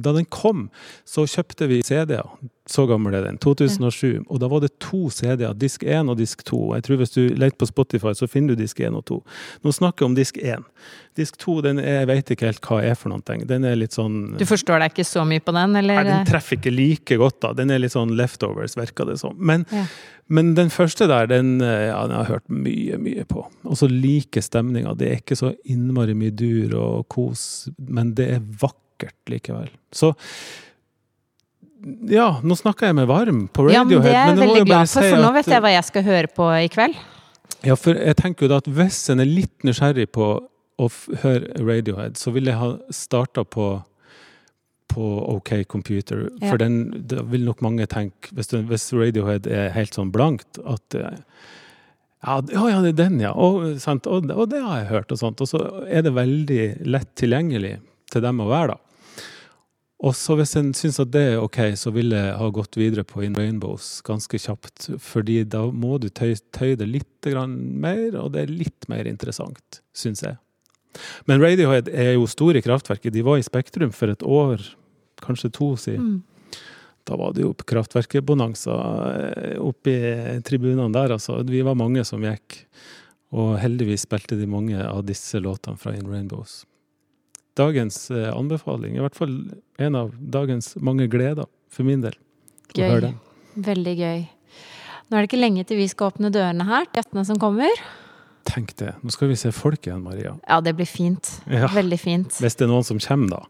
da 0.02 0.12
den 0.16 0.28
kom, 0.28 0.68
så 1.08 1.26
kjøpte 1.30 1.68
vi 1.70 1.80
CD-er. 1.86 2.28
Så 2.66 2.82
gammel 2.90 3.14
er 3.14 3.22
den. 3.22 3.36
2007. 3.38 4.24
Og 4.26 4.40
da 4.42 4.48
var 4.50 4.64
det 4.64 4.72
to 4.82 5.06
CD-er. 5.14 5.54
Disk 5.54 5.84
1 5.86 6.10
og 6.10 6.18
disk 6.18 6.42
2. 6.48 6.58
Jeg 6.74 6.86
tror 6.86 6.96
Hvis 6.98 7.14
du 7.14 7.20
leter 7.38 7.54
på 7.58 7.68
Spotify, 7.68 8.12
så 8.18 8.26
finner 8.26 8.54
du 8.54 8.62
disk 8.62 8.80
1 8.82 8.96
og 8.98 9.04
2. 9.06 9.18
Nå 9.62 9.74
snakker 9.74 10.02
jeg 10.02 10.10
om 10.10 10.16
disk 10.18 10.40
1. 10.42 10.64
Disk 11.16 11.38
2 11.38 11.60
den 11.62 11.78
er, 11.78 12.00
jeg 12.02 12.08
vet 12.10 12.32
ikke 12.34 12.48
helt 12.50 12.66
hva 12.66 12.80
er 12.82 12.98
for 12.98 13.12
noe. 13.12 13.22
Den 13.22 13.64
er 13.64 13.78
litt 13.78 13.94
sånn 13.94 14.34
Du 14.40 14.44
forstår 14.48 14.82
deg 14.82 14.96
ikke 14.96 15.06
så 15.06 15.22
mye 15.28 15.44
på 15.44 15.54
den, 15.54 15.78
eller? 15.78 16.02
Nei, 16.02 16.10
den 16.10 16.26
treffer 16.28 16.58
ikke 16.58 16.74
like 16.74 17.18
godt, 17.20 17.38
da. 17.44 17.52
Den 17.56 17.70
er 17.70 17.80
litt 17.82 17.94
sånn 17.94 18.16
leftovers, 18.18 18.74
virker 18.76 19.12
det 19.12 19.20
som. 19.22 19.36
Men, 19.38 19.62
ja. 19.70 19.84
men 20.26 20.56
den 20.58 20.72
første 20.74 21.06
der, 21.06 21.30
den, 21.30 21.60
ja, 21.62 22.00
den 22.02 22.16
har 22.18 22.26
jeg 22.26 22.32
hørt 22.34 22.50
mye, 22.50 22.98
mye 22.98 23.28
på. 23.30 23.46
Og 23.62 23.78
så 23.78 23.86
liker 23.92 24.42
stemninga. 24.42 24.96
Det 24.98 25.12
er 25.12 25.22
ikke 25.22 25.38
så 25.38 25.54
innmari 25.70 26.18
mye 26.18 26.34
dur 26.34 26.74
og 26.80 27.06
kos, 27.14 27.68
men 27.78 28.10
det 28.18 28.28
er 28.34 28.42
vakkert 28.42 28.82
likevel. 29.30 29.68
Så 29.94 30.12
ja, 32.10 32.28
nå 32.42 32.56
snakker 32.58 32.88
jeg 32.88 32.96
meg 32.98 33.08
varm 33.10 33.44
på 33.52 33.66
Radiohead. 33.68 33.84
Ja, 33.86 33.92
men 33.92 34.02
det 34.06 34.12
er 34.12 34.16
jeg 34.16 34.38
veldig 34.40 34.66
glad 34.68 34.90
for, 34.90 35.06
for 35.06 35.22
nå 35.22 35.32
vet 35.36 35.50
jeg 35.52 35.64
hva 35.64 35.74
jeg 35.74 35.88
skal 35.90 36.06
høre 36.06 36.32
på 36.38 36.48
i 36.56 36.70
kveld. 36.72 36.96
Ja, 37.66 37.76
for 37.78 37.98
jeg 37.98 38.16
tenker 38.18 38.46
jo 38.46 38.52
da 38.52 38.60
at 38.62 38.70
hvis 38.78 38.98
en 39.12 39.22
er 39.22 39.28
litt 39.28 39.66
nysgjerrig 39.66 40.08
på 40.14 40.30
å 40.76 40.88
høre 41.22 41.52
Radiohead, 41.60 42.18
så 42.20 42.32
vil 42.34 42.50
jeg 42.50 42.58
ha 42.60 42.72
starta 42.94 43.44
på 43.44 43.76
på 44.86 45.06
OK 45.32 45.64
Computer. 45.68 46.28
Ja. 46.40 46.52
For 46.52 46.60
den, 46.62 47.06
vil 47.28 47.42
nok 47.44 47.58
mange 47.64 47.88
tenke, 47.90 48.30
hvis, 48.32 48.52
det, 48.52 48.62
hvis, 48.70 48.86
Radiohead 48.94 49.48
er 49.50 49.72
helt 49.74 49.96
sånn 49.96 50.12
blankt, 50.14 50.60
at 50.62 50.96
ja, 50.96 52.38
ja, 52.50 52.78
det 52.82 52.94
er 52.94 52.98
den, 52.98 53.18
ja. 53.20 53.32
Og, 53.34 53.66
og, 53.76 54.30
og, 54.30 54.46
det 54.50 54.62
har 54.62 54.80
jeg 54.80 54.88
hørt, 54.90 55.12
og 55.12 55.20
sånt. 55.20 55.42
Og 55.42 55.50
så 55.50 55.60
er 55.84 56.06
det 56.06 56.14
veldig 56.16 56.62
lett 56.88 57.12
tilgjengelig 57.18 57.76
til 58.12 58.24
dem 58.24 58.40
å 58.42 58.48
være, 58.50 58.74
da. 58.74 58.85
Og 60.04 60.12
så 60.12 60.34
hvis 60.36 60.52
en 60.58 60.74
syns 60.76 60.98
at 61.00 61.12
det 61.14 61.22
er 61.30 61.38
ok, 61.40 61.58
så 61.80 61.90
vil 61.94 62.12
jeg 62.12 62.32
ha 62.36 62.48
gått 62.52 62.76
videre 62.76 63.04
på 63.08 63.22
In 63.24 63.36
Rainbows 63.38 64.02
ganske 64.04 64.38
kjapt. 64.42 64.90
Fordi 65.00 65.38
da 65.48 65.62
må 65.72 65.96
du 66.02 66.10
tøye, 66.12 66.36
tøye 66.52 66.76
det 66.76 66.88
litt 66.90 67.28
mer, 67.48 68.18
og 68.20 68.34
det 68.34 68.44
er 68.44 68.52
litt 68.52 68.86
mer 68.92 69.08
interessant, 69.08 69.80
syns 69.96 70.22
jeg. 70.22 70.36
Men 71.28 71.40
Radiohead 71.40 71.88
er 71.88 72.14
jo 72.14 72.28
store 72.28 72.60
i 72.60 72.64
kraftverket. 72.64 73.14
De 73.16 73.24
var 73.24 73.40
i 73.40 73.46
Spektrum 73.46 73.92
for 73.92 74.12
et 74.12 74.22
år, 74.22 74.62
kanskje 75.24 75.52
to 75.56 75.72
siden. 75.80 76.20
Mm. 76.20 76.60
Da 77.06 77.16
var 77.16 77.32
det 77.32 77.44
jo 77.44 77.54
kraftverket-bonanza 77.56 78.76
eh, 79.16 79.58
oppe 79.62 79.96
i 79.96 80.38
tribunene 80.44 80.92
der, 80.92 81.16
altså. 81.16 81.40
Vi 81.46 81.64
var 81.64 81.78
mange 81.78 82.04
som 82.04 82.24
gikk. 82.24 82.60
Og 83.36 83.56
heldigvis 83.58 84.04
spilte 84.06 84.38
de 84.38 84.46
mange 84.48 84.78
av 84.78 85.04
disse 85.08 85.40
låtene 85.42 85.80
fra 85.80 85.96
In 85.96 86.08
Rainbows 86.10 86.64
dagens 87.56 88.10
eh, 88.12 88.30
anbefaling. 88.32 88.96
I 88.96 89.04
hvert 89.04 89.18
fall 89.18 89.36
en 89.82 89.98
av 89.98 90.14
dagens 90.16 90.74
mange 90.84 91.08
gleder, 91.12 91.48
for 91.72 91.88
min 91.88 92.04
del. 92.04 92.16
Gøy. 92.76 93.12
Veldig 93.66 93.94
gøy. 93.96 94.24
Nå 95.06 95.16
er 95.16 95.22
det 95.22 95.30
ikke 95.30 95.40
lenge 95.40 95.62
til 95.66 95.78
vi 95.78 95.86
skal 95.88 96.10
åpne 96.10 96.32
dørene 96.34 96.66
her 96.66 96.88
til 96.88 97.00
gjestene 97.00 97.24
som 97.28 97.38
kommer. 97.40 97.82
Tenk 98.46 98.74
det. 98.78 98.92
Nå 99.02 99.12
skal 99.14 99.30
vi 99.30 99.38
se 99.38 99.52
folk 99.54 99.86
igjen, 99.86 100.02
Maria. 100.04 100.34
Ja, 100.46 100.60
det 100.62 100.76
blir 100.78 100.88
fint. 100.88 101.30
Ja. 101.50 101.70
Veldig 101.74 101.98
fint. 101.98 102.38
Hvis 102.42 102.58
det 102.58 102.66
er 102.66 102.72
noen 102.72 102.86
som 102.86 103.00
kommer, 103.02 103.36
da. 103.36 103.42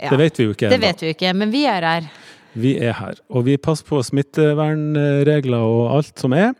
Ja. 0.00 0.12
Det 0.12 0.20
vet 0.20 0.40
vi 0.40 0.46
jo 0.48 0.54
ikke. 0.56 0.70
Det 0.72 0.80
vet 0.80 1.02
vi 1.04 1.14
ikke, 1.14 1.32
men 1.36 1.52
vi 1.52 1.66
er 1.68 1.84
her. 1.84 2.10
Vi 2.60 2.74
er 2.82 2.96
her. 2.96 3.20
Og 3.28 3.44
vi 3.46 3.56
passer 3.60 3.86
på 3.88 4.00
smittevernregler 4.04 5.60
og 5.60 5.82
alt 5.98 6.20
som 6.20 6.34
er. 6.36 6.54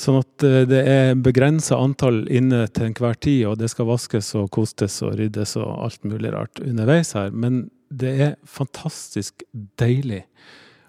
Sånn 0.00 0.22
at 0.22 0.44
eh, 0.46 0.62
det 0.68 0.80
er 0.88 1.20
begrensa 1.20 1.76
antall 1.80 2.24
inne 2.32 2.64
til 2.72 2.88
enhver 2.88 3.18
tid, 3.20 3.44
og 3.50 3.58
det 3.60 3.68
skal 3.72 3.90
vaskes 3.90 4.32
og 4.40 4.48
kostes 4.54 5.00
og 5.04 5.18
ryddes 5.20 5.56
og 5.60 5.68
alt 5.84 6.04
mulig 6.08 6.32
rart 6.32 6.62
underveis 6.64 7.12
her. 7.18 7.32
Men 7.34 7.66
det 7.92 8.12
er 8.24 8.34
fantastisk 8.48 9.44
deilig. 9.80 10.22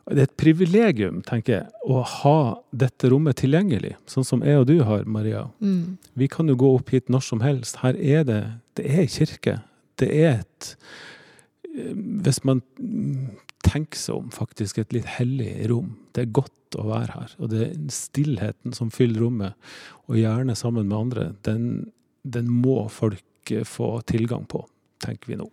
Det 0.07 0.19
er 0.19 0.27
et 0.27 0.39
privilegium, 0.39 1.21
tenker 1.23 1.53
jeg, 1.55 1.67
å 1.87 2.01
ha 2.03 2.37
dette 2.75 3.07
rommet 3.11 3.37
tilgjengelig, 3.39 3.93
sånn 4.09 4.27
som 4.27 4.43
jeg 4.43 4.59
og 4.59 4.67
du 4.67 4.77
har, 4.83 5.05
Maria. 5.07 5.45
Mm. 5.63 5.95
Vi 6.19 6.27
kan 6.31 6.51
jo 6.51 6.57
gå 6.59 6.73
opp 6.75 6.91
hit 6.91 7.11
når 7.11 7.23
som 7.27 7.43
helst. 7.43 7.79
Her 7.83 7.99
er 7.99 8.27
det 8.27 8.43
Det 8.73 8.87
er 8.89 9.05
kirke. 9.05 9.59
Det 10.01 10.09
er 10.09 10.39
et 10.41 10.75
eh, 11.75 11.93
Hvis 11.93 12.43
man 12.43 12.63
tenker 13.63 13.99
seg 13.99 14.19
om, 14.19 14.29
faktisk 14.33 14.81
et 14.81 14.93
litt 14.95 15.07
hellig 15.17 15.51
rom. 15.71 15.93
Det 16.13 16.25
er 16.25 16.35
godt 16.35 16.77
å 16.79 16.87
være 16.89 17.17
her. 17.17 17.35
Og 17.39 17.51
det 17.53 17.63
er 17.65 17.73
stillheten 17.93 18.75
som 18.75 18.91
fyller 18.93 19.23
rommet, 19.23 19.57
og 20.07 20.19
gjerne 20.19 20.55
sammen 20.59 20.89
med 20.89 20.97
andre, 20.97 21.27
den, 21.47 21.67
den 22.23 22.51
må 22.51 22.83
folk 22.93 23.53
eh, 23.53 23.65
få 23.67 23.95
tilgang 24.09 24.45
på, 24.49 24.65
tenker 25.03 25.33
vi 25.33 25.39
nå. 25.39 25.49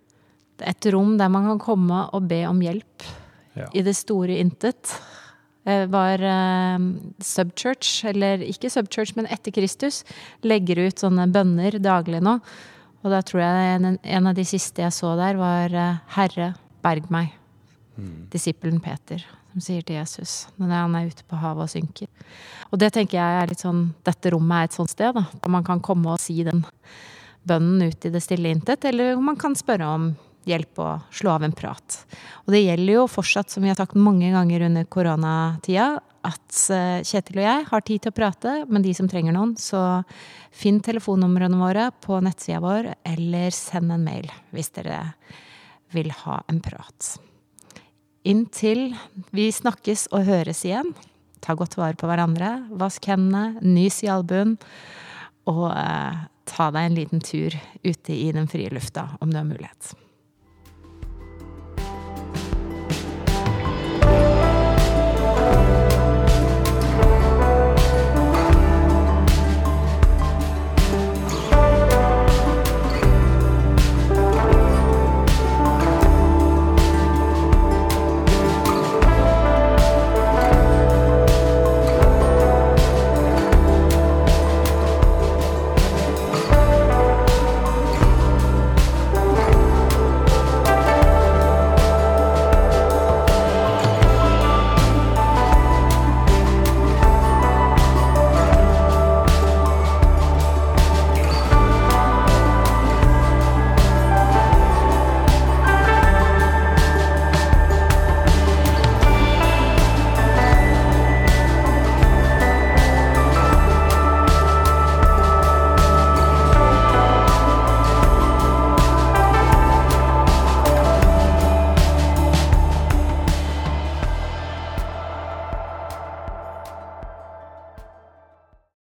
Det 0.61 0.69
er 0.69 0.77
et 0.77 0.91
rom 0.93 1.17
der 1.21 1.31
man 1.33 1.49
kan 1.49 1.63
komme 1.63 2.05
og 2.17 2.29
be 2.29 2.43
om 2.49 2.61
hjelp 2.61 3.07
ja. 3.57 3.71
i 3.73 3.85
det 3.87 3.97
store 3.97 4.37
intet. 4.43 4.93
Var 5.65 6.23
uh, 6.25 6.85
Subchurch, 7.25 8.03
eller 8.09 8.41
ikke 8.45 8.71
Subchurch, 8.73 9.13
men 9.17 9.29
etter 9.33 9.55
Kristus, 9.55 10.03
legger 10.45 10.81
ut 10.87 11.01
sånne 11.01 11.29
bønner 11.33 11.77
daglig 11.81 12.23
nå. 12.25 12.39
Og 13.01 13.13
da 13.13 13.21
tror 13.25 13.45
jeg 13.45 13.75
en, 13.77 13.91
en 13.97 14.29
av 14.29 14.37
de 14.37 14.45
siste 14.49 14.85
jeg 14.85 14.97
så 14.97 15.15
der, 15.21 15.41
var 15.41 15.77
Herre, 16.17 16.55
berg 16.85 17.09
meg. 17.13 17.40
Disippelen 18.33 18.81
Peter 18.81 19.23
som 19.51 19.63
sier 19.65 19.83
til 19.83 19.99
Jesus 19.99 20.47
når 20.61 20.75
han 20.75 20.97
er 20.97 21.11
ute 21.11 21.27
på 21.27 21.39
havet 21.41 21.67
og 21.67 21.73
synker. 21.73 22.09
Og 22.71 22.79
det 22.79 22.93
tenker 22.95 23.19
jeg 23.19 23.43
er 23.43 23.51
litt 23.51 23.65
sånn 23.65 23.89
Dette 24.07 24.33
rommet 24.35 24.57
er 24.57 24.71
et 24.71 24.77
sånt 24.79 24.93
sted, 24.93 25.15
da. 25.17 25.27
Der 25.43 25.53
man 25.53 25.67
kan 25.67 25.83
komme 25.83 26.15
og 26.15 26.23
si 26.23 26.43
den 26.47 26.65
bønnen 27.49 27.91
ut 27.91 28.05
i 28.07 28.13
det 28.13 28.23
stille 28.23 28.53
intet. 28.53 28.85
Eller 28.87 29.19
man 29.21 29.39
kan 29.41 29.57
spørre 29.59 29.89
om 29.89 30.11
hjelp 30.49 30.81
og 30.81 31.15
slå 31.15 31.35
av 31.35 31.45
en 31.45 31.57
prat. 31.57 31.99
Og 32.47 32.55
det 32.55 32.63
gjelder 32.63 32.95
jo 32.95 33.09
fortsatt, 33.11 33.51
som 33.53 33.65
vi 33.65 33.73
har 33.73 33.79
sagt 33.81 33.99
mange 33.99 34.31
ganger 34.33 34.67
under 34.71 34.87
koronatida, 34.89 35.91
at 36.27 36.59
eh, 36.75 37.01
Kjetil 37.07 37.41
og 37.41 37.47
jeg 37.47 37.67
har 37.71 37.85
tid 37.87 38.05
til 38.05 38.13
å 38.13 38.17
prate, 38.17 38.55
men 38.69 38.85
de 38.85 38.93
som 38.97 39.09
trenger 39.09 39.37
noen, 39.37 39.55
så 39.61 40.03
finn 40.53 40.83
telefonnumrene 40.85 41.61
våre 41.61 41.89
på 42.05 42.21
nettsida 42.25 42.61
vår, 42.65 42.93
eller 43.09 43.57
send 43.57 43.93
en 43.95 44.05
mail 44.05 44.29
hvis 44.53 44.73
dere 44.77 45.01
vil 45.97 46.13
ha 46.25 46.43
en 46.53 46.61
prat. 46.65 47.15
Inntil 48.29 48.91
vi 49.33 49.49
snakkes 49.55 50.09
og 50.13 50.27
høres 50.29 50.65
igjen, 50.67 50.93
ta 51.41 51.57
godt 51.57 51.79
vare 51.81 51.97
på 51.97 52.09
hverandre, 52.11 52.67
vask 52.77 53.09
hendene, 53.09 53.57
nys 53.65 54.03
i 54.05 54.11
albuen, 54.13 54.59
og 55.49 55.71
eh, 55.73 56.21
ta 56.51 56.69
deg 56.75 56.91
en 56.91 56.99
liten 56.99 57.25
tur 57.25 57.57
ute 57.87 58.13
i 58.13 58.29
den 58.37 58.51
frie 58.51 58.69
lufta 58.73 59.09
om 59.21 59.33
du 59.33 59.41
har 59.41 59.49
mulighet. 59.49 59.95